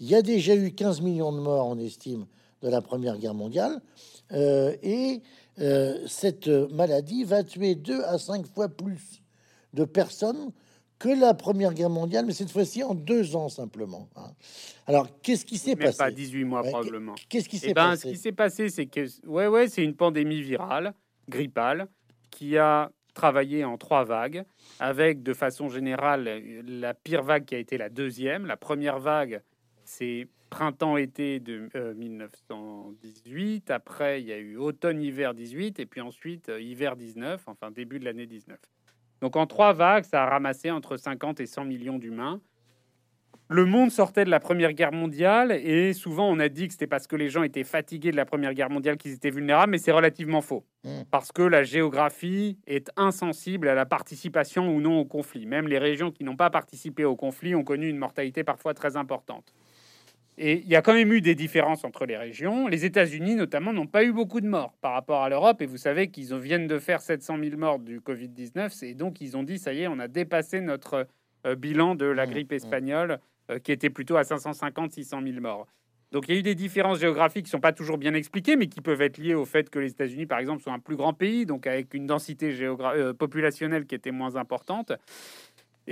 il 0.00 0.08
y 0.08 0.14
a 0.14 0.22
déjà 0.22 0.54
eu 0.54 0.72
15 0.72 1.00
millions 1.02 1.32
de 1.32 1.40
morts, 1.40 1.66
on 1.66 1.78
estime, 1.78 2.26
de 2.62 2.68
la 2.68 2.80
Première 2.80 3.18
Guerre 3.18 3.34
mondiale. 3.34 3.80
Et 4.32 5.20
cette 6.06 6.46
maladie 6.46 7.24
va 7.24 7.42
tuer 7.44 7.74
deux 7.74 8.02
à 8.04 8.18
cinq 8.18 8.46
fois 8.46 8.68
plus 8.68 9.19
de 9.74 9.84
personnes 9.84 10.52
que 10.98 11.08
la 11.08 11.32
Première 11.32 11.72
Guerre 11.72 11.88
mondiale, 11.90 12.26
mais 12.26 12.34
cette 12.34 12.50
fois-ci 12.50 12.82
en 12.82 12.94
deux 12.94 13.34
ans 13.34 13.48
simplement. 13.48 14.08
hein. 14.16 14.32
Alors, 14.86 15.08
qu'est-ce 15.22 15.46
qui 15.46 15.56
s'est 15.56 15.74
passé 15.76 15.96
pas 15.96 16.10
18 16.10 16.44
mois, 16.44 16.62
Ouais, 16.62 16.70
probablement. 16.70 17.14
Qu'est-ce 17.28 17.48
qui 17.48 17.56
Eh 17.56 17.60
s'est 17.60 17.72
ben, 17.74 17.96
ce 17.96 18.02
passé 18.02 18.10
qui 18.10 18.16
s'est 18.18 18.32
passé, 18.32 18.68
c'est 18.68 18.86
que 18.86 19.06
ouais, 19.26 19.46
ouais, 19.46 19.68
c'est 19.68 19.82
une 19.82 19.94
pandémie 19.96 20.42
virale, 20.42 20.92
grippale, 21.28 21.88
qui 22.30 22.58
a 22.58 22.90
travaillé 23.14 23.64
en 23.64 23.78
trois 23.78 24.04
vagues, 24.04 24.44
avec 24.78 25.22
de 25.22 25.32
façon 25.32 25.68
générale 25.70 26.42
la 26.66 26.92
pire 26.94 27.22
vague 27.22 27.44
qui 27.46 27.54
a 27.54 27.58
été 27.58 27.78
la 27.78 27.88
deuxième. 27.88 28.44
La 28.46 28.56
première 28.58 28.98
vague, 28.98 29.42
c'est 29.84 30.28
printemps-été 30.50 31.40
de 31.40 31.68
euh, 31.76 31.94
1918. 31.94 33.70
Après, 33.70 34.20
il 34.20 34.26
y 34.28 34.32
a 34.32 34.38
eu 34.38 34.56
automne-hiver 34.56 35.34
18, 35.34 35.78
et 35.80 35.86
puis 35.86 36.00
ensuite 36.00 36.48
euh, 36.48 36.60
hiver 36.60 36.96
19, 36.96 37.42
enfin 37.46 37.70
début 37.70 37.98
de 37.98 38.04
l'année 38.04 38.26
19. 38.26 38.58
Donc 39.20 39.36
en 39.36 39.46
trois 39.46 39.72
vagues, 39.72 40.04
ça 40.04 40.24
a 40.24 40.30
ramassé 40.30 40.70
entre 40.70 40.96
50 40.96 41.40
et 41.40 41.46
100 41.46 41.64
millions 41.64 41.98
d'humains. 41.98 42.40
Le 43.52 43.64
monde 43.64 43.90
sortait 43.90 44.24
de 44.24 44.30
la 44.30 44.38
Première 44.38 44.72
Guerre 44.74 44.92
mondiale 44.92 45.50
et 45.50 45.92
souvent 45.92 46.30
on 46.30 46.38
a 46.38 46.48
dit 46.48 46.68
que 46.68 46.72
c'était 46.72 46.86
parce 46.86 47.08
que 47.08 47.16
les 47.16 47.28
gens 47.28 47.42
étaient 47.42 47.64
fatigués 47.64 48.12
de 48.12 48.16
la 48.16 48.24
Première 48.24 48.54
Guerre 48.54 48.70
mondiale 48.70 48.96
qu'ils 48.96 49.12
étaient 49.12 49.30
vulnérables, 49.30 49.72
mais 49.72 49.78
c'est 49.78 49.90
relativement 49.90 50.40
faux. 50.40 50.64
Mm. 50.84 51.00
Parce 51.10 51.32
que 51.32 51.42
la 51.42 51.64
géographie 51.64 52.58
est 52.68 52.92
insensible 52.96 53.66
à 53.66 53.74
la 53.74 53.86
participation 53.86 54.72
ou 54.72 54.80
non 54.80 55.00
au 55.00 55.04
conflit. 55.04 55.46
Même 55.46 55.66
les 55.66 55.78
régions 55.78 56.12
qui 56.12 56.22
n'ont 56.22 56.36
pas 56.36 56.48
participé 56.48 57.04
au 57.04 57.16
conflit 57.16 57.56
ont 57.56 57.64
connu 57.64 57.88
une 57.88 57.98
mortalité 57.98 58.44
parfois 58.44 58.72
très 58.72 58.96
importante. 58.96 59.52
Et 60.42 60.62
il 60.62 60.68
y 60.68 60.74
a 60.74 60.80
quand 60.80 60.94
même 60.94 61.12
eu 61.12 61.20
des 61.20 61.34
différences 61.34 61.84
entre 61.84 62.06
les 62.06 62.16
régions. 62.16 62.66
Les 62.66 62.86
États-Unis, 62.86 63.34
notamment, 63.34 63.74
n'ont 63.74 63.86
pas 63.86 64.04
eu 64.04 64.12
beaucoup 64.12 64.40
de 64.40 64.48
morts 64.48 64.72
par 64.80 64.94
rapport 64.94 65.22
à 65.22 65.28
l'Europe. 65.28 65.60
Et 65.60 65.66
vous 65.66 65.76
savez 65.76 66.08
qu'ils 66.08 66.34
viennent 66.34 66.66
de 66.66 66.78
faire 66.78 67.02
700 67.02 67.36
000 67.44 67.58
morts 67.58 67.78
du 67.78 68.00
Covid-19. 68.00 68.86
Et 68.86 68.94
donc, 68.94 69.20
ils 69.20 69.36
ont 69.36 69.42
dit, 69.42 69.58
ça 69.58 69.74
y 69.74 69.82
est, 69.82 69.86
on 69.86 69.98
a 69.98 70.08
dépassé 70.08 70.62
notre 70.62 71.06
euh, 71.46 71.56
bilan 71.56 71.94
de 71.94 72.06
la 72.06 72.26
Mmh, 72.26 72.30
grippe 72.30 72.52
mmh. 72.52 72.54
espagnole, 72.54 73.20
euh, 73.50 73.58
qui 73.58 73.70
était 73.70 73.90
plutôt 73.90 74.16
à 74.16 74.22
550-600 74.22 75.22
000 75.22 75.42
morts. 75.42 75.66
Donc, 76.12 76.24
il 76.26 76.34
y 76.34 76.36
a 76.36 76.40
eu 76.40 76.42
des 76.42 76.56
différences 76.56 76.98
géographiques 76.98 77.44
qui 77.44 77.50
sont 77.50 77.60
pas 77.60 77.72
toujours 77.72 77.96
bien 77.96 78.14
expliquées, 78.14 78.56
mais 78.56 78.66
qui 78.66 78.80
peuvent 78.80 79.00
être 79.00 79.18
liées 79.18 79.34
au 79.34 79.44
fait 79.44 79.70
que 79.70 79.78
les 79.78 79.90
États-Unis, 79.90 80.26
par 80.26 80.40
exemple, 80.40 80.62
sont 80.62 80.72
un 80.72 80.80
plus 80.80 80.96
grand 80.96 81.12
pays, 81.12 81.46
donc 81.46 81.68
avec 81.68 81.94
une 81.94 82.06
densité 82.06 82.56
euh, 82.60 83.12
populationnelle 83.12 83.86
qui 83.86 83.94
était 83.94 84.10
moins 84.10 84.34
importante. 84.34 84.92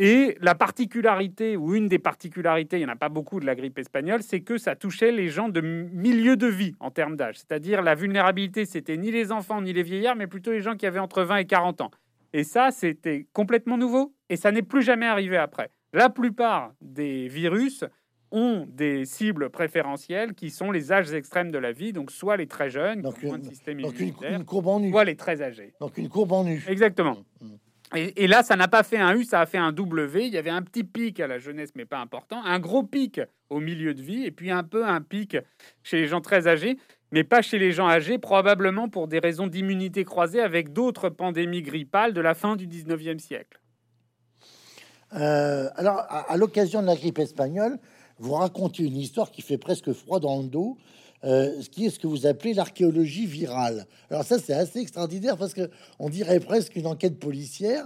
Et 0.01 0.37
la 0.41 0.55
particularité, 0.55 1.57
ou 1.57 1.75
une 1.75 1.89
des 1.89 1.99
particularités, 1.99 2.77
il 2.77 2.85
n'y 2.85 2.87
en 2.87 2.93
a 2.93 2.97
pas 2.97 3.09
beaucoup 3.09 3.41
de 3.41 3.47
la 3.47 3.57
grippe 3.57 3.79
espagnole, 3.81 4.23
c'est 4.23 4.43
que 4.43 4.57
ça 4.57 4.77
touchait 4.77 5.11
les 5.11 5.29
gens 5.29 5.49
de 5.49 5.61
milieu 5.61 6.37
de 6.37 6.47
vie 6.47 6.77
en 6.79 6.93
termes 6.93 7.17
d'âge. 7.17 7.35
C'est-à-dire 7.39 7.83
la 7.83 7.97
vulnérabilité, 7.97 8.65
c'était 8.65 8.97
ni 8.97 9.11
les 9.11 9.33
enfants 9.33 9.61
ni 9.61 9.73
les 9.73 9.83
vieillards, 9.83 10.15
mais 10.15 10.29
plutôt 10.29 10.53
les 10.53 10.61
gens 10.61 10.77
qui 10.77 10.87
avaient 10.87 11.01
entre 11.01 11.25
20 11.25 11.39
et 11.39 11.47
40 11.47 11.81
ans. 11.81 11.91
Et 12.33 12.45
ça, 12.45 12.71
c'était 12.71 13.27
complètement 13.33 13.77
nouveau, 13.77 14.15
et 14.29 14.37
ça 14.37 14.53
n'est 14.53 14.63
plus 14.63 14.83
jamais 14.83 15.07
arrivé 15.07 15.37
après. 15.37 15.69
La 15.93 16.11
plupart 16.11 16.75
des 16.81 17.27
virus 17.27 17.83
ont 18.31 18.67
des 18.69 19.05
cibles 19.05 19.51
préférentielles 19.51 20.35
qui 20.35 20.51
sont 20.51 20.71
les 20.71 20.93
âges 20.93 21.13
extrêmes 21.13 21.51
de 21.51 21.59
la 21.59 21.73
vie, 21.73 21.93
donc 21.93 22.13
soit 22.13 22.37
les 22.37 22.47
très 22.47 22.71
jeunes, 22.71 23.01
Donc 23.03 23.19
qui 23.19 23.25
ont 23.27 23.31
moins 23.31 23.39
une- 23.39 23.43
de 23.45 23.49
système 23.49 23.81
Donc, 23.81 23.95
une, 23.99 24.09
immunitaire, 24.09 24.39
une 24.39 24.45
courbe 24.45 24.69
en 24.69 24.79
nu. 24.79 24.91
soit 24.91 25.05
les 25.05 25.17
très 25.17 25.43
âgés. 25.43 25.73
Donc, 25.81 25.99
une 25.99 26.09
courbe 26.09 26.33
en 26.33 26.45
nu. 26.45 26.63
Exactement. 26.69 27.17
Mm. 27.41 27.47
Et, 27.95 28.27
là, 28.27 28.43
ça 28.43 28.55
n'a 28.57 28.69
pas 28.69 28.83
fait 28.83 28.99
un 28.99 29.15
U, 29.15 29.25
ça 29.25 29.41
a 29.41 29.47
fait 29.47 29.59
un 29.59 29.73
W. 29.73 30.27
Il 30.27 30.33
y 30.33 30.39
avait 30.39 30.51
un 30.51 30.63
petit 30.63 30.85
pic 30.85 31.21
à 31.21 31.27
la 31.27 31.39
jeunesse, 31.39 31.71
mais 31.75 31.87
pas 31.87 31.99
important. 31.99 32.43
Un 32.45 32.59
gros 32.59 32.83
pic 32.83 33.21
au 33.49 33.61
milieu 33.61 33.95
de 33.95 34.03
vie, 34.03 34.25
et 34.25 34.31
puis 34.31 34.51
un 34.51 34.63
peu 34.63 34.87
un 34.87 35.01
pic 35.01 35.37
chez 35.83 35.97
les 35.97 36.07
gens 36.07 36.21
très 36.21 36.49
âgés, 36.49 36.77
mais 37.13 37.25
pas 37.25 37.41
chez 37.41 37.59
les 37.59 37.73
gens 37.73 37.89
âgés, 37.89 38.19
probablement 38.19 38.89
pour 38.89 39.09
des 39.09 39.19
raisons 39.19 39.47
d'immunité 39.47 40.05
croisée 40.05 40.41
avec 40.41 40.73
d'autres 40.73 41.09
pandémies 41.09 41.63
grippales 41.63 42.13
de 42.13 42.21
la 42.21 42.35
fin 42.35 42.57
du 42.57 42.67
19e 42.67 43.19
siècle. 43.19 43.59
Euh, 45.15 45.71
alors, 45.77 46.05
à, 46.09 46.37
l'occasion 46.37 46.83
de 46.83 46.87
la 46.87 46.95
grippe 46.95 47.19
espagnole, 47.19 47.79
vous 48.19 48.35
racontez 48.35 48.85
une 48.85 48.97
histoire 48.97 49.31
qui 49.31 49.41
fait 49.41 49.57
presque 49.57 49.93
froid 49.93 50.21
dans 50.21 50.43
le 50.43 50.49
dos, 50.49 50.77
euh, 51.25 51.61
ce 51.61 51.69
qui 51.69 51.87
est 51.87 51.91
ce 51.91 51.99
que 51.99 52.07
vous 52.07 52.27
appelez 52.27 52.55
l'archéologie 52.55 53.27
virale. 53.27 53.87
Alors 54.11 54.25
ça, 54.25 54.39
c'est 54.39 54.53
assez 54.53 54.81
extraordinaire 54.81 55.37
parce 55.37 55.55
que 55.55 55.71
on 55.99 56.09
dirait 56.09 56.41
presque 56.41 56.77
une 56.77 56.87
enquête 56.87 57.19
policière. 57.19 57.85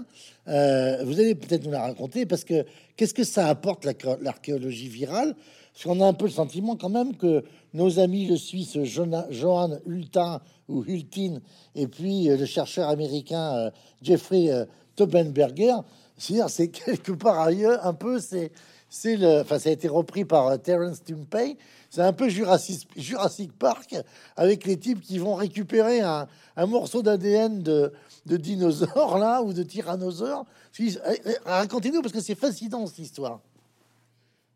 Euh, 0.48 1.02
vous 1.04 1.18
allez 1.18 1.34
peut-être 1.34 1.64
nous 1.64 1.70
la 1.70 1.82
raconter 1.82 2.26
parce 2.26 2.44
que 2.44 2.64
qu'est-ce 2.96 3.14
que 3.14 3.24
ça 3.24 3.48
apporte 3.48 3.86
l'archéologie 4.20 4.88
virale? 4.88 5.34
Parce 5.72 5.84
qu'on 5.84 6.00
a 6.02 6.06
un 6.06 6.12
peu 6.12 6.26
le 6.26 6.30
sentiment 6.30 6.76
quand 6.76 6.90
même 6.90 7.16
que 7.16 7.44
nos 7.72 7.98
amis 7.98 8.26
le 8.26 8.36
Suisse 8.36 8.76
Johan 8.82 9.78
Hultin 9.86 10.40
ou 10.68 10.84
Hultin 10.86 11.40
et 11.74 11.86
puis 11.86 12.24
le 12.24 12.44
chercheur 12.44 12.88
américain 12.88 13.70
Jeffrey 14.02 14.50
Tobenberger 14.94 15.76
c'est 16.48 16.68
quelque 16.72 17.12
part 17.12 17.40
ailleurs, 17.40 17.84
un 17.86 17.94
peu, 17.94 18.20
c'est, 18.20 18.52
c'est 18.94 19.16
le, 19.16 19.40
enfin, 19.40 19.58
ça 19.58 19.70
a 19.70 19.72
été 19.72 19.88
repris 19.88 20.26
par 20.26 20.48
euh, 20.48 20.58
Terence 20.58 21.02
Tumpay. 21.02 21.56
C'est 21.88 22.02
un 22.02 22.12
peu 22.12 22.28
Jurassic, 22.28 22.86
Jurassic 22.94 23.50
Park 23.58 23.96
avec 24.36 24.66
les 24.66 24.76
types 24.76 25.00
qui 25.00 25.18
vont 25.18 25.34
récupérer 25.34 26.00
un, 26.00 26.28
un 26.56 26.66
morceau 26.66 27.00
d'ADN 27.00 27.62
de, 27.62 27.90
de 28.26 28.36
dinosaure 28.36 29.16
là 29.16 29.42
ou 29.42 29.54
de 29.54 29.62
tyrannosaure. 29.62 30.44
Eh, 30.78 30.90
eh, 31.08 31.18
racontez-nous 31.46 32.02
parce 32.02 32.12
que 32.12 32.20
c'est 32.20 32.34
fascinant 32.34 32.86
cette 32.86 32.98
histoire. 32.98 33.40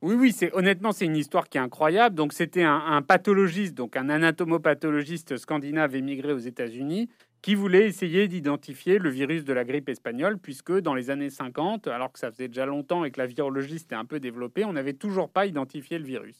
Oui, 0.03 0.15
oui, 0.15 0.33
c'est 0.33 0.53
honnêtement 0.53 0.93
c'est 0.93 1.07
une 1.07 1.17
histoire 1.17 1.49
qui 1.49 1.57
est 1.57 1.63
incroyable. 1.63 2.15
Donc 2.15 2.35
c'était 2.35 2.65
un, 2.65 2.77
un, 2.77 3.01
pathologiste, 3.01 3.73
donc 3.73 3.97
un 3.97 4.11
anatomopathologiste 4.11 5.39
scandinave 5.39 5.97
émigré 5.97 6.35
aux 6.35 6.39
États-Unis, 6.39 7.09
qui 7.43 7.55
voulait 7.55 7.87
essayer 7.87 8.29
d'identifier 8.29 8.99
le 8.99 9.11
virus 9.11 9.45
de 9.45 9.53
la 9.53 9.65
grippe 9.65 9.89
espagnole, 9.89 10.39
puisque 10.39 10.73
dans 10.73 10.95
les 10.95 11.11
années 11.11 11.31
50, 11.31 11.87
alors 11.87 12.13
que 12.13 12.19
ça 12.19 12.31
faisait 12.31 12.49
déjà 12.49 12.67
longtemps 12.67 13.05
et 13.05 13.11
que 13.11 13.21
la 13.21 13.27
virologie 13.27 13.79
s'était 13.79 13.95
un 13.95 14.05
peu 14.05 14.21
développée, 14.21 14.65
on 14.65 14.73
n'avait 14.73 14.95
toujours 14.95 15.31
pas 15.31 15.47
identifié 15.47 15.99
le 15.99 16.05
virus. 16.05 16.37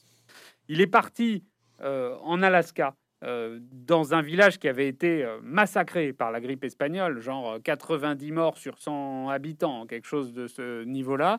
Il 0.69 0.81
est 0.81 0.87
parti 0.87 1.45
euh, 1.83 2.17
en 2.23 2.43
Alaska, 2.43 2.95
euh, 3.25 3.59
dans 3.61 4.15
un 4.15 4.23
village 4.23 4.59
qui 4.59 4.69
avait 4.69 4.89
été 4.89 5.25
euh, 5.25 5.39
massacré 5.43 6.13
par 6.13 6.31
la 6.31 6.41
grippe 6.41 6.65
espagnole, 6.65 7.21
genre 7.21 7.59
90 7.63 8.33
morts 8.33 8.59
sur 8.59 8.79
100 8.79 9.29
habitants, 9.29 9.87
quelque 9.87 10.07
chose 10.07 10.33
de 10.33 10.47
ce 10.47 10.85
niveau-là. 10.85 11.39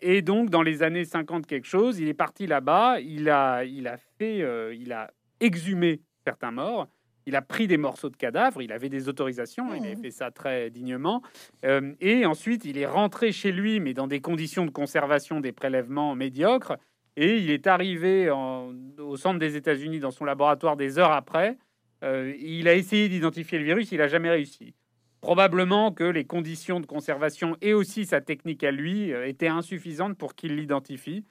et 0.00 0.22
donc, 0.22 0.48
dans 0.48 0.62
les 0.62 0.82
années 0.82 1.04
50 1.04 1.46
quelque 1.46 1.66
chose, 1.66 1.98
il 1.98 2.08
est 2.08 2.14
parti 2.14 2.46
là-bas, 2.46 3.00
il 3.00 3.28
a, 3.28 3.64
il 3.64 3.86
a 3.86 3.98
fait, 4.18 4.38
il 4.74 4.92
a 4.92 5.10
exhumé 5.40 6.00
certains 6.24 6.52
morts, 6.52 6.88
il 7.26 7.36
a 7.36 7.42
pris 7.42 7.66
des 7.66 7.76
morceaux 7.76 8.10
de 8.10 8.16
cadavres, 8.16 8.62
il 8.62 8.72
avait 8.72 8.88
des 8.88 9.08
autorisations, 9.08 9.72
il 9.74 9.84
avait 9.84 9.96
fait 9.96 10.10
ça 10.10 10.30
très 10.30 10.70
dignement. 10.70 11.22
Euh, 11.64 11.92
et 12.00 12.26
ensuite, 12.26 12.64
il 12.64 12.78
est 12.78 12.86
rentré 12.86 13.32
chez 13.32 13.52
lui, 13.52 13.80
mais 13.80 13.94
dans 13.94 14.06
des 14.06 14.20
conditions 14.20 14.66
de 14.66 14.70
conservation 14.70 15.40
des 15.40 15.52
prélèvements 15.52 16.14
médiocres. 16.14 16.76
Et 17.16 17.38
il 17.38 17.50
est 17.50 17.66
arrivé 17.66 18.30
au 18.30 19.16
centre 19.16 19.38
des 19.38 19.56
États-Unis 19.56 20.00
dans 20.00 20.10
son 20.10 20.24
laboratoire 20.24 20.76
des 20.76 20.98
heures 20.98 21.12
après. 21.12 21.58
Euh, 22.02 22.34
il 22.40 22.66
a 22.68 22.74
essayé 22.74 23.08
d'identifier 23.08 23.58
le 23.58 23.64
virus, 23.64 23.92
il 23.92 23.98
n'a 23.98 24.08
jamais 24.08 24.30
réussi. 24.30 24.74
Probablement 25.20 25.92
que 25.92 26.04
les 26.04 26.24
conditions 26.24 26.80
de 26.80 26.86
conservation 26.86 27.56
et 27.60 27.74
aussi 27.74 28.06
sa 28.06 28.20
technique 28.20 28.64
à 28.64 28.72
lui 28.72 29.12
euh, 29.12 29.28
étaient 29.28 29.46
insuffisantes 29.46 30.16
pour 30.16 30.34
qu'il 30.34 30.56
l'identifie. 30.56 31.24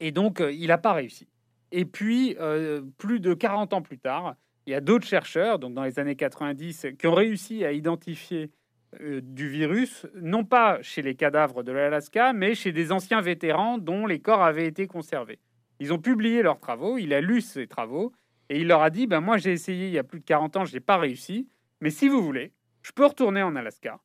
Et 0.00 0.12
donc, 0.12 0.40
il 0.40 0.68
n'a 0.68 0.78
pas 0.78 0.92
réussi. 0.92 1.28
Et 1.72 1.84
puis, 1.84 2.36
euh, 2.40 2.82
plus 2.98 3.20
de 3.20 3.34
40 3.34 3.72
ans 3.72 3.82
plus 3.82 3.98
tard, 3.98 4.36
il 4.66 4.72
y 4.72 4.74
a 4.74 4.80
d'autres 4.80 5.06
chercheurs, 5.06 5.58
donc 5.58 5.74
dans 5.74 5.84
les 5.84 5.98
années 5.98 6.16
90, 6.16 6.88
qui 6.98 7.06
ont 7.06 7.14
réussi 7.14 7.64
à 7.64 7.72
identifier 7.72 8.50
euh, 9.00 9.20
du 9.22 9.48
virus, 9.48 10.06
non 10.14 10.44
pas 10.44 10.80
chez 10.82 11.02
les 11.02 11.14
cadavres 11.14 11.62
de 11.62 11.72
l'Alaska, 11.72 12.32
mais 12.32 12.54
chez 12.54 12.72
des 12.72 12.90
anciens 12.90 13.20
vétérans 13.20 13.78
dont 13.78 14.06
les 14.06 14.20
corps 14.20 14.42
avaient 14.42 14.66
été 14.66 14.86
conservés. 14.86 15.38
Ils 15.78 15.92
ont 15.92 15.98
publié 15.98 16.42
leurs 16.42 16.58
travaux, 16.58 16.98
il 16.98 17.12
a 17.12 17.20
lu 17.20 17.40
ces 17.40 17.66
travaux, 17.66 18.12
et 18.48 18.60
il 18.60 18.66
leur 18.66 18.82
a 18.82 18.90
dit, 18.90 19.06
ben 19.06 19.20
moi 19.20 19.36
j'ai 19.36 19.52
essayé 19.52 19.88
il 19.88 19.92
y 19.92 19.98
a 19.98 20.04
plus 20.04 20.20
de 20.20 20.24
40 20.24 20.56
ans, 20.56 20.64
je 20.64 20.72
n'ai 20.72 20.80
pas 20.80 20.96
réussi, 20.96 21.48
mais 21.80 21.90
si 21.90 22.08
vous 22.08 22.22
voulez, 22.22 22.52
je 22.82 22.92
peux 22.92 23.04
retourner 23.04 23.42
en 23.42 23.56
Alaska, 23.56 24.00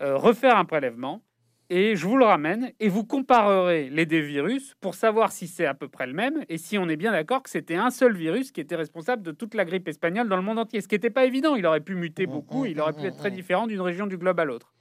euh, 0.00 0.16
refaire 0.16 0.56
un 0.56 0.64
prélèvement, 0.64 1.22
et 1.70 1.96
je 1.96 2.06
vous 2.06 2.16
le 2.16 2.24
ramène 2.24 2.72
et 2.80 2.88
vous 2.88 3.04
comparerez 3.04 3.90
les 3.90 4.06
deux 4.06 4.20
virus 4.20 4.74
pour 4.80 4.94
savoir 4.94 5.32
si 5.32 5.46
c'est 5.46 5.66
à 5.66 5.74
peu 5.74 5.88
près 5.88 6.06
le 6.06 6.14
même 6.14 6.44
et 6.48 6.56
si 6.56 6.78
on 6.78 6.88
est 6.88 6.96
bien 6.96 7.12
d'accord 7.12 7.42
que 7.42 7.50
c'était 7.50 7.74
un 7.74 7.90
seul 7.90 8.16
virus 8.16 8.52
qui 8.52 8.60
était 8.60 8.76
responsable 8.76 9.22
de 9.22 9.32
toute 9.32 9.54
la 9.54 9.64
grippe 9.64 9.86
espagnole 9.88 10.28
dans 10.28 10.36
le 10.36 10.42
monde 10.42 10.58
entier. 10.58 10.80
Ce 10.80 10.88
qui 10.88 10.94
n'était 10.94 11.10
pas 11.10 11.26
évident, 11.26 11.56
il 11.56 11.66
aurait 11.66 11.80
pu 11.80 11.94
muter 11.94 12.26
mmh, 12.26 12.30
beaucoup, 12.30 12.64
mmh, 12.64 12.68
il 12.68 12.80
aurait 12.80 12.94
pu 12.94 13.02
mmh, 13.02 13.06
être 13.06 13.18
très 13.18 13.30
différent 13.30 13.66
d'une 13.66 13.80
région 13.80 14.06
du 14.06 14.16
globe 14.16 14.40
à 14.40 14.44
l'autre. 14.44 14.72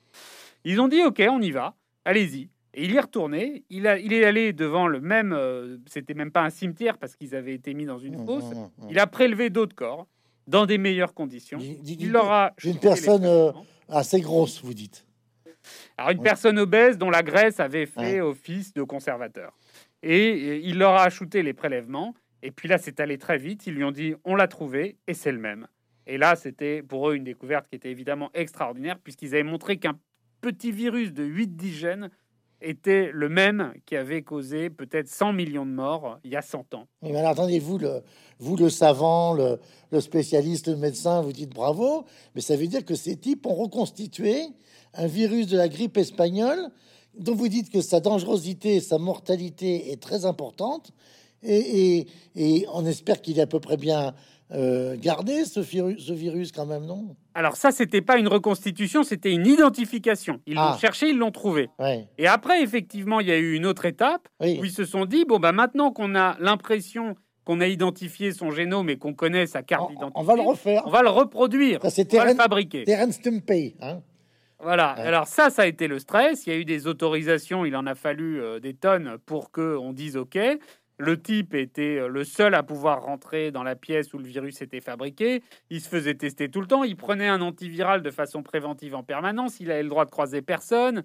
Ils 0.63 0.79
ont 0.79 0.87
dit 0.87 1.03
ok, 1.03 1.21
on 1.29 1.41
y 1.41 1.51
va, 1.51 1.75
allez-y. 2.05 2.49
Et 2.73 2.83
il 2.85 2.91
y 2.91 2.95
est 2.95 3.01
retourné. 3.01 3.63
Il, 3.69 3.87
a, 3.87 3.97
il 3.97 4.13
est 4.13 4.23
allé 4.23 4.53
devant 4.53 4.87
le 4.87 5.01
même. 5.01 5.33
Euh, 5.33 5.77
c'était 5.87 6.13
même 6.13 6.31
pas 6.31 6.43
un 6.43 6.51
cimetière 6.51 6.99
parce 6.99 7.15
qu'ils 7.15 7.33
avaient 7.33 7.55
été 7.55 7.73
mis 7.73 7.85
dans 7.85 7.97
une 7.97 8.23
fosse. 8.23 8.45
Il 8.89 8.99
a 8.99 9.07
prélevé 9.07 9.49
d'autres 9.49 9.75
corps 9.75 10.05
dans 10.45 10.67
des 10.67 10.77
meilleures 10.77 11.15
conditions. 11.15 11.57
Il 11.59 12.11
leur 12.11 12.31
a. 12.31 12.53
Une 12.63 12.77
personne 12.77 13.25
euh, 13.25 13.51
assez 13.89 14.21
grosse, 14.21 14.61
vous 14.63 14.75
dites. 14.75 15.06
Alors, 15.97 16.11
une 16.11 16.21
personne 16.21 16.59
obèse 16.59 16.97
dont 16.97 17.09
la 17.09 17.23
graisse 17.23 17.59
avait 17.59 17.85
fait 17.85 18.21
office 18.21 18.73
de 18.73 18.83
conservateur. 18.83 19.57
Et, 20.03 20.57
il 20.63 20.77
leur 20.77 20.93
a 20.93 21.03
ajouté 21.03 21.43
les 21.43 21.53
prélèvements. 21.53 22.13
Et 22.43 22.51
puis 22.51 22.67
là, 22.67 22.77
c'est 22.77 22.99
allé 22.99 23.17
très 23.17 23.37
vite. 23.37 23.67
Ils 23.67 23.73
lui 23.73 23.83
ont 23.83 23.91
dit 23.91 24.15
on 24.23 24.35
l'a 24.35 24.47
trouvé 24.47 24.97
et 25.07 25.13
c'est 25.13 25.31
le 25.31 25.39
même. 25.39 25.67
Et 26.05 26.17
là, 26.17 26.35
c'était 26.35 26.81
pour 26.81 27.09
eux 27.09 27.15
une 27.15 27.23
découverte 27.23 27.67
qui 27.67 27.75
était 27.75 27.91
évidemment 27.91 28.29
extraordinaire, 28.33 28.97
puisqu'ils 29.03 29.33
avaient 29.33 29.43
montré 29.43 29.77
qu'un 29.77 29.99
petit 30.39 30.71
virus 30.71 31.13
de 31.13 31.25
8-10 31.25 31.71
gènes 31.73 32.09
était 32.61 33.11
le 33.13 33.29
même 33.29 33.73
qui 33.85 33.95
avait 33.95 34.23
causé 34.23 34.69
peut-être 34.69 35.07
100 35.07 35.33
millions 35.33 35.65
de 35.65 35.71
morts 35.71 36.19
il 36.23 36.31
y 36.31 36.35
a 36.35 36.41
100 36.41 36.73
ans. 36.73 36.87
Mais 37.01 37.15
alors, 37.15 37.31
attendez, 37.31 37.59
vous 37.59 37.77
le, 37.77 38.01
vous, 38.39 38.55
le 38.55 38.69
savant, 38.69 39.33
le, 39.33 39.59
le, 39.91 40.01
spécialiste, 40.01 40.67
le 40.67 40.77
médecin, 40.77 41.21
vous 41.21 41.33
dites 41.33 41.53
bravo, 41.53 42.05
mais 42.33 42.41
ça 42.41 42.55
veut 42.55 42.67
dire 42.67 42.85
que 42.85 42.95
ces 42.95 43.17
types 43.17 43.45
ont 43.45 43.55
reconstitué 43.55 44.47
un 44.93 45.07
virus 45.07 45.47
de 45.47 45.57
la 45.57 45.67
grippe 45.67 45.97
espagnole 45.97 46.69
dont 47.17 47.35
vous 47.35 47.47
dites 47.47 47.71
que 47.71 47.81
sa 47.81 47.99
dangerosité, 47.99 48.79
sa 48.79 48.97
mortalité 48.97 49.91
est 49.91 50.01
très 50.01 50.25
importante, 50.25 50.91
et, 51.43 52.07
on 52.73 52.85
espère 52.85 53.21
qu'il 53.21 53.39
est 53.39 53.43
à 53.43 53.47
peu 53.47 53.59
près 53.59 53.77
bien 53.77 54.13
euh, 54.51 54.95
gardé 54.99 55.45
ce 55.45 55.59
virus, 55.59 56.05
ce 56.07 56.13
virus 56.13 56.51
quand 56.51 56.65
même, 56.65 56.85
non? 56.85 57.15
Alors 57.33 57.55
ça, 57.55 57.71
c'était 57.71 58.01
pas 58.01 58.17
une 58.17 58.27
reconstitution, 58.27 59.03
c'était 59.03 59.31
une 59.31 59.45
identification. 59.45 60.39
Ils 60.47 60.55
l'ont 60.55 60.61
ah. 60.61 60.77
cherché, 60.79 61.09
ils 61.09 61.17
l'ont 61.17 61.31
trouvé. 61.31 61.69
Et 62.17 62.27
après, 62.27 62.63
effectivement, 62.63 63.19
il 63.19 63.27
y 63.27 63.31
a 63.31 63.37
eu 63.37 63.53
une 63.53 63.65
autre 63.65 63.85
étape 63.85 64.27
où 64.39 64.45
ils 64.45 64.71
se 64.71 64.85
sont 64.85 65.05
dit 65.05 65.25
bon 65.25 65.39
bah 65.39 65.51
maintenant 65.51 65.91
qu'on 65.91 66.15
a 66.15 66.37
l'impression 66.39 67.15
qu'on 67.45 67.61
a 67.61 67.67
identifié 67.67 68.33
son 68.33 68.51
génome 68.51 68.89
et 68.89 68.97
qu'on 68.97 69.13
connaît 69.13 69.47
sa 69.47 69.63
carte 69.63 69.89
d'identité, 69.89 70.19
on 70.19 70.23
va 70.23 70.35
le 70.35 70.41
refaire, 70.41 70.83
on 70.85 70.89
va 70.89 71.01
le 71.01 71.09
reproduire, 71.09 71.79
on 71.81 72.17
va 72.17 72.25
le 72.25 72.35
fabriquer. 72.35 72.83
Terence 72.83 73.19
hein 73.81 74.01
voilà. 74.59 74.89
Alors 74.89 75.27
ça, 75.27 75.49
ça 75.49 75.63
a 75.63 75.65
été 75.67 75.87
le 75.87 75.99
stress. 75.99 76.45
Il 76.47 76.53
y 76.53 76.55
a 76.55 76.59
eu 76.59 76.65
des 76.65 76.87
autorisations. 76.87 77.65
Il 77.65 77.75
en 77.75 77.85
a 77.85 77.95
fallu 77.95 78.41
euh, 78.41 78.59
des 78.59 78.73
tonnes 78.73 79.17
pour 79.25 79.51
que 79.51 79.77
on 79.77 79.93
dise 79.93 80.17
OK. 80.17 80.37
Le 80.99 81.21
type 81.21 81.53
était 81.53 81.99
euh, 81.99 82.07
le 82.07 82.23
seul 82.23 82.55
à 82.55 82.63
pouvoir 82.63 83.03
rentrer 83.03 83.51
dans 83.51 83.61
la 83.61 83.75
pièce 83.75 84.13
où 84.15 84.17
le 84.17 84.25
virus 84.25 84.63
était 84.63 84.81
fabriqué. 84.81 85.43
Il 85.69 85.79
se 85.79 85.87
faisait 85.87 86.15
tester 86.15 86.49
tout 86.49 86.59
le 86.59 86.67
temps. 86.67 86.83
Il 86.83 86.95
prenait 86.95 87.27
un 87.27 87.41
antiviral 87.41 88.01
de 88.01 88.09
façon 88.09 88.41
préventive 88.41 88.95
en 88.95 89.03
permanence. 89.03 89.59
Il 89.59 89.69
avait 89.69 89.83
le 89.83 89.89
droit 89.89 90.05
de 90.05 90.11
croiser 90.11 90.41
personne. 90.41 91.03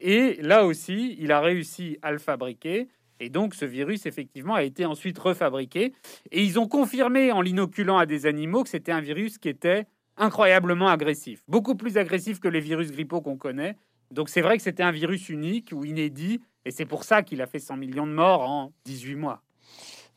Et 0.00 0.38
là 0.40 0.64
aussi, 0.64 1.16
il 1.18 1.32
a 1.32 1.40
réussi 1.40 1.98
à 2.00 2.12
le 2.12 2.18
fabriquer. 2.18 2.88
Et 3.20 3.28
donc, 3.28 3.54
ce 3.54 3.64
virus, 3.64 4.06
effectivement, 4.06 4.54
a 4.54 4.62
été 4.62 4.86
ensuite 4.86 5.18
refabriqué. 5.18 5.92
Et 6.32 6.42
ils 6.42 6.58
ont 6.58 6.68
confirmé 6.68 7.30
en 7.32 7.42
l'inoculant 7.42 7.98
à 7.98 8.06
des 8.06 8.26
animaux 8.26 8.62
que 8.62 8.68
c'était 8.68 8.92
un 8.92 9.00
virus 9.00 9.38
qui 9.38 9.48
était 9.48 9.86
incroyablement 10.16 10.88
agressif, 10.88 11.42
beaucoup 11.48 11.74
plus 11.74 11.96
agressif 11.96 12.40
que 12.40 12.48
les 12.48 12.60
virus 12.60 12.90
grippaux 12.90 13.20
qu'on 13.20 13.36
connaît. 13.36 13.76
Donc 14.10 14.28
c'est 14.28 14.40
vrai 14.40 14.56
que 14.56 14.62
c'était 14.62 14.82
un 14.82 14.92
virus 14.92 15.28
unique 15.28 15.70
ou 15.72 15.84
inédit, 15.84 16.40
et 16.64 16.70
c'est 16.70 16.86
pour 16.86 17.04
ça 17.04 17.22
qu'il 17.22 17.42
a 17.42 17.46
fait 17.46 17.58
100 17.58 17.76
millions 17.76 18.06
de 18.06 18.12
morts 18.12 18.42
en 18.42 18.72
18 18.84 19.16
mois. 19.16 19.42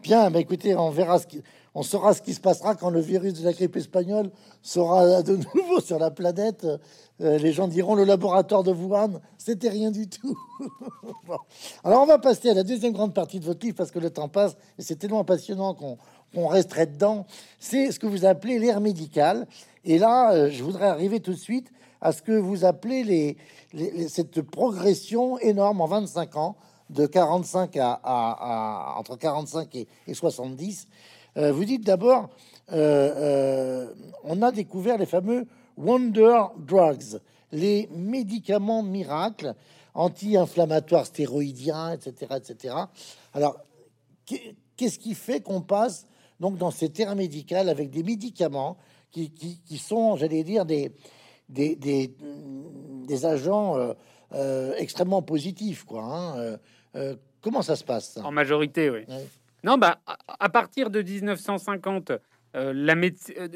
Bien, 0.02 0.32
bah 0.32 0.40
écoutez, 0.40 0.76
on 0.76 0.92
verra 0.92 1.20
ce 1.20 1.28
qui, 1.28 1.44
on 1.80 1.84
saura 1.84 2.14
ce 2.14 2.22
qui 2.22 2.34
se 2.34 2.42
passera 2.42 2.76
quand 2.76 2.90
le 2.90 3.00
virus 3.00 3.36
de 3.36 3.46
la 3.46 3.54
grippe 3.54 3.78
espagnole 3.78 4.32
sera 4.62 5.24
de 5.24 5.38
nouveau 5.38 5.80
sur 5.86 5.98
la 5.98 6.12
planète. 6.12 6.68
Euh, 7.22 7.38
les 7.38 7.54
gens 7.54 7.70
diront 7.70 7.96
le 7.96 8.04
laboratoire 8.04 8.64
de 8.64 8.74
Wuhan, 8.74 9.22
c'était 9.38 9.70
rien 9.70 9.90
du 9.90 10.10
tout. 10.10 10.38
Alors 11.86 12.02
on 12.02 12.06
va 12.06 12.18
passer 12.20 12.50
à 12.50 12.54
la 12.54 12.64
deuxième 12.64 12.92
grande 12.92 13.14
partie 13.14 13.40
de 13.40 13.46
votre 13.46 13.66
livre 13.66 13.78
parce 13.78 13.92
que 13.92 14.00
le 14.00 14.10
temps 14.10 14.28
passe 14.28 14.58
et 14.78 14.82
c'est 14.82 14.98
tellement 14.98 15.24
passionnant 15.24 15.74
qu'on 15.74 15.98
on 16.36 16.48
resterait 16.48 16.88
dedans. 16.88 17.26
C'est 17.62 17.94
ce 17.94 18.00
que 18.00 18.08
vous 18.08 18.26
appelez 18.26 18.60
l'ère 18.60 18.82
médicale. 18.82 19.48
Et 19.86 20.00
là, 20.00 20.34
euh, 20.34 20.50
je 20.52 20.62
voudrais 20.62 20.88
arriver 20.88 21.22
tout 21.22 21.32
de 21.32 21.38
suite 21.38 21.72
à 22.02 22.12
ce 22.12 22.22
que 22.22 22.34
vous 22.34 22.66
appelez 22.66 23.38
cette 24.10 24.42
progression 24.42 25.40
énorme 25.40 25.80
en 25.80 25.88
25 25.88 26.36
ans, 26.36 26.58
de 26.90 27.06
45 27.06 27.78
à, 27.80 28.96
entre 28.98 29.16
45 29.16 29.76
et, 29.76 29.88
70. 30.14 30.88
Euh, 31.40 31.52
vous 31.52 31.66
dites 31.66 31.86
d'abord, 31.86 32.30
euh, 32.72 33.88
euh, 33.88 33.94
on 34.24 34.42
a 34.42 34.52
découvert 34.52 34.98
les 34.98 35.06
fameux 35.06 35.48
Wonder 35.78 36.40
Drugs, 36.58 37.20
les 37.52 37.88
médicaments 37.92 38.84
miracles 38.84 39.56
anti-inflammatoires 39.94 41.06
stéroïdiens, 41.06 41.94
etc., 41.94 42.36
etc. 42.36 42.76
Alors, 43.34 43.58
qu'est-ce 44.26 45.00
qui 45.00 45.16
fait 45.16 45.42
qu'on 45.42 45.62
passe 45.62 46.06
donc 46.40 46.58
dans 46.58 46.72
ces 46.72 46.90
terrains 46.90 47.16
médicaux 47.16 47.56
avec 47.56 47.90
des 47.90 48.04
médicaments 48.04 48.78
qui, 49.12 49.32
qui, 49.32 49.78
sont, 49.78 50.16
j'allais 50.16 50.44
dire, 50.44 50.66
des, 50.66 50.92
des, 51.50 51.76
des, 51.76 53.26
agents 53.26 53.78
euh, 53.78 53.94
euh, 54.34 54.74
extrêmement 54.78 55.22
positifs, 55.22 55.84
quoi. 55.84 56.04
Hein, 56.04 56.58
euh, 56.96 57.16
comment 57.42 57.62
ça 57.62 57.76
se 57.76 57.84
passe 57.84 58.18
En 58.24 58.32
majorité, 58.32 58.90
oui. 58.90 59.06
Non, 59.64 59.78
bah, 59.78 60.02
à 60.40 60.50
partir 60.50 60.90
de 60.90 61.02
1950, 61.02 62.12
la 62.54 62.96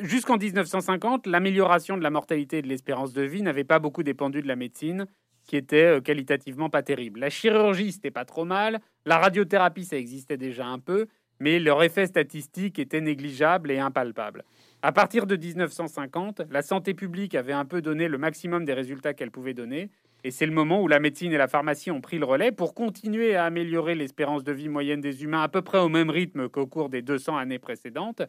jusqu'en 0.01 0.37
1950, 0.37 1.27
l'amélioration 1.27 1.97
de 1.97 2.03
la 2.03 2.09
mortalité 2.09 2.59
et 2.59 2.61
de 2.61 2.67
l'espérance 2.67 3.13
de 3.13 3.21
vie 3.21 3.41
n'avait 3.41 3.63
pas 3.63 3.79
beaucoup 3.79 4.03
dépendu 4.03 4.41
de 4.41 4.47
la 4.47 4.55
médecine, 4.55 5.07
qui 5.45 5.57
était 5.57 5.99
qualitativement 6.01 6.69
pas 6.69 6.83
terrible. 6.83 7.19
La 7.19 7.29
chirurgie, 7.29 7.91
c'était 7.91 8.11
pas 8.11 8.25
trop 8.25 8.45
mal. 8.45 8.79
La 9.05 9.17
radiothérapie, 9.17 9.85
ça 9.85 9.97
existait 9.97 10.37
déjà 10.37 10.65
un 10.65 10.79
peu, 10.79 11.07
mais 11.39 11.59
leur 11.59 11.83
effet 11.83 12.05
statistique 12.05 12.79
était 12.79 13.01
négligeable 13.01 13.71
et 13.71 13.79
impalpable. 13.79 14.43
À 14.81 14.91
partir 14.91 15.25
de 15.25 15.35
1950, 15.35 16.41
la 16.49 16.61
santé 16.61 16.93
publique 16.93 17.35
avait 17.35 17.53
un 17.53 17.65
peu 17.65 17.81
donné 17.81 18.07
le 18.07 18.17
maximum 18.17 18.65
des 18.65 18.73
résultats 18.73 19.13
qu'elle 19.13 19.31
pouvait 19.31 19.53
donner, 19.53 19.89
et 20.24 20.32
c'est 20.32 20.45
le 20.45 20.53
moment 20.53 20.82
où 20.82 20.88
la 20.88 20.99
médecine 20.99 21.34
et 21.34 21.38
la 21.38 21.47
pharmacie 21.47 21.91
ont 21.91 21.99
pris 21.99 22.17
le 22.17 22.26
relais 22.26 22.51
pour 22.51 22.74
continuer 22.74 23.36
à 23.36 23.43
améliorer 23.45 23.93
l'espérance 23.93 24.43
de 24.43 24.53
vie 24.53 24.69
moyenne 24.69 25.01
des 25.01 25.24
humains 25.24 25.41
à 25.41 25.49
peu 25.49 25.61
près 25.61 25.80
au 25.80 25.89
même 25.89 26.09
rythme 26.09 26.47
qu'au 26.47 26.65
cours 26.65 26.89
des 26.89 27.01
200 27.01 27.38
années 27.38 27.59
précédentes, 27.59 28.21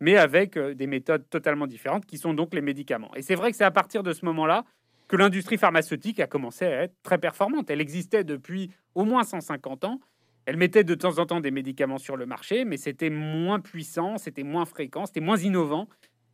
mais 0.00 0.16
avec 0.16 0.56
euh, 0.56 0.74
des 0.74 0.86
méthodes 0.86 1.28
totalement 1.30 1.66
différentes 1.66 2.04
qui 2.04 2.18
sont 2.18 2.34
donc 2.34 2.54
les 2.54 2.60
médicaments. 2.60 3.10
Et 3.16 3.22
c'est 3.22 3.34
vrai 3.34 3.50
que 3.50 3.56
c'est 3.56 3.64
à 3.64 3.70
partir 3.70 4.02
de 4.02 4.12
ce 4.12 4.24
moment-là 4.26 4.64
que 5.08 5.16
l'industrie 5.16 5.56
pharmaceutique 5.56 6.20
a 6.20 6.26
commencé 6.26 6.66
à 6.66 6.82
être 6.82 6.94
très 7.02 7.16
performante. 7.16 7.70
Elle 7.70 7.80
existait 7.80 8.24
depuis 8.24 8.70
au 8.94 9.04
moins 9.04 9.24
150 9.24 9.84
ans, 9.84 10.00
elle 10.44 10.56
mettait 10.58 10.84
de 10.84 10.94
temps 10.94 11.18
en 11.18 11.26
temps 11.26 11.40
des 11.40 11.50
médicaments 11.50 11.98
sur 11.98 12.16
le 12.16 12.26
marché, 12.26 12.64
mais 12.64 12.76
c'était 12.76 13.10
moins 13.10 13.60
puissant, 13.60 14.18
c'était 14.18 14.42
moins 14.42 14.64
fréquent, 14.66 15.06
c'était 15.06 15.20
moins 15.20 15.38
innovant 15.38 15.88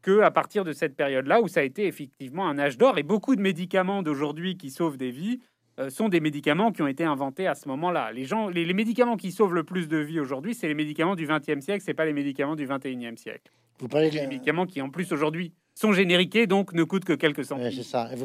que 0.05 0.21
à 0.21 0.31
partir 0.31 0.65
de 0.65 0.73
cette 0.75 0.95
période-là 0.97 1.41
où 1.41 1.49
ça 1.49 1.61
a 1.61 1.63
été 1.63 1.87
effectivement 1.87 2.47
un 2.47 2.59
âge 2.59 2.77
d'or. 2.77 2.99
Et 2.99 3.03
beaucoup 3.03 3.35
de 3.35 3.41
médicaments 3.41 4.03
d'aujourd'hui 4.03 4.59
qui 4.59 4.71
sauvent 4.71 4.99
des 4.99 5.11
vies 5.11 5.41
euh, 5.81 5.89
sont 5.89 6.11
des 6.11 6.21
médicaments 6.21 6.73
qui 6.73 6.83
ont 6.83 6.87
été 6.87 7.05
inventés 7.05 7.47
à 7.47 7.55
ce 7.55 7.67
moment-là. 7.69 8.13
Les 8.13 8.27
gens, 8.27 8.49
les, 8.49 8.71
médicaments 8.75 9.17
qui 9.17 9.33
sauvent 9.33 9.55
le 9.55 9.65
plus 9.65 9.89
de 9.89 9.97
vies 9.97 10.21
aujourd'hui, 10.21 10.55
c'est 10.55 10.69
les 10.69 10.75
médicaments 10.75 11.17
du 11.17 11.27
XXe 11.27 11.65
siècle, 11.65 11.83
c'est 11.85 11.95
pas 11.95 12.05
les 12.05 12.13
médicaments 12.13 12.55
du 12.55 12.67
XXIe 12.67 13.17
siècle. 13.17 13.51
Vous 13.81 13.89
parlez 13.89 14.11
des 14.11 14.21
médicaments 14.27 14.67
qui 14.67 14.83
en 14.83 14.91
plus 14.91 15.11
aujourd'hui 15.11 15.53
sont 15.75 15.93
génériqués, 15.93 16.47
donc 16.47 16.75
ne 16.75 16.85
coûtent 16.85 17.07
que 17.07 17.15
quelques 17.15 17.47
centimes 17.47 17.71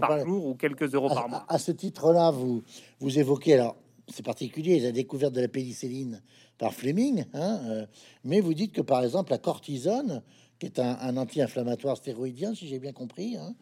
par 0.01 0.19
jour 0.19 0.47
ou 0.47 0.55
quelques 0.55 0.93
euros 0.93 1.07
par 1.07 1.29
mois. 1.29 1.45
À, 1.47 1.57
ce 1.59 1.71
titre-là, 1.71 2.29
vous, 2.29 2.61
vous 2.99 3.17
évoquez 3.17 3.53
alors 3.53 3.77
c'est 4.11 4.25
particulier, 4.25 4.79
la 4.79 4.91
découverte 4.91 5.33
de 5.33 5.41
la 5.41 5.47
pénicilline 5.47 6.21
par 6.57 6.73
Fleming, 6.73 7.25
hein, 7.33 7.61
euh, 7.67 7.85
mais 8.23 8.41
vous 8.41 8.53
dites 8.53 8.73
que 8.73 8.81
par 8.81 9.03
exemple 9.03 9.31
la 9.31 9.37
cortisone, 9.37 10.23
qui 10.59 10.65
est 10.65 10.79
un, 10.79 11.15
anti-inflammatoire 11.15 11.95
stéroïdien, 11.95 12.53
si 12.53 12.67
j'ai 12.67 12.79
bien 12.79 12.91
compris, 12.91 13.37
hein, 13.37 13.55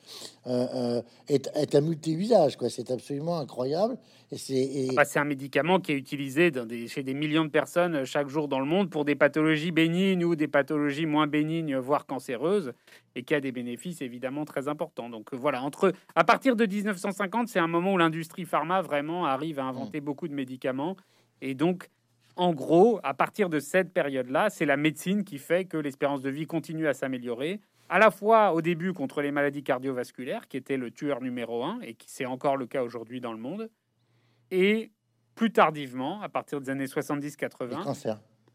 euh, 0.47 0.65
euh, 0.73 1.01
est, 1.27 1.49
est, 1.55 1.75
un 1.75 1.81
multi-usage. 1.81 2.57
Quoi. 2.57 2.69
C'est 2.69 2.89
absolument 2.89 3.37
incroyable. 3.39 3.97
Et 4.31 4.37
c'est, 4.37 4.87
bah, 4.95 5.05
c'est 5.05 5.19
un 5.19 5.23
médicament 5.23 5.79
qui 5.79 5.91
est 5.91 5.95
utilisé 5.95 6.49
dans 6.49 6.65
des, 6.65 6.87
chez 6.87 7.03
des 7.03 7.13
millions 7.13 7.45
de 7.45 7.49
personnes 7.49 8.03
chaque 8.03 8.27
jour 8.27 8.47
dans 8.47 8.59
le 8.59 8.65
monde 8.65 8.89
pour 8.89 9.05
des 9.05 9.15
pathologies 9.15 9.71
bénignes 9.71 10.25
ou 10.25 10.35
des 10.35 10.47
pathologies 10.47 11.05
moins 11.05 11.27
bénignes, 11.27 11.77
voire 11.77 12.07
cancéreuses, 12.07 12.73
et 13.15 13.23
qui 13.23 13.35
a 13.35 13.39
des 13.39 13.51
bénéfices 13.51 14.01
évidemment 14.01 14.43
très 14.43 14.67
importants. 14.67 15.09
Donc 15.09 15.33
voilà, 15.33 15.61
entre, 15.61 15.93
à 16.15 16.23
partir 16.23 16.55
de 16.55 16.65
1950, 16.65 17.47
c'est 17.47 17.59
un 17.59 17.67
moment 17.67 17.93
où 17.93 17.97
l'industrie 17.97 18.45
pharma 18.45 18.81
vraiment 18.81 19.25
arrive 19.25 19.59
à 19.59 19.65
inventer 19.65 20.01
mmh. 20.01 20.05
beaucoup 20.05 20.27
de 20.27 20.33
médicaments. 20.33 20.97
Et 21.41 21.53
donc, 21.53 21.89
en 22.37 22.53
gros, 22.53 22.99
à 23.03 23.13
partir 23.13 23.49
de 23.49 23.59
cette 23.59 23.91
période-là, 23.91 24.49
c'est 24.49 24.65
la 24.65 24.77
médecine 24.77 25.23
qui 25.23 25.37
fait 25.39 25.65
que 25.65 25.77
l'espérance 25.77 26.21
de 26.21 26.29
vie 26.29 26.45
continue 26.45 26.87
à 26.87 26.93
s'améliorer, 26.93 27.59
à 27.89 27.99
la 27.99 28.11
fois 28.11 28.53
au 28.53 28.61
début 28.61 28.93
contre 28.93 29.21
les 29.21 29.31
maladies 29.31 29.63
cardiovasculaires, 29.63 30.47
qui 30.47 30.57
était 30.57 30.77
le 30.77 30.91
tueur 30.91 31.21
numéro 31.21 31.63
un, 31.63 31.79
et 31.81 31.93
qui 31.93 32.09
c'est 32.09 32.25
encore 32.25 32.57
le 32.57 32.67
cas 32.67 32.83
aujourd'hui 32.83 33.21
dans 33.21 33.33
le 33.33 33.39
monde, 33.39 33.69
et 34.51 34.91
plus 35.35 35.51
tardivement, 35.51 36.21
à 36.21 36.29
partir 36.29 36.61
des 36.61 36.69
années 36.69 36.85
70-80, 36.85 37.83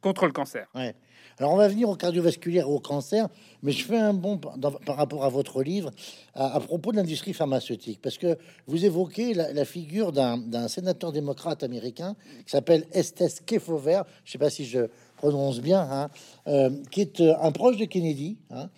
contre 0.03 0.27
le 0.27 0.33
cancer. 0.33 0.67
Ouais. 0.75 0.95
Alors 1.39 1.53
on 1.53 1.57
va 1.57 1.69
venir 1.69 1.89
au 1.89 1.97
cardiovasculaire 1.97 2.69
au 2.69 2.79
cancer, 2.79 3.29
mais 3.63 3.73
je 3.73 3.85
fais 3.85 3.99
un 3.99 4.13
bon 4.13 4.37
par 4.39 4.97
rapport 4.97 5.25
à 5.25 5.29
votre 5.31 5.63
livre 5.63 5.91
à, 6.35 6.61
propos 6.61 6.93
de 6.93 6.97
l'industrie 6.99 7.33
pharmaceutique, 7.33 8.01
parce 8.03 8.19
que 8.19 8.37
vous 8.67 8.85
évoquez 8.85 9.33
la, 9.33 9.65
figure 9.65 10.13
d'un 10.13 10.69
sénateur 10.69 11.11
démocrate 11.11 11.63
américain 11.63 12.17
qui 12.45 12.51
s'appelle 12.51 12.87
Estes 12.93 13.45
Kefauver, 13.47 14.03
je 14.25 14.29
ne 14.29 14.33
sais 14.33 14.39
pas 14.39 14.51
si 14.51 14.67
je 14.67 14.89
prononce 15.17 15.61
bien, 15.61 15.81
hein, 15.81 16.11
euh, 16.49 16.71
qui 16.91 17.01
est 17.01 17.21
euh, 17.21 17.35
un 17.41 17.53
proche 17.53 17.77
de 17.77 17.85
Kennedy. 17.85 18.37
Hein, 18.51 18.69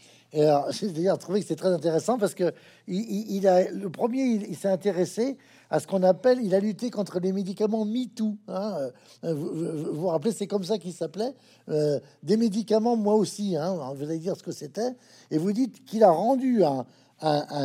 c'est 0.72 0.92
d'ailleurs 0.92 1.18
trouvé 1.18 1.40
que 1.40 1.46
c'est 1.46 1.56
très 1.56 1.72
intéressant 1.72 2.18
parce 2.18 2.34
que 2.34 2.52
il, 2.88 3.46
a 3.46 3.70
le 3.70 3.88
premier, 3.88 4.22
il, 4.22 4.56
s'est 4.56 4.68
intéressé 4.68 5.36
à 5.70 5.80
ce 5.80 5.86
qu'on 5.86 6.02
appelle, 6.02 6.38
il 6.42 6.54
a 6.54 6.60
lutté 6.60 6.90
contre 6.90 7.20
les 7.20 7.32
médicaments 7.32 7.84
MeToo. 7.84 8.36
Hein, 8.48 8.90
euh, 9.24 9.34
vous, 9.34 9.94
vous, 9.94 10.06
rappelez, 10.06 10.32
c'est 10.32 10.46
comme 10.46 10.64
ça 10.64 10.78
qu'il 10.78 10.92
s'appelait. 10.92 11.34
Euh, 11.68 11.98
des 12.22 12.36
médicaments, 12.36 12.96
moi 12.96 13.14
aussi. 13.14 13.56
Hein, 13.56 13.74
vous 13.94 14.02
allez 14.04 14.18
dire 14.18 14.36
ce 14.36 14.42
que 14.42 14.52
c'était. 14.52 14.94
Et 15.30 15.38
vous 15.38 15.52
dites 15.52 15.84
qu'il 15.84 16.04
a 16.04 16.10
rendu 16.10 16.62
un, 16.64 16.84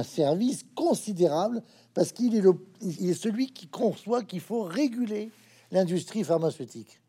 service 0.03 0.63
considérable 0.73 1.61
parce 1.93 2.13
qu'il 2.13 2.35
est 2.35 3.13
celui 3.13 3.51
qui 3.51 3.67
conçoit 3.67 4.23
qu'il 4.23 4.39
faut 4.39 4.63
réguler 4.63 5.31
l'industrie 5.71 6.23
pharmaceutique. 6.23 7.01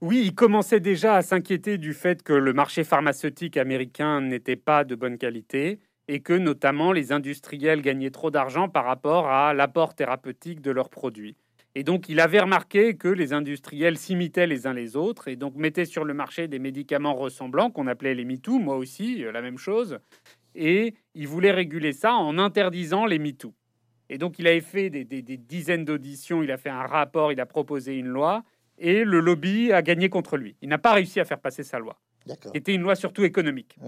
Oui, 0.00 0.22
il 0.24 0.34
commençait 0.34 0.80
déjà 0.80 1.16
à 1.16 1.22
s'inquiéter 1.22 1.78
du 1.78 1.94
fait 1.94 2.22
que 2.22 2.32
le 2.32 2.52
marché 2.52 2.84
pharmaceutique 2.84 3.56
américain 3.56 4.20
n'était 4.20 4.56
pas 4.56 4.84
de 4.84 4.94
bonne 4.94 5.18
qualité 5.18 5.80
et 6.12 6.20
que 6.20 6.34
notamment 6.34 6.92
les 6.92 7.10
industriels 7.10 7.80
gagnaient 7.80 8.10
trop 8.10 8.30
d'argent 8.30 8.68
par 8.68 8.84
rapport 8.84 9.30
à 9.30 9.54
l'apport 9.54 9.94
thérapeutique 9.94 10.60
de 10.60 10.70
leurs 10.70 10.90
produits. 10.90 11.38
Et 11.74 11.84
donc 11.84 12.10
il 12.10 12.20
avait 12.20 12.40
remarqué 12.40 12.96
que 12.98 13.08
les 13.08 13.32
industriels 13.32 13.96
s'imitaient 13.96 14.46
les 14.46 14.66
uns 14.66 14.74
les 14.74 14.94
autres 14.94 15.28
et 15.28 15.36
donc 15.36 15.54
mettaient 15.54 15.86
sur 15.86 16.04
le 16.04 16.12
marché 16.12 16.48
des 16.48 16.58
médicaments 16.58 17.14
ressemblants 17.14 17.70
qu'on 17.70 17.86
appelait 17.86 18.14
les 18.14 18.26
MeToo, 18.26 18.58
moi 18.58 18.76
aussi, 18.76 19.24
euh, 19.24 19.32
la 19.32 19.40
même 19.40 19.56
chose. 19.56 20.00
Et 20.54 20.92
il 21.14 21.28
voulait 21.28 21.50
réguler 21.50 21.94
ça 21.94 22.12
en 22.12 22.36
interdisant 22.36 23.06
les 23.06 23.18
MeToo. 23.18 23.54
Et 24.10 24.18
donc 24.18 24.38
il 24.38 24.46
avait 24.46 24.60
fait 24.60 24.90
des, 24.90 25.06
des 25.06 25.22
dizaines 25.38 25.86
d'auditions, 25.86 26.42
il 26.42 26.52
a 26.52 26.58
fait 26.58 26.68
un 26.68 26.86
rapport, 26.86 27.32
il 27.32 27.40
a 27.40 27.46
proposé 27.46 27.96
une 27.96 28.08
loi 28.08 28.44
et 28.76 29.02
le 29.02 29.20
lobby 29.20 29.72
a 29.72 29.80
gagné 29.80 30.10
contre 30.10 30.36
lui. 30.36 30.56
Il 30.60 30.68
n'a 30.68 30.76
pas 30.76 30.92
réussi 30.92 31.20
à 31.20 31.24
faire 31.24 31.40
passer 31.40 31.62
sa 31.62 31.78
loi. 31.78 31.98
C'était 32.54 32.74
une 32.74 32.82
loi 32.82 32.96
surtout 32.96 33.24
économique. 33.24 33.78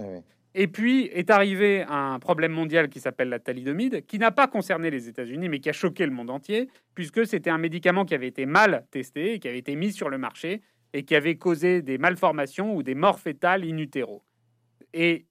Et 0.57 0.67
puis 0.67 1.09
est 1.13 1.29
arrivé 1.31 1.83
un 1.89 2.17
problème 2.17 2.53
mondial 2.53 2.87
qui 2.87 3.01
s'appelle 3.01 3.27
la 3.27 3.39
thalidomide, 3.39 4.05
qui 4.05 4.17
n'a 4.17 4.31
pas 4.31 4.47
concerné 4.47 4.89
les 4.89 5.09
États-Unis, 5.09 5.49
mais 5.49 5.59
qui 5.59 5.67
a 5.67 5.73
choqué 5.73 6.05
le 6.05 6.13
monde 6.13 6.29
entier, 6.29 6.69
puisque 6.93 7.27
c'était 7.27 7.49
un 7.49 7.57
médicament 7.57 8.05
qui 8.05 8.15
avait 8.15 8.29
été 8.29 8.45
mal 8.45 8.85
testé, 8.89 9.37
qui 9.39 9.49
avait 9.49 9.57
été 9.57 9.75
mis 9.75 9.91
sur 9.91 10.09
le 10.09 10.17
marché, 10.17 10.61
et 10.93 11.03
qui 11.03 11.13
avait 11.13 11.35
causé 11.35 11.81
des 11.81 11.97
malformations 11.97 12.73
ou 12.73 12.83
des 12.83 12.95
morts 12.95 13.19
fétales 13.19 13.65
in 13.65 13.77
utero. 13.77 14.23
Et 14.93 15.25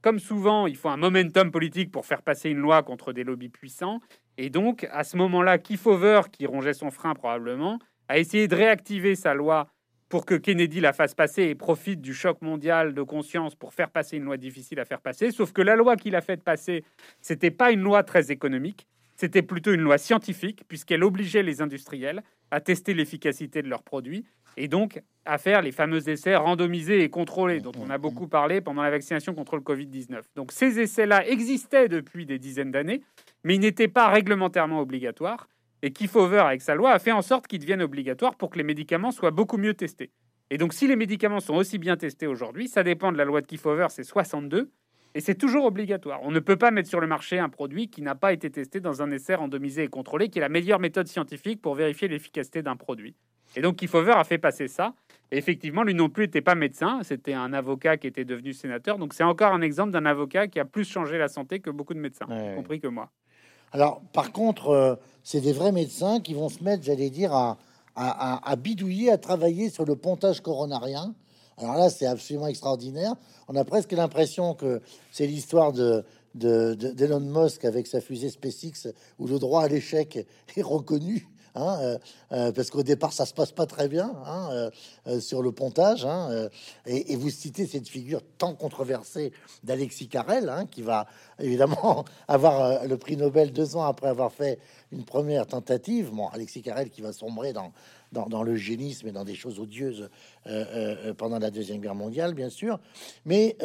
comme 0.00 0.20
souvent, 0.20 0.68
il 0.68 0.76
faut 0.76 0.90
un 0.90 0.96
momentum 0.96 1.50
politique 1.50 1.90
pour 1.90 2.06
faire 2.06 2.22
passer 2.22 2.48
une 2.48 2.58
loi 2.58 2.84
contre 2.84 3.12
des 3.12 3.24
lobbies 3.24 3.48
puissants. 3.48 3.98
Et 4.36 4.48
donc, 4.48 4.86
à 4.92 5.02
ce 5.02 5.16
moment-là, 5.16 5.58
Kefauver, 5.58 6.20
qui 6.30 6.46
rongeait 6.46 6.72
son 6.72 6.92
frein 6.92 7.14
probablement, 7.14 7.80
a 8.06 8.20
essayé 8.20 8.46
de 8.46 8.54
réactiver 8.54 9.16
sa 9.16 9.34
loi 9.34 9.66
pour 10.08 10.24
que 10.24 10.34
Kennedy 10.34 10.80
la 10.80 10.92
fasse 10.92 11.14
passer 11.14 11.44
et 11.44 11.54
profite 11.54 12.00
du 12.00 12.14
choc 12.14 12.40
mondial 12.42 12.94
de 12.94 13.02
conscience 13.02 13.54
pour 13.54 13.74
faire 13.74 13.90
passer 13.90 14.16
une 14.16 14.24
loi 14.24 14.36
difficile 14.36 14.80
à 14.80 14.84
faire 14.84 15.00
passer. 15.00 15.30
Sauf 15.30 15.52
que 15.52 15.62
la 15.62 15.76
loi 15.76 15.96
qu'il 15.96 16.16
a 16.16 16.20
fait 16.20 16.42
passer, 16.42 16.84
c'était 17.20 17.50
pas 17.50 17.70
une 17.70 17.82
loi 17.82 18.02
très 18.02 18.30
économique, 18.30 18.86
c'était 19.16 19.42
plutôt 19.42 19.72
une 19.72 19.80
loi 19.80 19.98
scientifique, 19.98 20.62
puisqu'elle 20.68 21.02
obligeait 21.02 21.42
les 21.42 21.60
industriels 21.60 22.22
à 22.50 22.60
tester 22.60 22.94
l'efficacité 22.94 23.62
de 23.62 23.68
leurs 23.68 23.82
produits 23.82 24.24
et 24.56 24.68
donc 24.68 25.02
à 25.24 25.38
faire 25.38 25.60
les 25.60 25.72
fameux 25.72 26.08
essais 26.08 26.36
randomisés 26.36 27.02
et 27.02 27.10
contrôlés 27.10 27.60
dont 27.60 27.72
on 27.78 27.90
a 27.90 27.98
beaucoup 27.98 28.28
parlé 28.28 28.60
pendant 28.60 28.82
la 28.82 28.90
vaccination 28.90 29.34
contre 29.34 29.56
le 29.56 29.62
Covid-19. 29.62 30.22
Donc 30.36 30.52
ces 30.52 30.80
essais-là 30.80 31.26
existaient 31.26 31.88
depuis 31.88 32.26
des 32.26 32.38
dizaines 32.38 32.70
d'années, 32.70 33.02
mais 33.44 33.56
ils 33.56 33.60
n'étaient 33.60 33.88
pas 33.88 34.08
réglementairement 34.08 34.80
obligatoires. 34.80 35.48
Et 35.82 35.92
Kefauver, 35.92 36.40
avec 36.40 36.60
sa 36.60 36.74
loi, 36.74 36.90
a 36.92 36.98
fait 36.98 37.12
en 37.12 37.22
sorte 37.22 37.46
qu'ils 37.46 37.60
deviennent 37.60 37.82
obligatoires 37.82 38.34
pour 38.34 38.50
que 38.50 38.58
les 38.58 38.64
médicaments 38.64 39.10
soient 39.10 39.30
beaucoup 39.30 39.58
mieux 39.58 39.74
testés. 39.74 40.10
Et 40.50 40.58
donc, 40.58 40.72
si 40.72 40.86
les 40.86 40.96
médicaments 40.96 41.40
sont 41.40 41.54
aussi 41.54 41.78
bien 41.78 41.96
testés 41.96 42.26
aujourd'hui, 42.26 42.68
ça 42.68 42.82
dépend 42.82 43.12
de 43.12 43.18
la 43.18 43.24
loi 43.24 43.40
de 43.40 43.46
Kefauver, 43.46 43.86
c'est 43.90 44.04
62. 44.04 44.70
Et 45.14 45.20
c'est 45.20 45.34
toujours 45.34 45.64
obligatoire. 45.64 46.20
On 46.22 46.30
ne 46.30 46.40
peut 46.40 46.56
pas 46.56 46.70
mettre 46.70 46.88
sur 46.88 47.00
le 47.00 47.06
marché 47.06 47.38
un 47.38 47.48
produit 47.48 47.88
qui 47.88 48.02
n'a 48.02 48.14
pas 48.14 48.32
été 48.32 48.50
testé 48.50 48.80
dans 48.80 49.02
un 49.02 49.10
essai 49.10 49.34
randomisé 49.34 49.84
et 49.84 49.88
contrôlé, 49.88 50.28
qui 50.28 50.38
est 50.38 50.42
la 50.42 50.48
meilleure 50.48 50.80
méthode 50.80 51.06
scientifique 51.06 51.62
pour 51.62 51.74
vérifier 51.74 52.08
l'efficacité 52.08 52.62
d'un 52.62 52.76
produit. 52.76 53.14
Et 53.56 53.62
donc 53.62 53.76
Kiefover 53.76 54.12
a 54.12 54.24
fait 54.24 54.38
passer 54.38 54.68
ça. 54.68 54.94
Et 55.30 55.38
effectivement, 55.38 55.82
lui 55.82 55.94
non 55.94 56.08
plus 56.08 56.24
n'était 56.24 56.40
pas 56.42 56.54
médecin, 56.54 57.00
c'était 57.02 57.32
un 57.32 57.52
avocat 57.52 57.96
qui 57.96 58.06
était 58.06 58.24
devenu 58.24 58.52
sénateur. 58.52 58.98
Donc 58.98 59.14
c'est 59.14 59.24
encore 59.24 59.52
un 59.52 59.62
exemple 59.62 59.92
d'un 59.92 60.06
avocat 60.06 60.46
qui 60.46 60.60
a 60.60 60.64
plus 60.64 60.88
changé 60.88 61.18
la 61.18 61.28
santé 61.28 61.60
que 61.60 61.70
beaucoup 61.70 61.94
de 61.94 62.00
médecins, 62.00 62.26
y 62.30 62.54
compris 62.54 62.80
que 62.80 62.88
moi. 62.88 63.10
Alors, 63.72 64.00
par 64.12 64.32
contre, 64.32 64.68
euh, 64.68 64.94
c'est 65.22 65.40
des 65.40 65.52
vrais 65.52 65.72
médecins 65.72 66.20
qui 66.20 66.34
vont 66.34 66.48
se 66.48 66.62
mettre, 66.62 66.82
j'allais 66.82 67.10
dire, 67.10 67.34
à, 67.34 67.56
bidouiller, 68.56 69.10
à 69.10 69.18
travailler 69.18 69.70
sur 69.70 69.84
le 69.84 69.96
pontage 69.96 70.40
coronarien. 70.40 71.14
Alors 71.58 71.74
là, 71.74 71.90
c'est 71.90 72.06
absolument 72.06 72.46
extraordinaire. 72.46 73.14
On 73.48 73.56
a 73.56 73.64
presque 73.64 73.92
l'impression 73.92 74.54
que 74.54 74.80
c'est 75.10 75.26
l'histoire 75.26 75.72
de, 75.72 76.04
d'Elon 76.34 77.20
Musk 77.20 77.64
avec 77.64 77.86
sa 77.88 78.00
fusée 78.00 78.30
SpaceX 78.30 78.92
où 79.18 79.26
le 79.26 79.38
droit 79.38 79.64
à 79.64 79.68
l'échec 79.68 80.26
est 80.56 80.62
reconnu. 80.62 81.26
Hein, 81.54 81.78
euh, 81.80 81.98
euh, 82.32 82.52
parce 82.52 82.70
qu'au 82.70 82.82
départ, 82.82 83.12
ça 83.12 83.26
se 83.26 83.34
passe 83.34 83.52
pas 83.52 83.66
très 83.66 83.88
bien 83.88 84.14
hein, 84.26 84.70
euh, 85.06 85.20
sur 85.20 85.42
le 85.42 85.52
pontage. 85.52 86.04
Hein, 86.04 86.48
et, 86.86 87.16
vous 87.16 87.30
citez 87.30 87.66
cette 87.66 87.88
figure 87.88 88.20
tant 88.38 88.54
controversée 88.54 89.32
d'Alexis 89.64 90.08
Carrel, 90.08 90.52
qui 90.70 90.82
va 90.82 91.06
évidemment 91.38 92.04
avoir 92.28 92.86
le 92.86 92.96
prix 92.96 93.16
Nobel 93.16 93.52
deux 93.52 93.76
ans 93.76 93.84
après 93.84 94.08
avoir 94.08 94.32
fait 94.32 94.58
une 94.92 95.04
première 95.04 95.46
tentative. 95.46 96.10
Bon, 96.12 96.28
Alexis 96.28 96.62
Carrel 96.62 96.90
qui 96.90 97.00
va 97.00 97.12
sombrer 97.12 97.52
dans, 97.52 97.72
le 98.42 98.56
génisme 98.56 99.08
et 99.08 99.12
dans 99.12 99.24
des 99.24 99.34
choses 99.34 99.58
odieuses 99.58 100.08
pendant 101.16 101.38
la 101.38 101.50
Deuxième 101.50 101.80
Guerre 101.80 101.94
mondiale, 101.94 102.34
bien 102.34 102.50
sûr. 102.50 102.78
Mais 103.24 103.56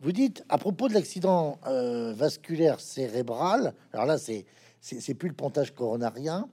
vous 0.00 0.12
dites, 0.12 0.44
à 0.48 0.58
propos 0.58 0.88
de 0.88 0.94
l'accident 0.94 1.58
vasculaire 1.64 2.80
cérébral, 2.80 3.74
alors 3.92 4.06
là, 4.06 4.18
c'est 4.18 4.46
c'est 4.80 5.14
plus 5.14 5.28
le 5.28 5.34
pontage 5.34 5.74
coronarien, 5.74 6.48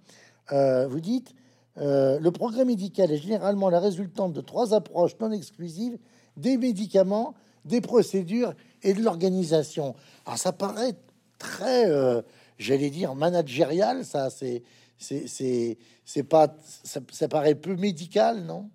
euh, 0.51 0.87
vous 0.87 0.99
dites, 0.99 1.33
euh, 1.77 2.19
le 2.19 2.31
progrès 2.31 2.65
médical 2.65 3.11
est 3.11 3.17
généralement 3.17 3.69
la 3.69 3.79
résultante 3.79 4.33
de 4.33 4.41
trois 4.41 4.73
approches 4.73 5.17
non 5.19 5.31
exclusives 5.31 5.97
des 6.37 6.57
médicaments, 6.57 7.33
des 7.65 7.81
procédures 7.81 8.53
et 8.83 8.93
de 8.93 9.01
l'organisation. 9.01 9.95
Alors 10.25 10.37
ça 10.37 10.51
paraît 10.51 10.95
très, 11.39 11.89
euh, 11.89 12.21
j'allais 12.57 12.89
dire, 12.89 13.15
managérial, 13.15 14.05
ça, 14.05 14.29
c'est, 14.29 14.63
c'est, 14.97 16.23
pas, 16.23 16.55
ça 16.83 17.27
paraît 17.27 17.55
peu 17.55 17.75
médical, 17.75 18.43
non? 18.43 18.69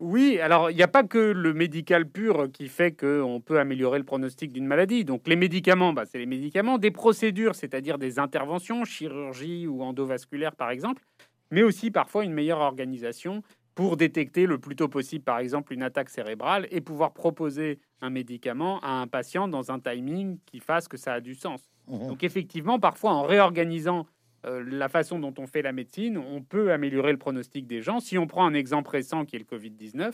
Oui, 0.00 0.40
alors 0.40 0.70
il 0.70 0.76
n'y 0.76 0.82
a 0.82 0.88
pas 0.88 1.02
que 1.04 1.18
le 1.18 1.52
médical 1.52 2.08
pur 2.08 2.50
qui 2.50 2.68
fait 2.68 2.92
qu'on 2.92 3.42
peut 3.44 3.60
améliorer 3.60 3.98
le 3.98 4.04
pronostic 4.04 4.50
d'une 4.50 4.66
maladie. 4.66 5.04
Donc 5.04 5.28
les 5.28 5.36
médicaments, 5.36 5.92
bah, 5.92 6.06
c'est 6.06 6.18
les 6.18 6.26
médicaments, 6.26 6.78
des 6.78 6.90
procédures, 6.90 7.54
c'est-à-dire 7.54 7.98
des 7.98 8.18
interventions, 8.18 8.86
chirurgie 8.86 9.66
ou 9.66 9.82
endovasculaire 9.82 10.56
par 10.56 10.70
exemple, 10.70 11.02
mais 11.50 11.62
aussi 11.62 11.90
parfois 11.90 12.24
une 12.24 12.32
meilleure 12.32 12.60
organisation 12.60 13.42
pour 13.74 13.98
détecter 13.98 14.46
le 14.46 14.58
plus 14.58 14.74
tôt 14.74 14.88
possible, 14.88 15.22
par 15.22 15.38
exemple, 15.38 15.72
une 15.72 15.82
attaque 15.82 16.08
cérébrale 16.08 16.66
et 16.70 16.80
pouvoir 16.80 17.12
proposer 17.12 17.78
un 18.00 18.10
médicament 18.10 18.80
à 18.80 19.00
un 19.00 19.06
patient 19.06 19.48
dans 19.48 19.70
un 19.70 19.80
timing 19.80 20.38
qui 20.46 20.60
fasse 20.60 20.88
que 20.88 20.96
ça 20.96 21.14
a 21.14 21.20
du 21.20 21.34
sens. 21.34 21.60
Mmh 21.88 22.08
Donc 22.08 22.24
effectivement, 22.24 22.78
parfois 22.78 23.12
en 23.12 23.22
réorganisant 23.22 24.06
euh, 24.46 24.64
la 24.66 24.88
façon 24.88 25.18
dont 25.18 25.34
on 25.38 25.46
fait 25.46 25.62
la 25.62 25.72
médecine, 25.72 26.16
on 26.16 26.42
peut 26.42 26.72
améliorer 26.72 27.12
le 27.12 27.18
pronostic 27.18 27.66
des 27.66 27.82
gens. 27.82 28.00
Si 28.00 28.16
on 28.16 28.26
prend 28.26 28.46
un 28.46 28.54
exemple 28.54 28.90
récent 28.90 29.24
qui 29.24 29.36
est 29.36 29.38
le 29.38 29.44
Covid-19, 29.44 30.12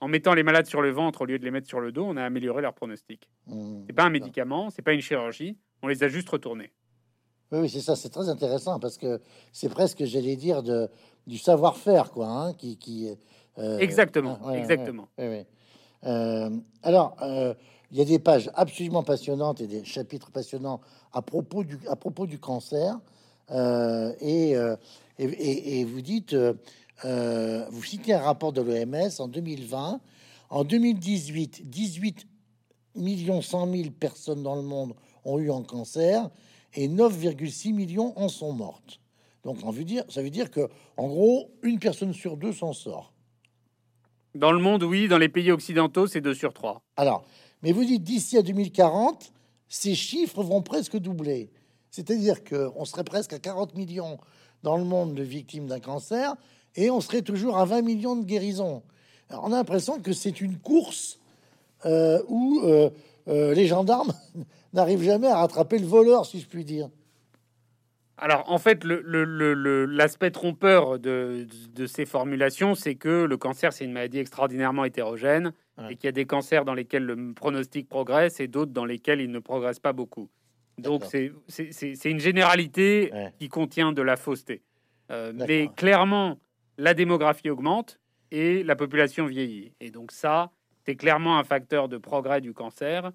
en 0.00 0.08
mettant 0.08 0.34
les 0.34 0.42
malades 0.42 0.66
sur 0.66 0.82
le 0.82 0.90
ventre 0.90 1.22
au 1.22 1.24
lieu 1.24 1.38
de 1.38 1.44
les 1.44 1.50
mettre 1.50 1.66
sur 1.66 1.80
le 1.80 1.90
dos, 1.90 2.04
on 2.04 2.16
a 2.16 2.22
amélioré 2.22 2.60
leur 2.60 2.74
pronostic. 2.74 3.28
Mmh. 3.46 3.84
c'est 3.86 3.92
pas 3.94 4.04
un 4.04 4.10
médicament, 4.10 4.68
c'est 4.70 4.82
pas 4.82 4.92
une 4.92 5.00
chirurgie, 5.00 5.56
on 5.82 5.88
les 5.88 6.02
a 6.02 6.08
juste 6.08 6.28
retournés. 6.28 6.72
Oui, 7.52 7.68
c'est 7.70 7.80
ça, 7.80 7.96
c'est 7.96 8.10
très 8.10 8.28
intéressant 8.28 8.78
parce 8.80 8.98
que 8.98 9.20
c'est 9.52 9.68
presque, 9.68 10.04
j'allais 10.04 10.36
dire, 10.36 10.62
de, 10.62 10.88
du 11.26 11.38
savoir-faire, 11.38 12.10
quoi, 12.10 12.26
hein, 12.26 12.52
qui, 12.54 12.76
qui 12.76 13.08
euh, 13.58 13.78
exactement, 13.78 14.52
exactement. 14.52 15.08
Euh, 15.18 16.50
alors, 16.82 17.16
il 17.90 17.98
y 17.98 18.02
a 18.02 18.04
des 18.04 18.18
pages 18.18 18.50
absolument 18.54 19.04
passionnantes 19.04 19.60
et 19.60 19.66
des 19.66 19.84
chapitres 19.84 20.30
passionnants 20.32 20.80
à 21.12 21.22
propos 21.22 21.64
du, 21.64 21.78
à 21.88 21.96
propos 21.96 22.26
du 22.26 22.38
cancer. 22.38 22.98
Euh, 23.50 24.12
euh, 24.22 24.76
et, 25.18 25.80
et, 25.80 25.84
vous 25.84 26.00
dites, 26.00 26.34
euh, 27.04 27.66
vous 27.70 27.84
citez 27.84 28.14
un 28.14 28.20
rapport 28.20 28.52
de 28.52 28.62
l'OMS 28.62 29.10
en 29.18 29.28
2020. 29.28 30.00
En 30.50 30.64
2018, 30.64 31.68
18 31.68 32.26
millions 32.96 33.42
100 33.42 33.72
000 33.72 33.90
personnes 33.90 34.42
dans 34.42 34.56
le 34.56 34.62
monde 34.62 34.94
ont 35.24 35.38
eu 35.38 35.50
un 35.50 35.62
cancer 35.62 36.30
et 36.74 36.88
9,6 36.88 37.72
millions 37.72 38.12
en 38.16 38.28
sont 38.28 38.52
mortes. 38.52 39.00
Donc, 39.44 39.58
on 39.64 39.70
veut 39.70 39.84
dire, 39.84 40.04
ça 40.08 40.22
veut 40.22 40.30
dire 40.30 40.50
que, 40.50 40.68
en 40.96 41.08
gros, 41.08 41.50
une 41.62 41.78
personne 41.78 42.14
sur 42.14 42.36
deux 42.36 42.52
s'en 42.52 42.72
sort. 42.72 43.12
Dans 44.34 44.52
le 44.52 44.58
monde, 44.58 44.82
oui. 44.82 45.06
Dans 45.06 45.18
les 45.18 45.28
pays 45.28 45.52
occidentaux, 45.52 46.06
c'est 46.06 46.20
2 46.20 46.34
sur 46.34 46.52
3. 46.52 46.82
Alors, 46.96 47.24
mais 47.62 47.72
vous 47.72 47.84
dites 47.84 48.02
d'ici 48.02 48.36
à 48.36 48.42
2040, 48.42 49.32
ces 49.68 49.94
chiffres 49.94 50.42
vont 50.42 50.62
presque 50.62 50.96
doubler. 50.96 51.50
C'est-à-dire 51.94 52.42
qu'on 52.42 52.84
serait 52.84 53.04
presque 53.04 53.34
à 53.34 53.38
40 53.38 53.76
millions 53.76 54.18
dans 54.64 54.76
le 54.76 54.82
monde 54.82 55.14
de 55.14 55.22
victimes 55.22 55.68
d'un 55.68 55.78
cancer 55.78 56.34
et 56.74 56.90
on 56.90 57.00
serait 57.00 57.22
toujours 57.22 57.56
à 57.56 57.66
20 57.66 57.82
millions 57.82 58.16
de 58.16 58.24
guérisons. 58.24 58.82
on 59.30 59.52
a 59.52 59.56
l'impression 59.58 60.00
que 60.00 60.12
c'est 60.12 60.40
une 60.40 60.58
course 60.58 61.20
euh, 61.86 62.20
où 62.26 62.62
euh, 62.64 62.90
euh, 63.28 63.54
les 63.54 63.68
gendarmes 63.68 64.12
n'arrivent 64.72 65.04
jamais 65.04 65.28
à 65.28 65.36
rattraper 65.36 65.78
le 65.78 65.86
voleur, 65.86 66.26
si 66.26 66.40
je 66.40 66.48
puis 66.48 66.64
dire. 66.64 66.88
Alors, 68.18 68.42
en 68.50 68.58
fait, 68.58 68.82
l'aspect 68.82 70.32
trompeur 70.32 70.98
de, 70.98 71.46
ces 71.86 72.06
formulations, 72.06 72.74
c'est 72.74 72.96
que 72.96 73.24
le 73.24 73.36
cancer, 73.36 73.72
c'est 73.72 73.84
une 73.84 73.92
maladie 73.92 74.18
extraordinairement 74.18 74.84
hétérogène 74.84 75.52
et 75.88 75.94
qu'il 75.94 76.06
y 76.06 76.08
a 76.08 76.12
des 76.12 76.26
cancers 76.26 76.64
dans 76.64 76.74
lesquels 76.74 77.04
le 77.04 77.34
pronostic 77.34 77.88
progresse 77.88 78.40
et 78.40 78.48
d'autres 78.48 78.72
dans 78.72 78.84
lesquels 78.84 79.20
il 79.20 79.30
ne 79.30 79.38
progresse 79.38 79.78
pas 79.78 79.92
beaucoup. 79.92 80.28
Donc 80.78 81.04
c'est 81.04 82.10
une 82.10 82.20
généralité 82.20 83.12
qui 83.38 83.48
contient 83.48 83.92
de 83.92 84.02
la 84.02 84.16
fausseté. 84.16 84.62
Euh, 85.10 85.32
mais 85.34 85.68
clairement, 85.76 86.38
la 86.78 86.94
démographie 86.94 87.50
augmente 87.50 88.00
et 88.30 88.62
la 88.62 88.74
population 88.74 89.26
vieillit. 89.26 89.72
Et 89.80 89.90
donc 89.90 90.12
ça, 90.12 90.50
c'est 90.84 90.96
clairement 90.96 91.38
un 91.38 91.44
facteur 91.44 91.88
de 91.88 91.98
progrès 91.98 92.40
du 92.40 92.52
cancer 92.52 93.12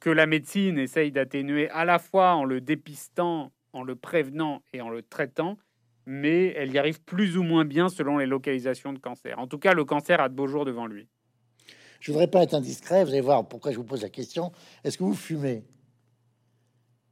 que 0.00 0.10
la 0.10 0.26
médecine 0.26 0.78
essaye 0.78 1.12
d'atténuer 1.12 1.68
à 1.70 1.84
la 1.84 1.98
fois 1.98 2.34
en 2.34 2.44
le 2.44 2.60
dépistant, 2.60 3.52
en 3.72 3.82
le 3.82 3.96
prévenant 3.96 4.62
et 4.72 4.80
en 4.80 4.88
le 4.88 5.02
traitant, 5.02 5.58
mais 6.06 6.54
elle 6.56 6.72
y 6.72 6.78
arrive 6.78 7.02
plus 7.02 7.36
ou 7.36 7.42
moins 7.42 7.64
bien 7.64 7.88
selon 7.88 8.18
les 8.18 8.26
localisations 8.26 8.92
de 8.92 8.98
cancer. 8.98 9.38
En 9.38 9.46
tout 9.46 9.58
cas, 9.58 9.74
le 9.74 9.84
cancer 9.84 10.20
a 10.20 10.28
de 10.28 10.34
beaux 10.34 10.46
jours 10.46 10.64
devant 10.64 10.86
lui. 10.86 11.08
Je 12.00 12.12
voudrais 12.12 12.28
pas 12.28 12.42
être 12.42 12.54
indiscret, 12.54 13.04
vous 13.04 13.10
allez 13.10 13.20
voir 13.20 13.48
pourquoi 13.48 13.72
je 13.72 13.76
vous 13.76 13.84
pose 13.84 14.02
la 14.02 14.10
question. 14.10 14.52
Est-ce 14.84 14.98
que 14.98 15.04
vous 15.04 15.14
fumez? 15.14 15.64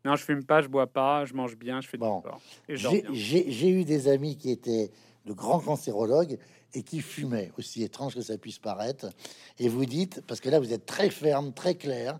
Non, 0.04 0.16
je 0.16 0.24
fume 0.24 0.44
pas, 0.44 0.62
je 0.62 0.68
bois 0.68 0.86
pas, 0.86 1.24
je 1.24 1.34
mange 1.34 1.56
bien, 1.56 1.80
je 1.80 1.88
fais 1.88 1.98
bon. 1.98 2.22
du 2.68 2.76
sport. 2.78 3.00
J'ai 3.12 3.68
eu 3.68 3.84
des 3.84 4.08
amis 4.08 4.36
qui 4.36 4.50
étaient 4.50 4.90
de 5.26 5.32
grands 5.32 5.60
cancérologues 5.60 6.38
et 6.74 6.82
qui 6.82 7.00
fumaient, 7.00 7.52
aussi 7.58 7.82
étrange 7.82 8.14
que 8.14 8.22
ça 8.22 8.36
puisse 8.38 8.58
paraître. 8.58 9.10
Et 9.58 9.68
vous 9.68 9.86
dites, 9.86 10.22
parce 10.26 10.40
que 10.40 10.48
là 10.48 10.58
vous 10.58 10.72
êtes 10.72 10.86
très 10.86 11.10
ferme, 11.10 11.52
très 11.52 11.74
clair, 11.74 12.18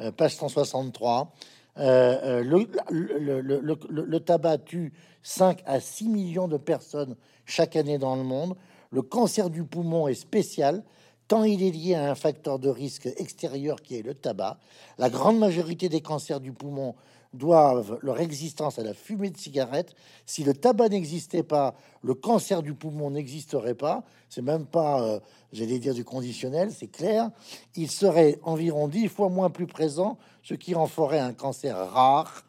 euh, 0.00 0.12
page 0.12 0.34
163, 0.36 1.32
euh, 1.78 1.82
euh, 1.82 2.42
le, 2.42 2.68
le, 2.90 3.40
le, 3.40 3.60
le, 3.88 4.20
tabac 4.20 4.58
tue 4.58 4.92
5 5.22 5.62
à 5.64 5.80
6 5.80 6.08
millions 6.08 6.48
de 6.48 6.58
personnes 6.58 7.16
chaque 7.46 7.76
année 7.76 7.98
dans 7.98 8.16
le 8.16 8.24
monde. 8.24 8.56
Le 8.90 9.00
cancer 9.00 9.48
du 9.48 9.64
poumon 9.64 10.08
est 10.08 10.14
spécial 10.14 10.82
tant 11.28 11.44
il 11.44 11.62
est 11.62 11.70
lié 11.70 11.94
à 11.94 12.10
un 12.10 12.14
facteur 12.14 12.58
de 12.58 12.68
risque 12.68 13.06
extérieur 13.16 13.80
qui 13.80 13.96
est 13.96 14.02
le 14.02 14.12
tabac. 14.12 14.58
La 14.98 15.08
grande 15.08 15.38
majorité 15.38 15.88
des 15.88 16.02
cancers 16.02 16.40
du 16.40 16.52
poumon 16.52 16.94
doivent 17.34 17.98
leur 18.02 18.20
existence 18.20 18.78
à 18.78 18.82
la 18.82 18.94
fumée 18.94 19.30
de 19.30 19.36
cigarette. 19.36 19.94
Si 20.26 20.44
le 20.44 20.54
tabac 20.54 20.90
n'existait 20.90 21.42
pas, 21.42 21.74
le 22.02 22.14
cancer 22.14 22.62
du 22.62 22.74
poumon 22.74 23.10
n'existerait 23.10 23.74
pas. 23.74 24.04
C'est 24.28 24.42
même 24.42 24.66
pas, 24.66 25.02
euh, 25.02 25.20
j'allais 25.52 25.78
dire, 25.78 25.94
du 25.94 26.04
conditionnel, 26.04 26.70
c'est 26.72 26.88
clair. 26.88 27.30
Il 27.76 27.90
serait 27.90 28.38
environ 28.42 28.88
dix 28.88 29.08
fois 29.08 29.28
moins 29.28 29.50
plus 29.50 29.66
présent, 29.66 30.18
ce 30.42 30.54
qui 30.54 30.74
en 30.74 30.86
ferait 30.86 31.20
un 31.20 31.32
cancer 31.32 31.76
rare. 31.76 32.44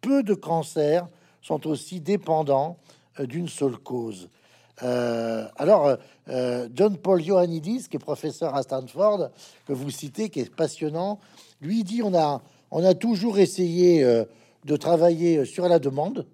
Peu 0.00 0.22
de 0.22 0.34
cancers 0.34 1.08
sont 1.42 1.66
aussi 1.66 2.00
dépendants 2.00 2.76
euh, 3.18 3.26
d'une 3.26 3.48
seule 3.48 3.78
cause. 3.78 4.28
Euh, 4.84 5.48
alors, 5.56 5.96
John 6.72 6.96
Paul 6.98 7.20
Ioannidis, 7.20 7.88
qui 7.88 7.96
est 7.96 8.00
professeur 8.00 8.54
à 8.54 8.62
Stanford, 8.62 9.30
que 9.66 9.72
vous 9.72 9.90
citez, 9.90 10.28
qui 10.28 10.40
est 10.40 10.54
passionnant, 10.54 11.18
lui 11.60 11.82
dit 11.82 12.02
on 12.02 12.14
a 12.14 12.42
on 12.70 12.84
a 12.84 12.94
toujours 12.94 13.38
essayé 13.38 14.04
euh, 14.04 14.24
de 14.64 14.76
travailler 14.76 15.44
sur 15.44 15.68
la 15.68 15.78
demande. 15.78 16.26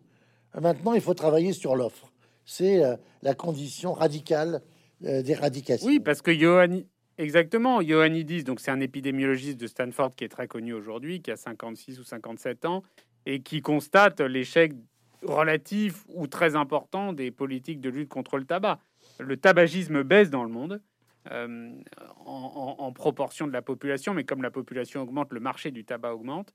Maintenant, 0.60 0.94
il 0.94 1.00
faut 1.00 1.14
travailler 1.14 1.52
sur 1.52 1.76
l'offre. 1.76 2.12
C'est 2.44 2.84
euh, 2.84 2.96
la 3.22 3.34
condition 3.34 3.92
radicale 3.92 4.62
euh, 5.04 5.22
d'éradication. 5.22 5.86
Oui, 5.86 6.00
parce 6.00 6.22
que 6.22 6.30
Ioannidis 6.30 6.86
Exactement. 7.16 7.80
Ioannidis, 7.80 8.42
donc 8.42 8.58
c'est 8.58 8.72
un 8.72 8.80
épidémiologiste 8.80 9.60
de 9.60 9.68
Stanford 9.68 10.16
qui 10.16 10.24
est 10.24 10.28
très 10.28 10.48
connu 10.48 10.72
aujourd'hui, 10.72 11.22
qui 11.22 11.30
a 11.30 11.36
56 11.36 12.00
ou 12.00 12.04
57 12.04 12.64
ans, 12.64 12.82
et 13.24 13.40
qui 13.40 13.62
constate 13.62 14.20
l'échec 14.20 14.72
relatif 15.22 16.04
ou 16.08 16.26
très 16.26 16.56
important 16.56 17.12
des 17.12 17.30
politiques 17.30 17.80
de 17.80 17.88
lutte 17.88 18.08
contre 18.08 18.36
le 18.36 18.44
tabac. 18.44 18.80
Le 19.20 19.36
tabagisme 19.36 20.02
baisse 20.02 20.28
dans 20.28 20.42
le 20.42 20.50
monde 20.50 20.82
euh, 21.30 21.72
en, 22.26 22.92
proportion 22.92 23.46
de 23.46 23.52
la 23.52 23.62
population, 23.62 24.12
mais 24.12 24.24
comme 24.24 24.42
la 24.42 24.50
population 24.50 25.00
augmente, 25.02 25.32
le 25.32 25.40
marché 25.40 25.70
du 25.70 25.84
tabac 25.84 26.14
augmente. 26.14 26.54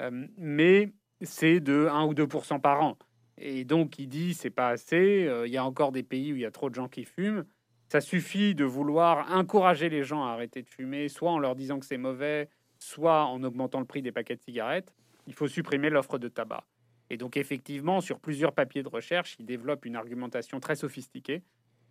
Euh, 0.00 0.26
mais 0.36 0.92
c'est 1.22 1.60
de 1.60 1.88
1 1.90 2.04
ou 2.06 2.14
2% 2.14 2.60
par 2.60 2.82
an. 2.82 2.98
Et 3.36 3.64
donc, 3.64 3.98
il 3.98 4.08
dit 4.08 4.34
c'est 4.34 4.50
pas 4.50 4.70
assez. 4.70 5.26
Euh, 5.26 5.46
il 5.46 5.52
y 5.52 5.56
a 5.56 5.64
encore 5.64 5.92
des 5.92 6.02
pays 6.02 6.32
où 6.32 6.36
il 6.36 6.42
y 6.42 6.46
a 6.46 6.50
trop 6.50 6.70
de 6.70 6.74
gens 6.74 6.88
qui 6.88 7.04
fument. 7.04 7.44
Ça 7.88 8.00
suffit 8.00 8.54
de 8.54 8.64
vouloir 8.64 9.32
encourager 9.32 9.88
les 9.88 10.02
gens 10.02 10.24
à 10.24 10.32
arrêter 10.32 10.62
de 10.62 10.68
fumer, 10.68 11.08
soit 11.08 11.30
en 11.30 11.38
leur 11.38 11.54
disant 11.54 11.78
que 11.78 11.86
c'est 11.86 11.96
mauvais, 11.96 12.48
soit 12.78 13.24
en 13.24 13.42
augmentant 13.44 13.80
le 13.80 13.86
prix 13.86 14.02
des 14.02 14.12
paquets 14.12 14.36
de 14.36 14.42
cigarettes. 14.42 14.92
Il 15.26 15.32
faut 15.32 15.48
supprimer 15.48 15.90
l'offre 15.90 16.18
de 16.18 16.28
tabac. 16.28 16.64
Et 17.10 17.16
donc, 17.16 17.36
effectivement, 17.36 18.00
sur 18.00 18.18
plusieurs 18.18 18.52
papiers 18.52 18.82
de 18.82 18.88
recherche, 18.88 19.36
il 19.38 19.46
développe 19.46 19.86
une 19.86 19.96
argumentation 19.96 20.60
très 20.60 20.76
sophistiquée 20.76 21.42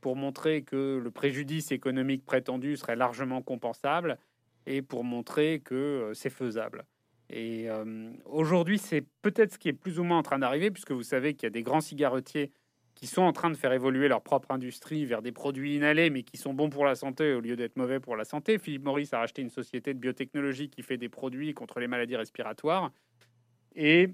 pour 0.07 0.15
montrer 0.15 0.61
que 0.61 1.01
le 1.03 1.11
préjudice 1.11 1.73
économique 1.73 2.25
prétendu 2.25 2.77
serait 2.77 2.95
largement 2.95 3.41
compensable 3.41 4.17
et 4.65 4.81
pour 4.81 5.03
montrer 5.03 5.59
que 5.59 5.75
euh, 5.75 6.13
c'est 6.13 6.29
faisable. 6.29 6.85
Et 7.29 7.69
euh, 7.69 8.09
aujourd'hui, 8.23 8.77
c'est 8.77 9.03
peut-être 9.21 9.51
ce 9.51 9.57
qui 9.57 9.67
est 9.67 9.73
plus 9.73 9.99
ou 9.99 10.05
moins 10.05 10.19
en 10.19 10.23
train 10.23 10.39
d'arriver, 10.39 10.71
puisque 10.71 10.93
vous 10.93 11.03
savez 11.03 11.33
qu'il 11.33 11.43
y 11.43 11.47
a 11.47 11.49
des 11.49 11.61
grands 11.61 11.81
cigarettiers 11.81 12.53
qui 12.95 13.05
sont 13.05 13.21
en 13.21 13.33
train 13.33 13.49
de 13.49 13.57
faire 13.57 13.73
évoluer 13.73 14.07
leur 14.07 14.21
propre 14.21 14.49
industrie 14.51 15.03
vers 15.03 15.21
des 15.21 15.33
produits 15.33 15.75
inhalés, 15.75 16.09
mais 16.09 16.23
qui 16.23 16.37
sont 16.37 16.53
bons 16.53 16.69
pour 16.69 16.85
la 16.85 16.95
santé 16.95 17.33
au 17.33 17.41
lieu 17.41 17.57
d'être 17.57 17.75
mauvais 17.75 17.99
pour 17.99 18.15
la 18.15 18.23
santé. 18.23 18.59
Philippe 18.59 18.85
Maurice 18.85 19.11
a 19.11 19.19
racheté 19.19 19.41
une 19.41 19.49
société 19.49 19.93
de 19.93 19.99
biotechnologie 19.99 20.69
qui 20.69 20.83
fait 20.83 20.95
des 20.95 21.09
produits 21.09 21.53
contre 21.53 21.81
les 21.81 21.87
maladies 21.87 22.15
respiratoires. 22.15 22.93
Et 23.75 24.11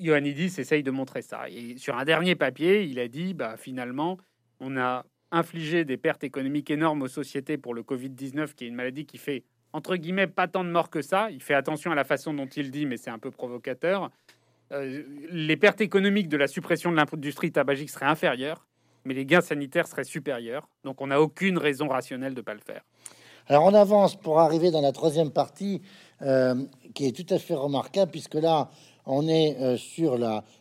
Ioannidis 0.00 0.58
essaye 0.58 0.82
de 0.82 0.90
montrer 0.90 1.22
ça. 1.22 1.48
Et 1.48 1.76
sur 1.76 1.96
un 1.96 2.04
dernier 2.04 2.34
papier, 2.34 2.84
il 2.84 2.98
a 2.98 3.08
dit, 3.08 3.34
bah, 3.34 3.56
finalement, 3.56 4.18
on 4.60 4.76
a 4.76 5.04
infligé 5.32 5.84
des 5.84 5.96
pertes 5.96 6.24
économiques 6.24 6.70
énormes 6.70 7.02
aux 7.02 7.08
sociétés 7.08 7.58
pour 7.58 7.74
le 7.74 7.82
Covid-19, 7.82 8.54
qui 8.54 8.64
est 8.64 8.68
une 8.68 8.74
maladie 8.74 9.06
qui 9.06 9.18
fait 9.18 9.44
entre 9.76 9.96
guillemets, 9.96 10.26
pas 10.26 10.48
tant 10.48 10.64
de 10.64 10.70
morts 10.70 10.88
que 10.88 11.02
ça. 11.02 11.30
Il 11.30 11.42
fait 11.42 11.52
attention 11.52 11.90
à 11.90 11.94
la 11.94 12.04
façon 12.04 12.32
dont 12.32 12.46
il 12.46 12.70
dit, 12.70 12.86
mais 12.86 12.96
c'est 12.96 13.10
un 13.10 13.18
peu 13.18 13.30
provocateur. 13.30 14.10
Euh, 14.72 15.02
les 15.30 15.56
pertes 15.58 15.82
économiques 15.82 16.28
de 16.28 16.38
la 16.38 16.48
suppression 16.48 16.90
de 16.90 16.96
l'industrie 16.96 17.52
tabagique 17.52 17.90
seraient 17.90 18.06
inférieures, 18.06 18.66
mais 19.04 19.12
les 19.12 19.26
gains 19.26 19.42
sanitaires 19.42 19.86
seraient 19.86 20.04
supérieurs. 20.04 20.66
Donc 20.84 21.02
on 21.02 21.08
n'a 21.08 21.20
aucune 21.20 21.58
raison 21.58 21.88
rationnelle 21.88 22.32
de 22.32 22.40
ne 22.40 22.44
pas 22.44 22.54
le 22.54 22.60
faire. 22.60 22.82
Alors 23.48 23.64
on 23.64 23.74
avance 23.74 24.16
pour 24.16 24.40
arriver 24.40 24.70
dans 24.70 24.80
la 24.80 24.92
troisième 24.92 25.30
partie, 25.30 25.82
euh, 26.22 26.54
qui 26.94 27.06
est 27.06 27.12
tout 27.14 27.34
à 27.34 27.38
fait 27.38 27.54
remarquable, 27.54 28.10
puisque 28.10 28.34
là, 28.34 28.70
on 29.06 29.28
est 29.28 29.56
euh, 29.58 29.76
sur 29.76 30.18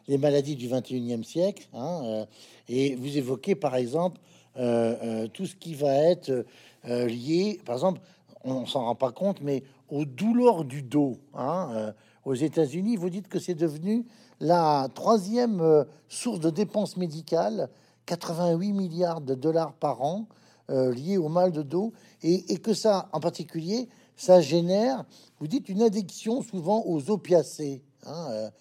les 0.08 0.18
maladies 0.18 0.56
du 0.56 0.70
21e 0.70 1.24
siècle, 1.24 1.68
hein, 1.74 2.26
et 2.70 2.96
vous 2.96 3.18
évoquez 3.18 3.56
par 3.56 3.76
exemple 3.76 4.20
tout 4.56 5.46
ce 5.46 5.56
qui 5.56 5.76
va 5.76 5.94
être 5.96 6.46
lié, 6.86 7.60
par 7.66 7.76
exemple, 7.76 8.00
on 8.46 8.66
s'en 8.66 8.86
rend 8.86 8.96
pas 8.96 9.12
compte, 9.12 9.42
mais 9.42 9.64
aux 9.90 10.06
douleurs 10.06 10.64
du 10.64 10.82
dos. 10.82 11.18
Hein, 11.34 11.70
euh, 11.74 11.92
aux 12.24 12.34
États-Unis, 12.34 12.96
vous 12.96 13.10
dites 13.10 13.28
que 13.28 13.40
c'est 13.40 13.56
devenu 13.56 14.06
la 14.40 14.88
troisième 14.94 15.62
euh, 15.62 15.84
source 16.10 16.40
de 16.40 16.50
dépenses 16.50 16.98
médicales, 16.98 17.70
88 18.06 18.74
milliards 18.74 19.22
de 19.22 19.36
dollars 19.36 19.74
par 19.74 20.02
an 20.02 20.28
euh, 20.70 20.94
liés 20.94 21.18
au 21.18 21.30
mal 21.30 21.52
de 21.52 21.62
dos, 21.62 21.94
et, 22.24 22.58
que 22.58 22.74
ça, 22.74 23.10
en 23.14 23.20
particulier, 23.20 23.88
ça 24.16 24.42
génère, 24.42 25.06
vous 25.40 25.48
dites, 25.48 25.70
une 25.70 25.84
addiction 25.84 26.42
souvent 26.42 26.84
aux 26.86 27.12
opiacés, 27.12 27.84
hein, 28.06 28.52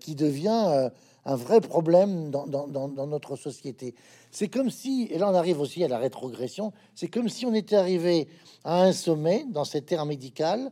qui 0.00 0.14
devient 0.14 0.90
un 1.26 1.34
vrai 1.34 1.60
problème 1.60 2.30
dans, 2.30 3.06
notre 3.06 3.36
société. 3.36 3.94
C'est 4.30 4.48
comme 4.48 4.70
si, 4.70 5.08
et 5.10 5.18
là 5.18 5.28
on 5.28 5.34
arrive 5.34 5.60
aussi 5.60 5.82
à 5.82 5.88
la 5.88 5.98
rétrogression, 5.98 6.72
c'est 6.94 7.08
comme 7.08 7.28
si 7.28 7.44
on 7.44 7.52
était 7.52 7.76
arrivé 7.76 8.28
à 8.64 8.82
un 8.84 8.92
sommet 8.92 9.44
dans 9.50 9.64
cette 9.64 9.90
ère 9.90 10.06
médicale, 10.06 10.70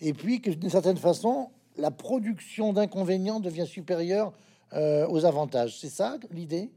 et 0.00 0.12
puis 0.12 0.40
que 0.42 0.50
d'une 0.50 0.70
certaine 0.70 0.98
façon, 0.98 1.50
la 1.76 1.90
production 1.90 2.72
d'inconvénients 2.72 3.40
devient 3.40 3.66
supérieure 3.66 4.32
euh, 4.74 5.06
aux 5.08 5.24
avantages. 5.24 5.78
C'est 5.78 5.88
ça 5.88 6.18
l'idée? 6.30 6.70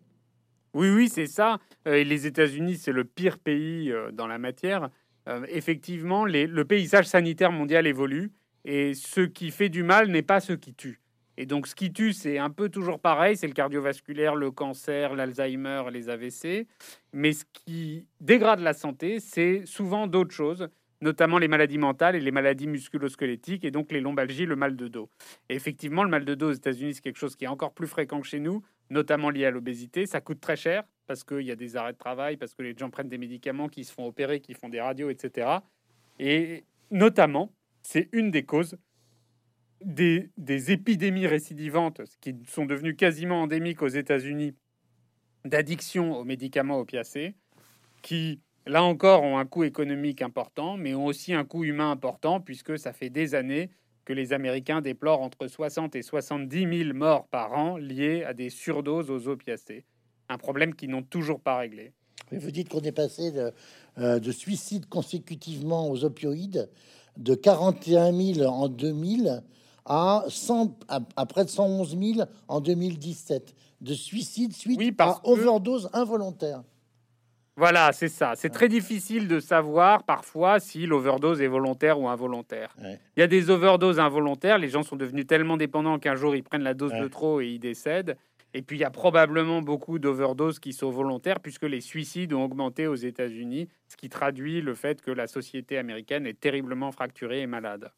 Oui, 0.73 0.89
oui, 0.89 1.09
c'est 1.09 1.27
ça. 1.27 1.57
Euh, 1.87 1.95
et 1.95 2.05
les 2.05 2.27
États-Unis, 2.27 2.77
c'est 2.77 2.91
le 2.91 3.03
pire 3.03 3.39
pays 3.39 3.91
euh, 3.91 4.11
dans 4.11 4.27
la 4.27 4.37
matière. 4.37 4.89
effectivement, 5.49 6.23
le 6.23 6.63
paysage 6.63 7.05
sanitaire 7.05 7.51
mondial 7.51 7.85
évolue, 7.85 8.31
et 8.67 8.93
ce 8.93 9.21
qui 9.21 9.49
fait 9.49 9.69
du 9.69 9.81
mal 9.81 10.09
n'est 10.09 10.21
pas 10.21 10.41
ce 10.41 10.51
qui 10.51 10.73
tue. 10.73 10.99
Et 11.37 11.45
donc, 11.45 11.67
ce 11.67 11.75
qui 11.75 11.93
tue, 11.93 12.11
c'est 12.11 12.37
un 12.37 12.49
peu 12.49 12.67
toujours 12.67 12.99
pareil, 12.99 13.37
c'est 13.37 13.47
le 13.47 13.53
cardiovasculaire, 13.53 14.35
le 14.35 14.51
cancer, 14.51 15.15
l'Alzheimer, 15.15 15.83
les 15.89 16.09
AVC. 16.09 16.67
Mais 17.13 17.31
ce 17.31 17.45
qui 17.53 18.05
dégrade 18.19 18.59
la 18.59 18.73
santé, 18.73 19.21
c'est 19.21 19.65
souvent 19.65 20.05
d'autres 20.07 20.33
choses, 20.33 20.67
notamment 20.99 21.37
les 21.37 21.47
maladies 21.47 21.77
mentales 21.77 22.17
et 22.17 22.19
les 22.19 22.31
maladies 22.31 22.67
musculo-squelettiques, 22.67 23.63
et 23.63 23.71
donc 23.71 23.93
les 23.93 24.01
lombalgies, 24.01 24.45
le 24.45 24.57
mal 24.57 24.75
de 24.75 24.89
dos. 24.89 25.09
Et 25.47 25.55
effectivement, 25.55 26.03
le 26.03 26.09
mal 26.09 26.25
de 26.25 26.35
dos 26.35 26.49
aux 26.49 26.53
États-Unis, 26.53 26.95
c'est 26.95 27.01
quelque 27.01 27.19
chose 27.19 27.37
qui 27.37 27.45
est 27.45 27.49
encore 27.49 27.73
plus 27.73 27.87
fréquent 27.87 28.19
que 28.19 28.27
chez 28.27 28.41
nous, 28.41 28.63
notamment 28.89 29.29
lié 29.29 29.45
à 29.45 29.51
l'obésité. 29.51 30.07
Ça 30.07 30.19
coûte 30.19 30.41
très 30.41 30.57
cher 30.57 30.83
parce 31.05 31.23
qu'il 31.23 31.43
y 31.43 31.51
a 31.51 31.55
des 31.55 31.77
arrêts 31.77 31.93
de 31.93 31.97
travail, 31.97 32.35
parce 32.35 32.53
que 32.53 32.63
les 32.63 32.75
gens 32.75 32.89
prennent 32.89 33.07
des 33.07 33.17
médicaments, 33.17 33.69
qui 33.69 33.85
se 33.85 33.93
font 33.93 34.07
opérer, 34.07 34.41
qui 34.41 34.53
font 34.55 34.67
des 34.67 34.81
radios, 34.81 35.09
etc. 35.09 35.59
Et 36.19 36.65
notamment, 36.91 37.53
c'est 37.89 38.09
une 38.11 38.31
des 38.31 38.43
causes 38.43 38.77
des, 39.79 40.29
épidémies 40.73 41.25
récidivantes 41.25 42.01
qui 42.19 42.35
sont 42.45 42.65
devenues 42.65 42.97
quasiment 42.97 43.43
endémiques 43.43 43.81
aux 43.81 43.87
États-Unis 43.87 44.55
d'addiction 45.45 46.17
aux 46.17 46.25
médicaments 46.25 46.79
opiacés, 46.79 47.35
qui, 48.01 48.41
là 48.65 48.83
encore, 48.83 49.23
ont 49.23 49.37
un 49.37 49.45
coût 49.45 49.63
économique 49.63 50.21
important, 50.21 50.75
mais 50.75 50.95
ont 50.95 51.05
aussi 51.05 51.33
un 51.33 51.45
coût 51.45 51.63
humain 51.63 51.89
important, 51.89 52.41
puisque 52.41 52.77
ça 52.77 52.91
fait 52.91 53.09
des 53.09 53.35
années 53.35 53.69
que 54.03 54.11
les 54.11 54.33
Américains 54.33 54.81
déplorent 54.81 55.21
entre 55.21 55.47
60 55.47 55.95
et 55.95 56.01
70 56.01 56.83
000 56.83 56.93
morts 56.93 57.29
par 57.29 57.53
an 57.53 57.77
liés 57.77 58.25
à 58.25 58.33
des 58.33 58.49
surdoses 58.49 59.09
aux 59.09 59.29
opiacés. 59.29 59.85
Un 60.27 60.37
problème 60.37 60.75
qu'ils 60.75 60.89
n'ont 60.89 61.03
toujours 61.03 61.39
pas 61.39 61.55
réglé. 61.55 61.93
vous 62.33 62.51
dites 62.51 62.67
qu'on 62.67 62.81
est 62.81 62.91
passé 62.91 63.31
de, 63.31 63.53
euh, 63.97 64.19
de 64.19 64.31
suicides 64.33 64.87
consécutivement 64.87 65.89
aux 65.89 66.03
opioïdes 66.03 66.69
de 67.17 67.35
41 67.35 68.13
000 68.13 68.49
en 68.49 68.67
2000 68.67 69.43
à, 69.85 70.23
100, 70.27 70.79
à, 70.87 71.25
près 71.25 71.45
de 71.45 71.49
111 71.49 71.97
000 71.97 72.27
en 72.47 72.61
2017 72.61 73.53
de 73.81 73.93
suicides 73.93 74.53
suite 74.53 74.79
oui, 74.79 74.93
à 74.97 75.19
overdose 75.23 75.89
involontaire. 75.93 76.63
Voilà, 77.55 77.91
c'est 77.91 78.07
ça. 78.07 78.33
C'est 78.35 78.49
très 78.51 78.69
difficile 78.69 79.27
de 79.27 79.39
savoir 79.39 80.03
parfois 80.03 80.59
si 80.59 80.85
l'overdose 80.85 81.41
est 81.41 81.47
volontaire 81.47 81.99
ou 81.99 82.07
involontaire. 82.07 82.75
Il 82.83 83.19
y 83.19 83.23
a 83.23 83.27
des 83.27 83.49
overdoses 83.49 83.99
involontaires. 83.99 84.59
Les 84.59 84.69
gens 84.69 84.83
sont 84.83 84.95
devenus 84.95 85.25
tellement 85.25 85.57
dépendants 85.57 85.97
qu'un 85.97 86.13
jour 86.13 86.35
ils 86.35 86.43
prennent 86.43 86.61
la 86.61 86.75
dose 86.75 86.93
de 86.93 87.07
trop 87.07 87.41
et 87.41 87.47
ils 87.47 87.59
décèdent. 87.59 88.15
Et 88.53 88.61
puis 88.61 88.77
il 88.77 88.79
y 88.79 88.85
a 88.85 88.89
probablement 88.89 89.61
beaucoup 89.61 89.99
d'overdoses 89.99 90.59
qui 90.59 90.73
sont 90.73 90.89
volontaires 90.89 91.39
puisque 91.39 91.63
les 91.63 91.81
suicides 91.81 92.33
ont 92.33 92.43
augmenté 92.43 92.87
aux 92.87 92.95
États-Unis, 92.95 93.67
ce 93.87 93.97
qui 93.97 94.09
traduit 94.09 94.61
le 94.61 94.73
fait 94.73 95.01
que 95.01 95.11
la 95.11 95.27
société 95.27 95.77
américaine 95.77 96.25
est 96.25 96.39
terriblement 96.39 96.91
fracturée 96.91 97.41
et 97.41 97.47
malade. 97.47 97.91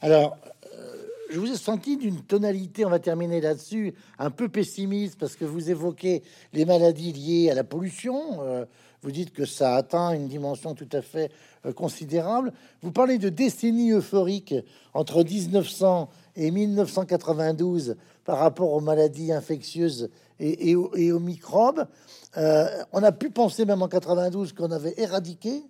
Alors, 0.00 0.36
euh, 0.74 0.96
je 1.30 1.38
vous 1.38 1.50
ai 1.50 1.56
senti 1.56 1.96
d'une 1.96 2.22
tonalité, 2.22 2.84
on 2.84 2.90
va 2.90 2.98
terminer 2.98 3.40
là-dessus, 3.40 3.94
un 4.18 4.30
peu 4.30 4.48
pessimiste 4.48 5.18
parce 5.18 5.36
que 5.36 5.44
vous 5.44 5.70
évoquez 5.70 6.22
les 6.52 6.64
maladies 6.64 7.12
liées 7.12 7.50
à 7.50 7.54
la 7.54 7.64
pollution. 7.64 8.42
Euh, 8.42 8.64
vous 9.02 9.10
dites 9.10 9.32
que 9.32 9.44
ça 9.44 9.74
atteint 9.74 10.12
une 10.12 10.28
dimension 10.28 10.74
tout 10.74 10.88
à 10.92 11.02
fait 11.02 11.32
euh, 11.66 11.72
considérable. 11.72 12.52
Vous 12.82 12.92
parlez 12.92 13.18
de 13.18 13.28
décennies 13.28 13.92
euphoriques 13.92 14.54
entre 14.94 15.24
1900 15.24 16.08
et 16.36 16.50
1992 16.50 17.96
par 18.24 18.38
rapport 18.38 18.72
aux 18.72 18.80
maladies 18.80 19.32
infectieuses 19.32 20.10
et, 20.38 20.74
aux, 20.74 21.20
microbes. 21.20 21.86
Euh, 22.36 22.66
on 22.92 23.02
a 23.02 23.12
pu 23.12 23.30
penser 23.30 23.64
même 23.64 23.82
en 23.82 23.88
92 23.88 24.52
qu'on 24.52 24.70
avait 24.70 24.94
éradiqué 24.96 25.62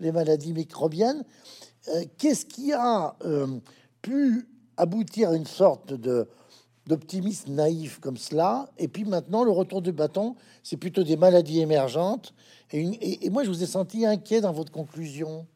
les 0.00 0.12
maladies 0.12 0.52
microbiennes. 0.52 1.24
Qu'est-ce 2.18 2.46
qui 2.46 2.72
a 2.72 3.16
pu 4.02 4.48
aboutir 4.76 5.30
à 5.30 5.36
une 5.36 5.46
sorte 5.46 5.94
d'optimisme 6.86 7.52
naïf 7.54 8.00
comme 8.00 8.16
cela? 8.16 8.68
Et 8.78 8.88
puis 8.88 9.04
maintenant, 9.04 9.44
le 9.44 9.50
retour 9.50 9.82
du 9.82 9.92
bâton, 9.92 10.36
c'est 10.62 10.76
plutôt 10.76 11.04
des 11.04 11.16
maladies 11.16 11.60
émergentes. 11.60 12.34
Et, 12.72 13.30
moi, 13.30 13.44
je 13.44 13.48
vous 13.48 13.62
ai 13.62 13.66
senti 13.66 14.04
inquiet 14.04 14.40
dans 14.40 14.52
votre 14.52 14.72
conclusion. 14.72 15.46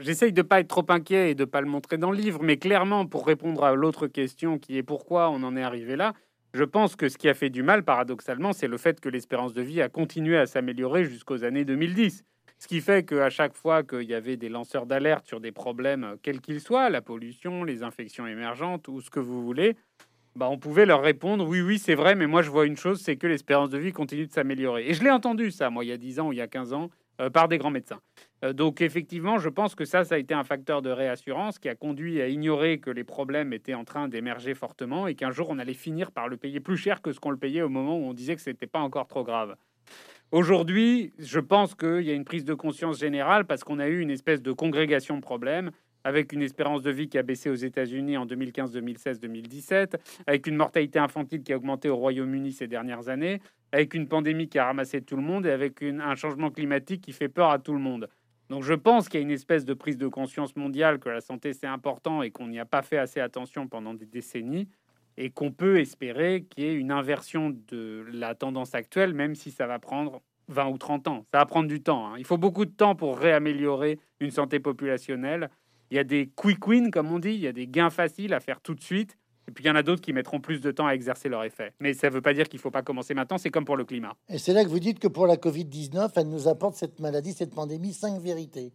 J'essaye 0.00 0.32
de 0.32 0.42
pas 0.42 0.60
être 0.60 0.68
trop 0.68 0.84
inquiet 0.88 1.30
et 1.30 1.34
de 1.34 1.44
pas 1.44 1.60
le 1.60 1.68
montrer 1.68 1.96
dans 1.96 2.10
le 2.10 2.16
livre, 2.16 2.40
mais 2.42 2.56
clairement, 2.56 3.06
pour 3.06 3.24
répondre 3.24 3.64
à 3.64 3.74
l'autre 3.74 4.08
question 4.08 4.58
qui 4.58 4.76
est 4.76 4.82
pourquoi 4.82 5.30
on 5.30 5.42
en 5.44 5.56
est 5.56 5.62
arrivé 5.62 5.96
là, 5.96 6.12
Je 6.54 6.64
pense 6.64 6.96
que 6.96 7.08
ce 7.08 7.18
qui 7.18 7.28
a 7.28 7.34
fait 7.34 7.50
du 7.50 7.62
mal, 7.62 7.84
paradoxalement, 7.84 8.52
c'est 8.52 8.66
le 8.66 8.78
fait 8.78 8.98
que 8.98 9.10
l'espérance 9.10 9.52
de 9.52 9.60
vie 9.62 9.82
a 9.82 9.88
continué 9.88 10.38
à 10.38 10.46
s'améliorer 10.46 11.04
jusqu'aux 11.04 11.44
années 11.44 11.64
2010. 11.66 12.24
Ce 12.58 12.66
qui 12.66 12.80
fait 12.80 13.04
qu'à 13.04 13.28
chaque 13.28 13.54
fois 13.54 13.82
qu'il 13.82 14.08
y 14.08 14.14
avait 14.14 14.38
des 14.38 14.48
lanceurs 14.48 14.86
d'alerte 14.86 15.26
sur 15.26 15.40
des 15.40 15.52
problèmes, 15.52 16.16
quels 16.22 16.40
qu'ils 16.40 16.60
soient, 16.60 16.88
la 16.88 17.02
pollution, 17.02 17.62
les 17.62 17.82
infections 17.82 18.26
émergentes 18.26 18.88
ou 18.88 19.02
ce 19.02 19.10
que 19.10 19.20
vous 19.20 19.44
voulez, 19.44 19.76
bah, 20.34 20.48
on 20.50 20.58
pouvait 20.58 20.86
leur 20.86 21.02
répondre 21.02 21.46
oui, 21.46 21.60
oui, 21.60 21.78
c'est 21.78 21.94
vrai, 21.94 22.14
mais 22.14 22.26
moi 22.26 22.42
je 22.42 22.50
vois 22.50 22.64
une 22.64 22.76
chose, 22.76 23.00
c'est 23.02 23.16
que 23.16 23.26
l'espérance 23.26 23.68
de 23.68 23.78
vie 23.78 23.92
continue 23.92 24.26
de 24.26 24.32
s'améliorer. 24.32 24.88
Et 24.88 24.94
je 24.94 25.04
l'ai 25.04 25.10
entendu 25.10 25.50
ça, 25.50 25.68
moi, 25.68 25.84
il 25.84 25.88
y 25.88 25.92
a 25.92 25.98
10 25.98 26.20
ans 26.20 26.28
ou 26.28 26.32
il 26.32 26.38
y 26.38 26.42
a 26.42 26.48
15 26.48 26.72
ans, 26.72 26.90
euh, 27.20 27.28
par 27.28 27.48
des 27.48 27.58
grands 27.58 27.70
médecins. 27.70 28.00
Euh, 28.46 28.52
donc 28.52 28.80
effectivement, 28.80 29.38
je 29.38 29.48
pense 29.48 29.74
que 29.74 29.84
ça, 29.84 30.04
ça 30.04 30.14
a 30.14 30.18
été 30.18 30.34
un 30.34 30.44
facteur 30.44 30.82
de 30.82 30.90
réassurance 30.90 31.58
qui 31.58 31.68
a 31.68 31.74
conduit 31.74 32.20
à 32.20 32.28
ignorer 32.28 32.78
que 32.78 32.90
les 32.90 33.04
problèmes 33.04 33.52
étaient 33.52 33.74
en 33.74 33.84
train 33.84 34.08
d'émerger 34.08 34.54
fortement 34.54 35.06
et 35.06 35.14
qu'un 35.14 35.30
jour 35.30 35.48
on 35.50 35.58
allait 35.58 35.74
finir 35.74 36.12
par 36.12 36.28
le 36.28 36.36
payer 36.36 36.60
plus 36.60 36.76
cher 36.76 37.02
que 37.02 37.12
ce 37.12 37.20
qu'on 37.20 37.30
le 37.30 37.36
payait 37.36 37.62
au 37.62 37.68
moment 37.68 37.98
où 37.98 38.04
on 38.04 38.14
disait 38.14 38.36
que 38.36 38.42
ce 38.42 38.50
n'était 38.50 38.66
pas 38.66 38.80
encore 38.80 39.08
trop 39.08 39.24
grave. 39.24 39.56
Aujourd'hui, 40.32 41.12
je 41.18 41.38
pense 41.38 41.74
qu'il 41.74 42.02
y 42.02 42.10
a 42.10 42.14
une 42.14 42.24
prise 42.24 42.44
de 42.44 42.54
conscience 42.54 42.98
générale 42.98 43.44
parce 43.46 43.62
qu'on 43.62 43.78
a 43.78 43.86
eu 43.86 44.00
une 44.00 44.10
espèce 44.10 44.42
de 44.42 44.52
congrégation 44.52 45.16
de 45.16 45.22
problèmes 45.22 45.70
avec 46.02 46.32
une 46.32 46.42
espérance 46.42 46.82
de 46.82 46.90
vie 46.90 47.08
qui 47.08 47.18
a 47.18 47.22
baissé 47.24 47.50
aux 47.50 47.56
États-Unis 47.56 48.16
en 48.16 48.26
2015, 48.26 48.70
2016, 48.70 49.18
2017, 49.18 49.96
avec 50.28 50.46
une 50.46 50.54
mortalité 50.54 51.00
infantile 51.00 51.42
qui 51.42 51.52
a 51.52 51.56
augmenté 51.56 51.88
au 51.88 51.96
Royaume-Uni 51.96 52.52
ces 52.52 52.68
dernières 52.68 53.08
années, 53.08 53.40
avec 53.72 53.92
une 53.92 54.06
pandémie 54.06 54.48
qui 54.48 54.60
a 54.60 54.66
ramassé 54.66 55.00
tout 55.00 55.16
le 55.16 55.22
monde 55.22 55.46
et 55.46 55.50
avec 55.50 55.82
un 55.82 56.14
changement 56.14 56.50
climatique 56.50 57.02
qui 57.02 57.12
fait 57.12 57.28
peur 57.28 57.50
à 57.50 57.58
tout 57.58 57.72
le 57.72 57.80
monde. 57.80 58.08
Donc 58.48 58.62
je 58.62 58.74
pense 58.74 59.08
qu'il 59.08 59.20
y 59.20 59.22
a 59.22 59.26
une 59.26 59.32
espèce 59.32 59.64
de 59.64 59.74
prise 59.74 59.96
de 59.96 60.08
conscience 60.08 60.54
mondiale 60.56 60.98
que 60.98 61.08
la 61.08 61.20
santé 61.20 61.52
c'est 61.52 61.66
important 61.66 62.22
et 62.22 62.30
qu'on 62.30 62.46
n'y 62.46 62.60
a 62.60 62.64
pas 62.64 62.82
fait 62.82 62.98
assez 62.98 63.20
attention 63.20 63.66
pendant 63.66 63.94
des 63.94 64.06
décennies 64.06 64.68
et 65.16 65.30
qu'on 65.30 65.50
peut 65.50 65.80
espérer 65.80 66.46
qu'il 66.48 66.64
y 66.64 66.66
ait 66.68 66.74
une 66.74 66.92
inversion 66.92 67.50
de 67.50 68.06
la 68.12 68.34
tendance 68.34 68.74
actuelle, 68.74 69.14
même 69.14 69.34
si 69.34 69.50
ça 69.50 69.66
va 69.66 69.78
prendre 69.78 70.20
20 70.48 70.68
ou 70.68 70.78
30 70.78 71.08
ans. 71.08 71.26
Ça 71.32 71.38
va 71.38 71.46
prendre 71.46 71.68
du 71.68 71.82
temps. 71.82 72.06
Hein. 72.06 72.14
Il 72.18 72.24
faut 72.24 72.36
beaucoup 72.36 72.66
de 72.66 72.70
temps 72.70 72.94
pour 72.94 73.18
réaméliorer 73.18 73.98
une 74.20 74.30
santé 74.30 74.60
populationnelle. 74.60 75.50
Il 75.90 75.96
y 75.96 76.00
a 76.00 76.04
des 76.04 76.30
quick 76.36 76.66
wins, 76.66 76.90
comme 76.90 77.10
on 77.10 77.18
dit, 77.18 77.30
il 77.30 77.40
y 77.40 77.46
a 77.46 77.52
des 77.52 77.66
gains 77.66 77.90
faciles 77.90 78.34
à 78.34 78.40
faire 78.40 78.60
tout 78.60 78.74
de 78.74 78.82
suite. 78.82 79.16
Et 79.48 79.52
puis 79.52 79.64
il 79.64 79.66
y 79.68 79.70
en 79.70 79.76
a 79.76 79.82
d'autres 79.82 80.02
qui 80.02 80.12
mettront 80.12 80.40
plus 80.40 80.60
de 80.60 80.70
temps 80.70 80.86
à 80.86 80.92
exercer 80.92 81.28
leur 81.28 81.44
effet. 81.44 81.72
Mais 81.80 81.94
ça 81.94 82.08
ne 82.08 82.14
veut 82.14 82.22
pas 82.22 82.34
dire 82.34 82.48
qu'il 82.48 82.58
ne 82.58 82.62
faut 82.62 82.70
pas 82.70 82.82
commencer 82.82 83.14
maintenant, 83.14 83.38
c'est 83.38 83.50
comme 83.50 83.64
pour 83.64 83.76
le 83.76 83.84
climat. 83.84 84.14
Et 84.28 84.38
c'est 84.38 84.52
là 84.52 84.64
que 84.64 84.68
vous 84.68 84.80
dites 84.80 84.98
que 84.98 85.08
pour 85.08 85.26
la 85.26 85.36
Covid-19, 85.36 86.10
elle 86.16 86.28
nous 86.28 86.48
apporte 86.48 86.74
cette 86.74 87.00
maladie, 87.00 87.32
cette 87.32 87.54
pandémie, 87.54 87.92
cinq 87.92 88.20
vérités. 88.20 88.72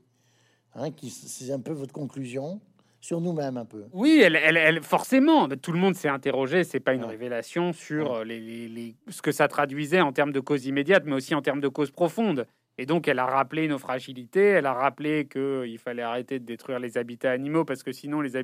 Hein, 0.76 0.90
c'est 1.10 1.52
un 1.52 1.60
peu 1.60 1.74
votre 1.74 1.94
conclusion 1.94 2.62
sur 3.02 3.20
nous-mêmes 3.20 3.58
un 3.58 3.66
peu. 3.66 3.86
Oui, 3.92 4.22
elle, 4.24 4.36
elle, 4.36 4.82
forcément, 4.84 5.50
tout 5.50 5.72
le 5.72 5.80
monde 5.80 5.96
s'est 5.96 6.08
interrogé, 6.08 6.64
c'est 6.64 6.80
pas 6.80 6.94
une 6.94 7.04
révélation 7.04 7.74
sur 7.74 8.14
euh, 8.14 8.24
les, 8.24 8.96
ce 9.10 9.22
que 9.22 9.32
ça 9.32 9.48
traduisait 9.48 10.02
en 10.02 10.14
termes 10.14 10.32
de 10.32 10.40
causes 10.40 10.68
immédiates, 10.68 11.04
mais 11.06 11.16
aussi 11.16 11.34
en 11.34 11.42
termes 11.42 11.62
de 11.62 11.68
causes 11.68 11.92
profondes. 11.92 12.46
Et 12.78 12.86
donc, 12.86 13.08
elle 13.08 13.20
a 13.20 13.26
rappelé 13.26 13.68
nos 13.68 13.78
fragilités, 13.78 14.44
elle 14.44 14.66
a 14.66 14.74
rappelé 14.74 15.28
qu'il 15.28 15.78
fallait 15.78 16.02
arrêter 16.02 16.40
de 16.40 16.46
détruire 16.46 16.80
les 16.80 16.98
habitats 16.98 17.32
animaux 17.32 17.66
parce 17.66 17.84
que 17.84 17.92
sinon 17.92 18.22
les, 18.22 18.36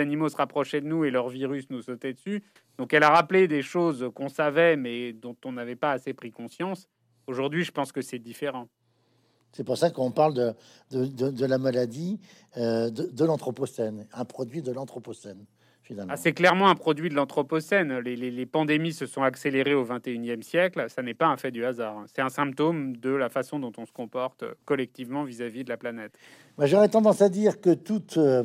animaux 0.00 0.28
se 0.28 0.36
rapprochaient 0.36 0.80
de 0.80 0.86
nous 0.86 1.04
et 1.04 1.10
leur 1.10 1.28
virus 1.28 1.70
nous 1.70 1.82
sautait 1.82 2.12
dessus. 2.12 2.42
Donc, 2.78 2.92
elle 2.92 3.04
a 3.04 3.10
rappelé 3.10 3.48
des 3.48 3.62
choses 3.62 4.10
qu'on 4.14 4.28
savait 4.28 4.76
mais 4.76 5.12
dont 5.12 5.36
on 5.44 5.52
n'avait 5.52 5.76
pas 5.76 5.92
assez 5.92 6.12
pris 6.12 6.30
conscience. 6.30 6.88
Aujourd'hui, 7.26 7.64
je 7.64 7.70
pense 7.70 7.92
que 7.92 8.02
c'est 8.02 8.18
différent. 8.18 8.68
C'est 9.52 9.64
pour 9.64 9.78
ça 9.78 9.90
qu'on 9.90 10.10
parle 10.10 10.34
de, 10.34 10.54
de, 10.90 11.46
la 11.46 11.58
maladie 11.58 12.20
euh, 12.56 12.90
de 12.90 13.24
l'Anthropocène, 13.24 14.06
un 14.12 14.24
produit 14.24 14.62
de 14.62 14.72
l'Anthropocène. 14.72 15.44
Ah, 16.08 16.16
c'est 16.16 16.32
clairement 16.32 16.68
un 16.68 16.74
produit 16.74 17.08
de 17.08 17.14
l'Anthropocène. 17.14 17.98
Les, 17.98 18.46
pandémies 18.46 18.92
se 18.92 19.06
sont 19.06 19.22
accélérées 19.22 19.74
au 19.74 19.84
21e 19.84 20.42
siècle. 20.42 20.86
Ça 20.88 21.02
n'est 21.02 21.14
pas 21.14 21.26
un 21.26 21.36
fait 21.36 21.50
du 21.50 21.64
hasard. 21.64 22.04
C'est 22.14 22.22
un 22.22 22.28
symptôme 22.28 22.96
de 22.96 23.10
la 23.10 23.28
façon 23.28 23.58
dont 23.58 23.72
on 23.78 23.86
se 23.86 23.92
comporte 23.92 24.44
collectivement 24.64 25.24
vis-à-vis 25.24 25.64
de 25.64 25.68
la 25.68 25.76
planète. 25.76 26.12
J'aurais 26.58 26.88
tendance 26.88 27.22
à 27.22 27.28
dire 27.28 27.60
que 27.60 27.74
toute, 27.74 28.16
euh, 28.16 28.44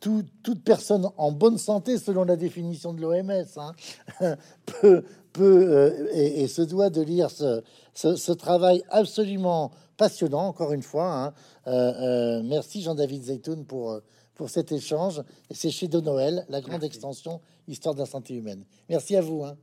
toute, 0.00 0.64
personne 0.64 1.08
en 1.16 1.32
bonne 1.32 1.58
santé, 1.58 1.98
selon 1.98 2.24
la 2.24 2.36
définition 2.36 2.92
de 2.92 3.00
l'OMS, 3.00 3.44
hein, 3.56 3.72
peut, 4.66 5.04
peut 5.32 5.66
euh, 5.70 6.08
et, 6.12 6.46
se 6.48 6.62
doit 6.62 6.90
de 6.90 7.02
lire 7.02 7.30
ce, 7.30 7.62
ce, 7.94 8.32
travail 8.32 8.82
absolument 8.90 9.70
passionnant, 9.96 10.46
encore 10.46 10.72
une 10.72 10.82
fois. 10.82 11.12
Hein. 11.12 11.32
Euh, 11.66 12.42
merci 12.44 12.82
Jean-David 12.82 13.22
Zeytoun 13.24 13.64
pour 13.64 14.00
pour 14.34 14.50
cet 14.50 14.72
échange. 14.72 15.22
Et 15.50 15.54
c'est 15.54 15.70
chez 15.70 15.88
De 15.88 16.00
Noël, 16.00 16.44
la 16.48 16.60
grande 16.60 16.84
extension 16.84 17.40
Histoire 17.66 17.94
de 17.94 18.00
la 18.00 18.06
santé 18.06 18.34
humaine. 18.34 18.64
Merci 18.90 19.16
à 19.16 19.22
vous. 19.22 19.44
Hein. 19.44 19.56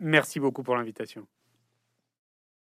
Merci 0.00 0.40
beaucoup 0.40 0.62
pour 0.62 0.76
l'invitation. 0.76 1.26